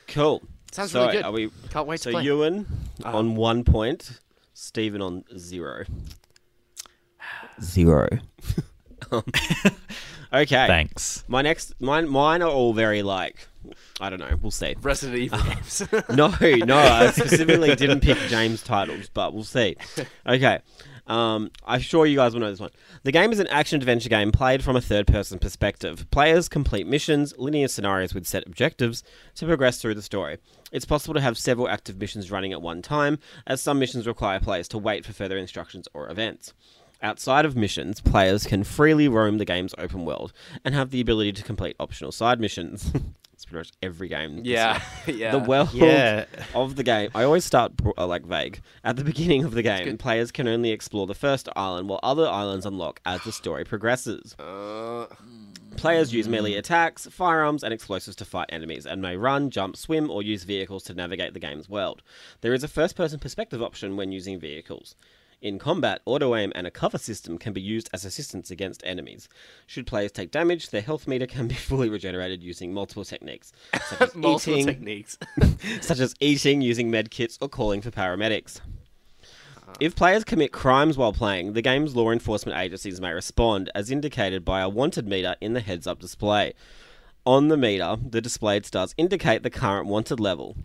Cool. 0.07 0.41
sounds 0.71 0.91
so 0.91 1.01
really 1.01 1.13
good. 1.13 1.25
Are 1.25 1.31
we, 1.31 1.49
Can't 1.71 1.87
wait 1.87 1.99
so 1.99 2.11
to 2.11 2.15
play. 2.17 2.23
Ewan 2.23 2.65
Uh-huh. 3.03 3.17
on 3.17 3.35
one 3.35 3.63
point, 3.63 4.19
Steven 4.53 5.01
on 5.01 5.23
zero. 5.37 5.85
Zero. 7.61 8.07
Um, 9.11 9.21
okay. 10.33 10.65
Thanks. 10.65 11.25
My 11.27 11.41
next, 11.41 11.73
mine, 11.81 12.07
mine 12.07 12.41
are 12.41 12.49
all 12.49 12.73
very 12.73 13.03
like, 13.03 13.47
I 13.99 14.09
don't 14.09 14.17
know. 14.17 14.39
We'll 14.41 14.49
see. 14.49 14.75
Resident 14.81 15.19
Evil 15.19 15.39
games. 15.43 15.83
No, 16.09 16.33
no, 16.65 16.77
I 16.77 17.11
specifically 17.11 17.75
didn't 17.75 17.99
pick 17.99 18.17
James 18.29 18.63
titles, 18.63 19.09
but 19.13 19.33
we'll 19.33 19.43
see. 19.43 19.75
Okay. 20.25 20.59
Um, 21.07 21.51
I'm 21.65 21.81
sure 21.81 22.05
you 22.05 22.15
guys 22.15 22.33
will 22.33 22.41
know 22.41 22.49
this 22.49 22.59
one. 22.59 22.71
The 23.03 23.11
game 23.11 23.31
is 23.31 23.39
an 23.39 23.47
action 23.47 23.77
adventure 23.77 24.09
game 24.09 24.31
played 24.31 24.63
from 24.63 24.75
a 24.75 24.81
third 24.81 25.05
person 25.07 25.37
perspective. 25.37 26.09
Players 26.11 26.47
complete 26.47 26.87
missions, 26.87 27.33
linear 27.37 27.67
scenarios 27.67 28.13
with 28.13 28.25
set 28.25 28.47
objectives 28.47 29.03
to 29.35 29.45
progress 29.45 29.81
through 29.81 29.95
the 29.95 30.01
story. 30.01 30.37
It's 30.71 30.85
possible 30.85 31.13
to 31.13 31.21
have 31.21 31.37
several 31.37 31.67
active 31.67 31.99
missions 31.99 32.31
running 32.31 32.53
at 32.53 32.61
one 32.61 32.81
time, 32.81 33.19
as 33.45 33.61
some 33.61 33.79
missions 33.79 34.07
require 34.07 34.39
players 34.39 34.67
to 34.69 34.77
wait 34.77 35.05
for 35.05 35.13
further 35.13 35.37
instructions 35.37 35.87
or 35.93 36.09
events. 36.09 36.53
Outside 37.01 37.43
of 37.43 37.57
missions, 37.57 37.99
players 37.99 38.47
can 38.47 38.63
freely 38.63 39.09
roam 39.09 39.37
the 39.37 39.45
game's 39.45 39.75
open 39.77 40.05
world 40.05 40.31
and 40.63 40.73
have 40.73 40.89
the 40.89 41.01
ability 41.01 41.33
to 41.33 41.43
complete 41.43 41.75
optional 41.77 42.13
side 42.13 42.39
missions. 42.39 42.93
It's 43.43 43.49
pretty 43.49 43.59
much 43.59 43.71
every 43.83 44.07
game. 44.07 44.39
Yeah, 44.45 44.81
yeah. 45.05 45.31
The 45.33 45.39
world 45.39 45.73
Yeah. 45.73 46.25
of 46.55 46.77
the 46.77 46.83
game. 46.83 47.09
I 47.13 47.23
always 47.23 47.43
start 47.43 47.73
uh, 47.97 48.07
like 48.07 48.25
vague. 48.25 48.61
At 48.85 48.95
the 48.95 49.03
beginning 49.03 49.43
of 49.43 49.51
the 49.53 49.61
game, 49.61 49.97
players 49.97 50.31
can 50.31 50.47
only 50.47 50.71
explore 50.71 51.07
the 51.07 51.13
first 51.13 51.49
island, 51.53 51.89
while 51.89 51.99
other 52.03 52.25
islands 52.25 52.65
unlock 52.65 53.01
as 53.05 53.21
the 53.23 53.33
story 53.33 53.65
progresses. 53.65 54.33
Uh, 54.39 55.07
Players 55.75 56.13
use 56.13 56.29
melee 56.29 56.53
attacks, 56.53 57.05
firearms, 57.07 57.63
and 57.63 57.73
explosives 57.73 58.15
to 58.17 58.25
fight 58.25 58.47
enemies, 58.49 58.85
and 58.85 59.01
may 59.01 59.17
run, 59.17 59.49
jump, 59.49 59.75
swim, 59.75 60.09
or 60.09 60.21
use 60.23 60.43
vehicles 60.45 60.83
to 60.83 60.93
navigate 60.93 61.33
the 61.33 61.39
game's 61.39 61.67
world. 61.67 62.01
There 62.41 62.53
is 62.53 62.63
a 62.63 62.67
first 62.69 62.95
person 62.95 63.19
perspective 63.19 63.61
option 63.61 63.97
when 63.97 64.11
using 64.13 64.39
vehicles. 64.39 64.95
In 65.43 65.59
combat, 65.59 66.01
auto 66.05 66.37
aim 66.37 66.53
and 66.55 66.65
a 66.65 66.71
cover 66.71 66.97
system 66.97 67.37
can 67.37 67.51
be 67.51 67.59
used 67.59 67.89
as 67.91 68.05
assistance 68.05 68.49
against 68.49 68.81
enemies. 68.85 69.27
Should 69.67 69.85
players 69.85 70.13
take 70.13 70.31
damage, 70.31 70.69
their 70.69 70.79
health 70.79 71.05
meter 71.05 71.27
can 71.27 71.49
be 71.49 71.53
fully 71.69 71.89
regenerated 71.89 72.41
using 72.41 72.73
multiple 72.73 73.03
techniques, 73.03 73.51
such 73.89 74.01
as 74.01 74.15
multiple 74.15 74.53
eating, 74.53 74.67
techniques. 74.67 75.17
such 75.81 75.99
as 75.99 76.15
eating, 76.21 76.61
using 76.61 76.89
med 76.89 77.11
kits, 77.11 77.37
or 77.41 77.49
calling 77.49 77.81
for 77.81 77.91
paramedics. 77.91 78.61
If 79.81 79.97
players 79.97 80.23
commit 80.23 80.53
crimes 80.53 80.97
while 80.97 81.11
playing, 81.11 81.53
the 81.53 81.61
game's 81.61 81.93
law 81.93 82.11
enforcement 82.11 82.57
agencies 82.57 83.01
may 83.01 83.11
respond, 83.11 83.69
as 83.75 83.91
indicated 83.91 84.45
by 84.45 84.61
a 84.61 84.69
wanted 84.69 85.09
meter 85.09 85.35
in 85.41 85.51
the 85.51 85.59
heads 85.59 85.85
up 85.85 85.99
display. 85.99 86.53
On 87.25 87.49
the 87.49 87.57
meter, 87.57 87.97
the 88.01 88.21
displayed 88.21 88.65
stars 88.65 88.95
indicate 88.97 89.43
the 89.43 89.49
current 89.49 89.87
wanted 89.87 90.21
level. 90.21 90.55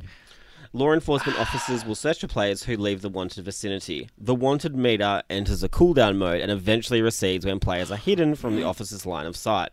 Law 0.73 0.93
enforcement 0.93 1.39
officers 1.39 1.85
will 1.85 1.95
search 1.95 2.21
for 2.21 2.29
players 2.29 2.65
who 2.65 2.77
leave 2.77 3.03
the 3.03 3.09
wanted 3.09 3.45
vicinity. 3.45 4.09
The 4.19 4.35
wanted 4.35 4.77
meter 4.77 5.23
enters 5.31 5.63
a 5.63 5.69
cooldown 5.69 6.17
mode 6.17 6.41
and 6.41 6.51
eventually 6.51 7.03
recedes 7.03 7.47
when 7.47 7.61
players 7.61 7.91
are 7.91 7.97
hidden 7.97 8.35
from 8.35 8.57
the 8.57 8.65
officer's 8.65 9.07
line 9.07 9.27
of 9.27 9.37
sight. 9.37 9.71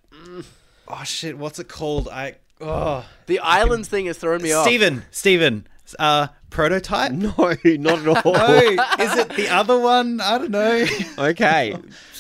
Oh 0.88 1.04
shit! 1.04 1.38
What's 1.38 1.60
it 1.60 1.68
called? 1.68 2.08
I 2.08 2.36
oh 2.62 3.06
the 3.26 3.40
islands 3.40 3.88
thing 3.88 4.06
has 4.06 4.18
thrown 4.18 4.42
me 4.42 4.52
off. 4.52 4.66
Steven, 4.66 5.04
Steven, 5.12 5.68
uh, 6.00 6.28
prototype. 6.56 7.12
No, 7.12 7.30
not 7.38 8.00
at 8.08 8.26
all. 8.26 8.34
No, 8.34 8.56
is 8.58 9.18
it 9.18 9.30
the 9.36 9.50
other 9.50 9.78
one? 9.78 10.22
I 10.22 10.38
don't 10.38 10.52
know. 10.52 10.86
Okay, 11.20 11.76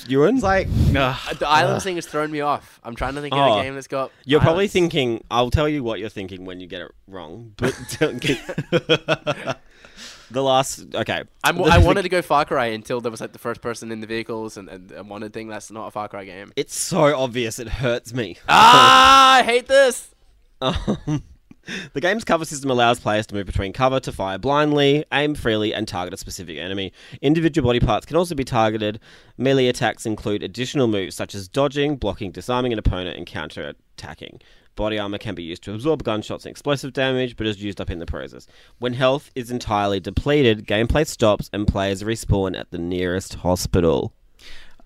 Ewan? 0.07 0.35
It's 0.35 0.43
like, 0.43 0.67
Uh, 0.95 1.33
The 1.39 1.47
islands 1.47 1.83
thing 1.83 1.95
has 1.95 2.05
thrown 2.05 2.29
me 2.31 2.41
off. 2.41 2.79
I'm 2.83 2.95
trying 2.95 3.15
to 3.15 3.21
think 3.21 3.33
of 3.33 3.39
Oh. 3.39 3.59
a 3.59 3.63
game 3.63 3.75
that's 3.75 3.87
got. 3.87 4.11
You're 4.25 4.41
probably 4.41 4.63
islands. 4.63 4.73
thinking. 4.73 5.23
I'll 5.31 5.49
tell 5.51 5.67
you 5.69 5.83
what 5.83 5.99
you're 5.99 6.09
thinking 6.09 6.45
when 6.45 6.59
you 6.59 6.67
get 6.67 6.81
it 6.81 6.91
wrong. 7.07 7.53
But 7.57 7.73
don't 7.99 8.19
get- 8.19 8.39
the 10.31 10.41
last. 10.43 10.93
Okay, 10.93 11.23
I'm, 11.43 11.57
The- 11.57 11.63
I 11.63 11.79
the- 11.79 11.85
wanted 11.85 12.01
to 12.03 12.09
go 12.09 12.21
Far 12.21 12.45
Cry 12.45 12.67
until 12.67 12.99
there 13.01 13.11
was 13.11 13.21
like 13.21 13.31
the 13.33 13.39
first 13.39 13.61
person 13.61 13.91
in 13.91 14.01
the 14.01 14.07
vehicles 14.07 14.57
and, 14.57 14.67
and, 14.69 14.91
and 14.91 15.09
wanted 15.09 15.33
thing. 15.33 15.47
That's 15.47 15.71
not 15.71 15.87
a 15.87 15.91
Far 15.91 16.07
Cry 16.09 16.25
game. 16.25 16.51
It's 16.55 16.75
so 16.75 17.15
obvious. 17.17 17.57
It 17.59 17.67
hurts 17.69 18.13
me. 18.13 18.37
ah, 18.49 19.35
I 19.37 19.43
hate 19.43 19.67
this. 19.67 20.13
Um, 20.61 21.23
the 21.93 22.01
game's 22.01 22.23
cover 22.23 22.45
system 22.45 22.69
allows 22.69 22.99
players 22.99 23.25
to 23.27 23.35
move 23.35 23.45
between 23.45 23.73
cover 23.73 23.99
to 23.99 24.11
fire 24.11 24.37
blindly, 24.37 25.05
aim 25.11 25.35
freely, 25.35 25.73
and 25.73 25.87
target 25.87 26.13
a 26.13 26.17
specific 26.17 26.57
enemy. 26.57 26.91
Individual 27.21 27.67
body 27.67 27.79
parts 27.79 28.05
can 28.05 28.17
also 28.17 28.35
be 28.35 28.43
targeted. 28.43 28.99
Melee 29.37 29.67
attacks 29.67 30.05
include 30.05 30.43
additional 30.43 30.87
moves 30.87 31.15
such 31.15 31.33
as 31.35 31.47
dodging, 31.47 31.95
blocking, 31.95 32.31
disarming 32.31 32.73
an 32.73 32.79
opponent, 32.79 33.17
and 33.17 33.25
counter 33.25 33.73
attacking. 33.97 34.41
Body 34.75 34.99
armor 34.99 35.17
can 35.17 35.35
be 35.35 35.43
used 35.43 35.63
to 35.63 35.73
absorb 35.73 36.03
gunshots 36.03 36.45
and 36.45 36.51
explosive 36.51 36.91
damage, 36.91 37.37
but 37.37 37.47
is 37.47 37.63
used 37.63 37.79
up 37.79 37.89
in 37.89 37.99
the 37.99 38.05
process. 38.05 38.45
When 38.79 38.93
health 38.93 39.31
is 39.33 39.49
entirely 39.49 40.01
depleted, 40.01 40.67
gameplay 40.67 41.07
stops 41.07 41.49
and 41.53 41.65
players 41.65 42.03
respawn 42.03 42.59
at 42.59 42.71
the 42.71 42.77
nearest 42.77 43.35
hospital. 43.35 44.13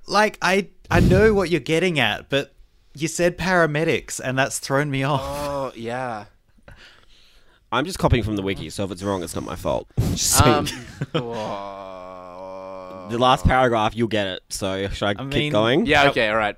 like 0.06 0.38
I 0.42 0.70
I 0.92 1.00
know 1.00 1.34
what 1.34 1.50
you're 1.50 1.60
getting 1.60 2.00
at, 2.00 2.30
but 2.30 2.54
you 2.96 3.08
said 3.08 3.38
paramedics, 3.38 4.20
and 4.24 4.38
that's 4.38 4.60
thrown 4.60 4.92
me 4.92 5.04
off. 5.04 5.22
Oh 5.24 5.72
yeah. 5.76 6.26
I'm 7.72 7.86
just 7.86 8.00
copying 8.00 8.24
from 8.24 8.36
the 8.36 8.42
wiki, 8.42 8.70
so 8.70 8.84
if 8.86 8.92
it's 8.92 9.04
wrong, 9.04 9.22
it's 9.24 9.36
not 9.36 9.44
my 9.44 9.56
fault. 9.56 9.88
Just 10.12 10.38
saying. 10.40 10.54
Um, 10.54 10.66
the 13.10 13.18
last 13.20 13.46
paragraph, 13.46 13.96
you'll 13.96 14.08
get 14.08 14.26
it. 14.28 14.42
So 14.50 14.88
should 14.90 15.06
I, 15.06 15.14
keep 15.14 15.28
mean- 15.34 15.52
going? 15.52 15.86
Yeah. 15.86 16.10
Okay. 16.10 16.30
All 16.30 16.36
right. 16.38 16.56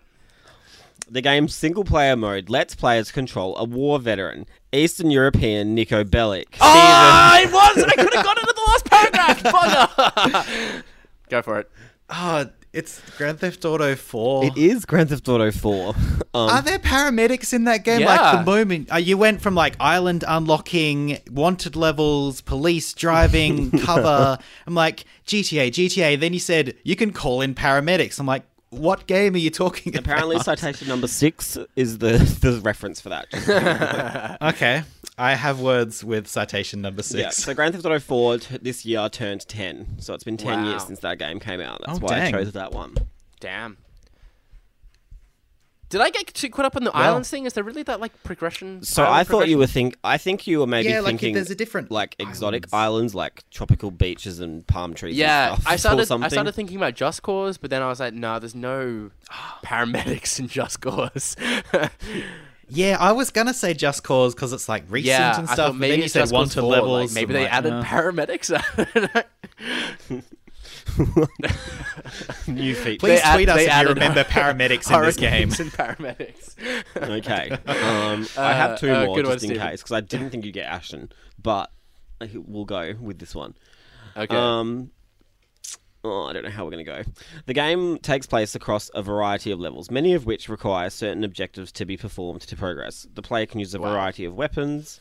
The 1.09 1.19
game's 1.21 1.53
single 1.53 1.83
player 1.83 2.15
mode 2.15 2.49
lets 2.49 2.73
players 2.73 3.11
control 3.11 3.57
a 3.57 3.65
war 3.65 3.99
veteran, 3.99 4.45
Eastern 4.71 5.11
European 5.11 5.75
Niko 5.75 6.05
Bellic. 6.05 6.45
Oh, 6.61 7.39
it 7.43 7.51
was. 7.51 7.83
I 7.83 7.91
could 8.01 8.13
have 8.13 8.23
got 8.23 8.37
it 8.37 8.47
in 8.47 8.55
the 8.55 8.61
last 8.67 8.85
paragraph. 8.85 9.43
Bugger. 9.43 10.83
Go 11.27 11.41
for 11.41 11.59
it. 11.59 11.69
Oh, 12.09 12.45
it's 12.73 13.01
Grand 13.17 13.39
Theft 13.39 13.65
Auto 13.65 13.95
4. 13.95 14.45
It 14.45 14.57
is 14.57 14.85
Grand 14.85 15.09
Theft 15.09 15.27
Auto 15.27 15.51
4. 15.51 15.95
Um, 16.33 16.49
Are 16.49 16.61
there 16.61 16.79
paramedics 16.79 17.51
in 17.51 17.65
that 17.65 17.83
game? 17.83 17.99
Yeah. 17.99 18.15
Like 18.15 18.37
the 18.39 18.49
moment 18.49 18.89
uh, 18.89 18.95
you 18.95 19.17
went 19.17 19.41
from 19.41 19.53
like 19.53 19.75
island 19.81 20.23
unlocking, 20.25 21.17
wanted 21.29 21.75
levels, 21.75 22.39
police 22.39 22.93
driving, 22.93 23.69
cover. 23.79 24.37
I'm 24.65 24.73
like 24.73 25.03
GTA, 25.27 25.71
GTA. 25.71 26.17
Then 26.17 26.31
you 26.31 26.39
said 26.39 26.75
you 26.85 26.95
can 26.95 27.11
call 27.11 27.41
in 27.41 27.53
paramedics. 27.53 28.17
I'm 28.17 28.27
like, 28.27 28.43
what 28.69 29.07
game 29.07 29.35
are 29.35 29.39
you 29.39 29.49
talking 29.49 29.97
apparently, 29.97 30.37
about? 30.37 30.45
citation 30.45 30.87
number 30.87 31.07
six 31.07 31.57
is 31.75 31.97
the, 31.97 32.13
the 32.41 32.61
reference 32.61 33.01
for 33.01 33.09
that. 33.09 34.37
okay, 34.41 34.83
I 35.21 35.35
have 35.35 35.59
words 35.61 36.03
with 36.03 36.27
citation 36.27 36.81
number 36.81 37.03
six. 37.03 37.21
yeah, 37.21 37.29
so 37.29 37.53
Grand 37.53 37.73
Theft 37.75 37.85
Auto 37.85 37.99
4 37.99 38.37
t- 38.39 38.57
this 38.59 38.85
year 38.85 39.07
turned 39.09 39.47
10. 39.47 39.97
So 39.99 40.13
it's 40.15 40.23
been 40.23 40.37
10 40.37 40.65
years 40.65 40.83
since 40.83 40.99
that 41.01 41.19
game 41.19 41.39
came 41.39 41.61
out. 41.61 41.81
That's 41.85 41.99
Oh, 41.99 42.01
why 42.01 42.21
I 42.23 42.31
chose 42.31 42.53
that 42.53 42.71
one. 42.71 42.95
Damn. 43.39 43.77
Did 45.89 45.99
I 46.01 46.09
get 46.09 46.27
too 46.27 46.49
caught 46.49 46.63
up 46.65 46.77
on 46.77 46.85
the 46.85 46.95
islands 46.95 47.29
thing? 47.29 47.45
Is 47.45 47.51
there 47.53 47.65
really 47.65 47.83
that 47.83 47.99
like 47.99 48.23
progression? 48.23 48.81
So 48.81 49.03
island 49.03 49.19
I 49.19 49.23
thought 49.25 49.31
you 49.49 49.57
progression? 49.57 49.59
were 49.59 49.67
think. 49.67 49.97
I 50.05 50.17
think 50.17 50.47
you 50.47 50.59
were 50.59 50.67
maybe 50.67 50.87
Yeah, 50.89 51.01
like, 51.01 51.07
thinking 51.07 51.33
there's 51.33 51.51
a 51.51 51.55
different 51.55 51.91
like 51.91 52.15
exotic 52.17 52.63
islands. 52.71 52.73
islands, 52.73 53.15
like 53.15 53.43
tropical 53.51 53.91
beaches 53.91 54.39
and 54.39 54.65
palm 54.65 54.93
trees. 54.93 55.17
Yeah, 55.17 55.51
and 55.53 55.61
stuff, 55.61 55.69
I 55.71 55.75
or 55.75 55.77
started. 56.05 56.11
I 56.23 56.27
started 56.29 56.55
thinking 56.55 56.77
about 56.77 56.95
Just 56.95 57.21
Cause, 57.23 57.57
but 57.57 57.69
then 57.69 57.81
I 57.81 57.89
was 57.89 57.99
like, 57.99 58.13
no, 58.13 58.39
there's 58.39 58.55
no 58.55 59.11
paramedics 59.65 60.39
in 60.39 60.47
Just 60.47 60.79
Cause. 60.79 61.35
Yeah, 62.73 62.95
I 62.99 63.11
was 63.11 63.31
gonna 63.31 63.53
say 63.53 63.73
Just 63.73 64.01
Cause 64.03 64.33
because 64.33 64.53
it's 64.53 64.69
like 64.69 64.85
recent 64.87 65.07
yeah, 65.09 65.37
and 65.37 65.45
stuff. 65.47 65.57
thought 65.57 65.75
maybe 65.75 65.91
then 65.91 65.99
you 65.99 66.05
it's 66.05 66.13
said 66.13 66.21
Just 66.21 66.31
Cause 66.31 66.55
wanted 66.55 66.61
4, 66.61 66.71
like, 66.71 66.81
levels. 66.81 67.13
maybe 67.13 67.33
they 67.33 67.43
like, 67.43 67.53
added 67.53 67.73
uh. 67.73 67.83
paramedics. 67.83 70.05
New 72.47 72.75
feature. 72.75 72.99
Please 72.99 73.19
They 73.19 73.21
add- 73.21 73.35
tweet 73.35 73.49
us 73.49 73.61
if 73.61 73.81
you 73.81 73.87
remember 73.93 74.23
paramedics 74.29 74.93
in 74.95 75.01
this 75.03 75.17
game. 75.17 75.49
And 75.49 75.71
paramedics. 75.71 76.55
Okay. 76.95 77.49
Um, 77.67 78.27
I 78.37 78.53
have 78.53 78.79
two 78.79 78.91
uh, 78.91 79.05
more 79.05 79.15
good 79.15 79.25
one, 79.25 79.35
just 79.35 79.43
in 79.45 79.49
Steven. 79.51 79.67
case 79.67 79.81
because 79.81 79.91
I 79.91 80.01
didn't 80.01 80.29
think 80.29 80.45
you'd 80.45 80.53
get 80.53 80.67
Ashen, 80.67 81.11
but 81.41 81.71
we'll 82.33 82.65
go 82.65 82.93
with 82.99 83.19
this 83.19 83.35
one. 83.35 83.55
Okay. 84.15 84.35
Um, 84.35 84.91
oh, 86.03 86.25
I 86.25 86.33
don't 86.33 86.43
know 86.43 86.49
how 86.49 86.63
we're 86.65 86.71
going 86.71 86.85
to 86.85 86.91
go. 87.03 87.11
The 87.45 87.53
game 87.53 87.97
takes 87.99 88.25
place 88.25 88.55
across 88.55 88.89
a 88.93 89.01
variety 89.01 89.51
of 89.51 89.59
levels, 89.59 89.91
many 89.91 90.13
of 90.13 90.25
which 90.25 90.49
require 90.49 90.89
certain 90.89 91.23
objectives 91.23 91.71
to 91.73 91.85
be 91.85 91.97
performed 91.97 92.41
to 92.41 92.55
progress. 92.55 93.07
The 93.13 93.21
player 93.21 93.45
can 93.45 93.59
use 93.59 93.73
a 93.75 93.79
Wow. 93.79 93.91
variety 93.93 94.25
of 94.25 94.35
weapons, 94.35 94.99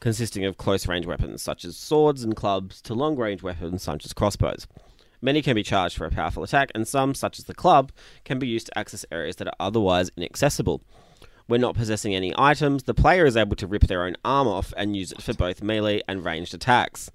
consisting 0.00 0.44
of 0.44 0.56
close 0.56 0.86
range 0.86 1.06
weapons 1.06 1.42
such 1.42 1.64
as 1.64 1.76
swords 1.76 2.22
and 2.24 2.34
clubs 2.36 2.82
to 2.82 2.94
long 2.94 3.16
range 3.16 3.42
weapons 3.42 3.82
such 3.82 4.04
as 4.04 4.12
crossbows. 4.12 4.66
Many 5.24 5.40
can 5.40 5.54
be 5.54 5.62
charged 5.62 5.96
for 5.96 6.04
a 6.04 6.10
powerful 6.10 6.42
attack, 6.42 6.72
and 6.74 6.86
some, 6.86 7.14
such 7.14 7.38
as 7.38 7.44
the 7.44 7.54
club, 7.54 7.92
can 8.24 8.40
be 8.40 8.48
used 8.48 8.66
to 8.66 8.76
access 8.78 9.06
areas 9.12 9.36
that 9.36 9.46
are 9.46 9.54
otherwise 9.60 10.10
inaccessible. 10.16 10.82
When 11.46 11.60
not 11.60 11.74
possessing 11.74 12.14
any 12.14 12.32
items, 12.36 12.84
the 12.84 12.94
player 12.94 13.26
is 13.26 13.36
able 13.36 13.56
to 13.56 13.66
rip 13.66 13.82
their 13.82 14.04
own 14.04 14.16
arm 14.24 14.48
off 14.48 14.72
and 14.76 14.96
use 14.96 15.12
it 15.12 15.22
for 15.22 15.34
both 15.34 15.62
melee 15.62 16.02
and 16.08 16.24
ranged 16.24 16.54
attacks. 16.54 17.10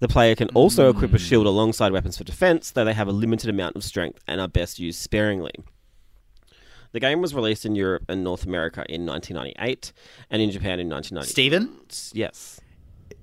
The 0.00 0.08
player 0.08 0.34
can 0.34 0.48
also 0.48 0.90
equip 0.90 1.14
a 1.14 1.18
shield 1.18 1.44
hmm. 1.44 1.48
alongside 1.48 1.92
weapons 1.92 2.18
for 2.18 2.24
defense, 2.24 2.70
though 2.70 2.84
they 2.84 2.92
have 2.92 3.08
a 3.08 3.12
limited 3.12 3.48
amount 3.48 3.76
of 3.76 3.84
strength 3.84 4.20
and 4.26 4.40
are 4.40 4.48
best 4.48 4.78
used 4.78 5.00
sparingly. 5.00 5.52
The 6.92 7.00
game 7.00 7.20
was 7.20 7.34
released 7.34 7.66
in 7.66 7.74
Europe 7.74 8.04
and 8.08 8.24
North 8.24 8.44
America 8.44 8.84
in 8.88 9.04
1998 9.04 9.92
and 10.30 10.40
in 10.40 10.50
Japan 10.50 10.80
in 10.80 10.88
1990. 10.88 11.30
Steven, 11.30 11.78
Yes. 12.12 12.60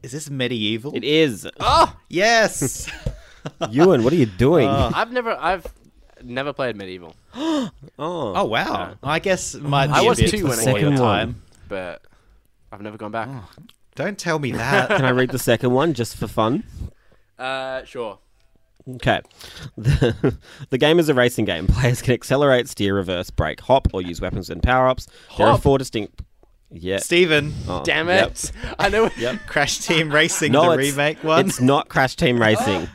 is 0.02 0.12
this 0.12 0.30
MediEvil? 0.30 0.96
It 0.96 1.04
is. 1.04 1.48
oh, 1.60 1.96
Yes. 2.10 2.90
Ewan, 3.72 4.04
what 4.04 4.14
are 4.14 4.18
you 4.18 4.26
doing? 4.26 4.68
Oh. 4.68 4.92
I've 4.94 5.12
never, 5.12 5.32
I've 5.40 5.66
never 6.24 6.54
played 6.54 6.76
MediEvil, 6.78 7.14
oh. 7.36 7.70
oh 8.00 8.44
wow. 8.46 8.96
I 9.04 9.20
guess 9.20 9.56
might 9.56 9.88
be 9.88 9.94
I 9.94 10.02
a 10.02 10.06
was 10.10 10.20
bit 10.20 10.32
two 10.32 10.44
when 10.48 10.54
it 10.54 10.66
before 10.66 10.74
came 10.80 10.84
your 10.84 10.94
out. 10.94 10.98
time. 10.98 11.42
but 11.68 12.02
I've 12.72 12.82
never 12.82 12.98
gone 12.98 13.12
back. 13.12 13.30
Don't 13.96 14.18
tell 14.18 14.40
me 14.40 14.52
that. 14.54 14.88
Can 14.96 15.06
I 15.06 15.12
read 15.12 15.30
the 15.32 15.40
second 15.40 15.72
one 15.72 15.94
just 15.94 16.16
for 16.18 16.28
fun? 16.28 16.64
Uh, 17.38 17.84
sure. 17.84 18.18
Okay. 18.96 19.22
The, 19.78 20.36
the 20.70 20.78
game 20.78 21.00
is 21.00 21.08
a 21.10 21.14
racing 21.14 21.46
game. 21.46 21.68
Players 21.68 22.02
can 22.02 22.14
accelerate, 22.14 22.68
steer, 22.68 22.96
reverse, 22.96 23.30
brake, 23.30 23.62
hop, 23.62 23.88
or 23.94 24.02
use 24.02 24.20
weapons 24.20 24.50
and 24.50 24.62
power 24.62 24.88
ups. 24.88 25.08
There 25.38 25.48
are 25.48 25.58
four 25.58 25.78
distinct. 25.78 26.22
Yeah. 26.70 26.98
Steven, 26.98 27.54
Oh, 27.68 27.84
Damn 27.86 28.08
yep. 28.08 28.32
it! 28.32 28.52
I 28.80 28.90
know. 28.90 29.10
Yep. 29.18 29.42
Crash 29.48 29.78
Team 29.78 30.12
Racing, 30.12 30.52
No, 30.52 30.72
the 30.72 30.78
remake 30.78 31.24
one. 31.24 31.46
It's 31.46 31.62
not 31.62 31.88
Crash 31.88 32.16
Team 32.16 32.38
Racing. 32.42 32.90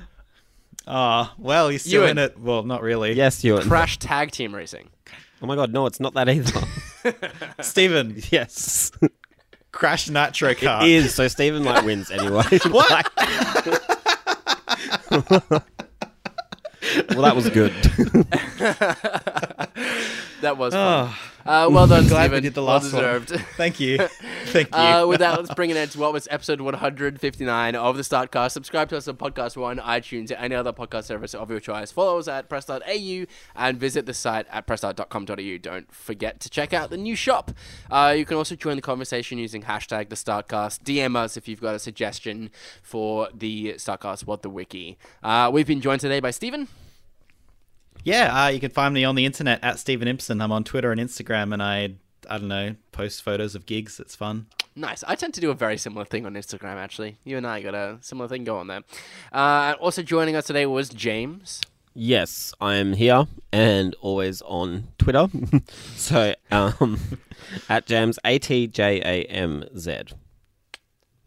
Oh, 0.90 1.30
well, 1.36 1.70
you're 1.70 1.78
still 1.78 2.02
Ewan. 2.04 2.10
in 2.12 2.18
it. 2.18 2.38
Well, 2.40 2.62
not 2.62 2.80
really. 2.82 3.12
yes, 3.12 3.44
Ewan. 3.44 3.68
Crash 3.68 3.98
Tag 3.98 4.30
Team 4.30 4.54
Racing. 4.54 4.88
Oh 5.42 5.46
my 5.46 5.54
god, 5.54 5.70
no, 5.72 5.84
it's 5.86 6.00
not 6.00 6.14
that 6.14 6.28
either. 6.30 6.60
Steven, 7.60 8.20
yes. 8.30 8.90
Crash 9.72 10.08
Nitro 10.08 10.48
It 10.50 10.58
Kart. 10.58 10.88
is 10.88 11.14
so 11.14 11.28
Steven 11.28 11.62
like 11.62 11.84
wins 11.84 12.10
anyway. 12.10 12.42
What? 12.70 13.10
well, 17.10 17.22
that 17.22 17.34
was 17.36 17.48
good. 17.50 17.72
That 20.40 20.56
was 20.56 20.72
fun. 20.74 21.14
Uh, 21.44 21.68
well 21.70 21.86
done, 21.86 22.04
Oh. 22.04 22.08
Glad 22.08 22.30
we 22.30 22.38
Steven. 22.38 22.42
did 22.44 22.54
the 22.54 22.62
well 22.62 22.74
last 22.74 22.92
one. 22.92 23.02
deserved. 23.02 23.28
Thank 23.56 23.80
you. 23.80 23.98
Thank 24.52 24.70
you. 24.70 24.78
Uh, 24.78 25.06
with 25.06 25.20
that, 25.20 25.38
let's 25.38 25.52
bring 25.54 25.70
it 25.70 25.76
end 25.76 25.90
to 25.92 25.98
what 25.98 26.12
was 26.12 26.26
episode 26.30 26.60
159 26.60 27.74
of 27.74 27.96
the 27.96 28.02
Startcast. 28.02 28.52
Subscribe 28.52 28.88
to 28.88 28.96
us 28.96 29.06
on 29.06 29.16
Podcast 29.16 29.56
One, 29.56 29.78
iTunes, 29.78 30.30
or 30.30 30.34
any 30.34 30.54
other 30.54 30.72
podcast 30.72 31.04
service 31.04 31.34
of 31.34 31.50
your 31.50 31.60
choice. 31.60 31.92
Follow 31.92 32.18
us 32.18 32.28
at 32.28 32.48
press.au 32.48 33.24
and 33.56 33.78
visit 33.78 34.06
the 34.06 34.14
site 34.14 34.46
at 34.50 34.66
press.com.au. 34.66 35.58
Don't 35.58 35.92
forget 35.92 36.40
to 36.40 36.48
check 36.50 36.72
out 36.72 36.90
the 36.90 36.96
new 36.96 37.14
shop. 37.14 37.50
Uh, 37.90 38.14
you 38.16 38.24
can 38.24 38.36
also 38.36 38.54
join 38.56 38.76
the 38.76 38.82
conversation 38.82 39.38
using 39.38 39.62
hashtag 39.62 40.08
the 40.08 40.16
Startcast. 40.16 40.82
DM 40.82 41.14
us 41.16 41.36
if 41.36 41.46
you've 41.48 41.60
got 41.60 41.74
a 41.74 41.78
suggestion 41.78 42.50
for 42.82 43.28
the 43.34 43.74
Startcast 43.74 44.26
What 44.26 44.42
the 44.42 44.50
Wiki. 44.50 44.96
Uh, 45.22 45.50
we've 45.52 45.66
been 45.66 45.80
joined 45.80 46.00
today 46.00 46.20
by 46.20 46.30
Steven. 46.30 46.68
yeah, 48.04 48.44
uh, 48.44 48.48
you 48.48 48.60
can 48.60 48.70
find 48.70 48.94
me 48.94 49.04
on 49.04 49.14
the 49.14 49.26
internet 49.26 49.62
at 49.62 49.78
Steven 49.78 50.08
Impson. 50.08 50.42
I'm 50.42 50.52
on 50.52 50.64
Twitter 50.64 50.92
and 50.92 51.00
Instagram, 51.00 51.52
and 51.52 51.62
I, 51.62 51.94
I 52.28 52.38
don't 52.38 52.48
know, 52.48 52.76
post 52.92 53.22
photos 53.22 53.54
of 53.54 53.66
gigs. 53.66 53.98
It's 54.00 54.14
fun. 54.16 54.46
Nice. 54.76 55.02
I 55.08 55.14
tend 55.16 55.34
to 55.34 55.40
do 55.40 55.50
a 55.50 55.54
very 55.54 55.76
similar 55.76 56.04
thing 56.04 56.24
on 56.24 56.34
Instagram, 56.34 56.76
actually. 56.76 57.16
You 57.24 57.36
and 57.36 57.46
I 57.46 57.60
got 57.60 57.74
a 57.74 57.98
similar 58.00 58.28
thing 58.28 58.44
going 58.44 58.68
there. 58.68 58.82
Uh, 59.32 59.74
also 59.80 60.02
joining 60.02 60.36
us 60.36 60.46
today 60.46 60.66
was 60.66 60.88
James. 60.88 61.60
yes, 61.94 62.54
I 62.60 62.76
am 62.76 62.92
here 62.92 63.26
and 63.52 63.94
always 64.00 64.40
on 64.42 64.88
Twitter. 64.98 65.28
so 65.96 66.34
um, 66.52 67.00
at 67.68 67.86
Jams 67.86 68.18
A 68.24 68.38
T 68.38 68.68
J 68.68 69.00
A 69.00 69.24
M 69.24 69.64
Z. 69.76 69.98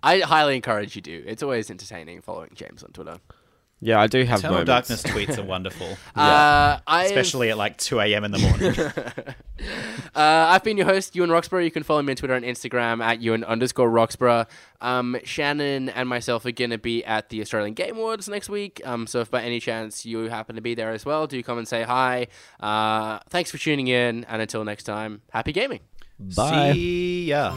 I 0.04 0.20
highly 0.22 0.56
encourage 0.56 0.96
you 0.96 1.02
do. 1.02 1.24
It's 1.28 1.44
always 1.44 1.70
entertaining 1.70 2.22
following 2.22 2.52
James 2.56 2.84
on 2.84 2.92
Twitter. 2.92 3.18
Yeah, 3.84 4.00
I 4.00 4.06
do 4.06 4.24
have 4.24 4.40
Eternal 4.40 4.64
moments. 4.66 4.68
Darkness 4.90 5.04
tweets 5.04 5.38
are 5.40 5.44
wonderful, 5.44 5.98
Uh, 6.16 6.78
especially 6.88 7.50
at 7.50 7.58
like 7.58 7.78
2 7.78 8.00
a.m. 8.00 8.24
in 8.24 8.32
the 8.32 8.40
morning. 8.40 9.36
Uh, 10.16 10.50
I've 10.50 10.64
been 10.64 10.76
your 10.76 10.88
host, 10.88 11.16
Ewan 11.16 11.30
Roxburgh. 11.30 11.64
You 11.64 11.70
can 11.70 11.84
follow 11.84 12.02
me 12.02 12.12
on 12.14 12.16
Twitter 12.16 12.34
and 12.34 12.44
Instagram 12.44 13.00
at 13.00 13.22
Ewan 13.22 13.44
underscore 13.44 13.92
Roxburgh. 13.92 14.48
Um, 14.82 15.18
Shannon 15.24 15.88
and 15.90 16.10
myself 16.10 16.46
are 16.46 16.52
going 16.52 16.72
to 16.72 16.80
be 16.80 17.06
at 17.06 17.30
the 17.30 17.42
Australian 17.42 17.76
Game 17.76 17.96
Awards 17.96 18.28
next 18.28 18.50
week. 18.50 18.82
Um, 18.84 19.06
so 19.06 19.20
if 19.20 19.30
by 19.30 19.44
any 19.44 19.60
chance 19.60 20.04
you 20.04 20.30
happen 20.30 20.56
to 20.56 20.62
be 20.62 20.74
there 20.74 20.92
as 20.92 21.06
well, 21.06 21.28
do 21.28 21.42
come 21.44 21.60
and 21.60 21.68
say 21.68 21.84
hi. 21.84 22.26
Uh, 22.60 23.20
thanks 23.30 23.52
for 23.52 23.60
tuning 23.60 23.88
in, 23.88 24.24
and 24.24 24.42
until 24.42 24.64
next 24.64 24.84
time, 24.86 25.22
happy 25.30 25.52
gaming. 25.54 25.82
Bye. 26.20 26.74
See 26.74 27.26
ya. 27.26 27.56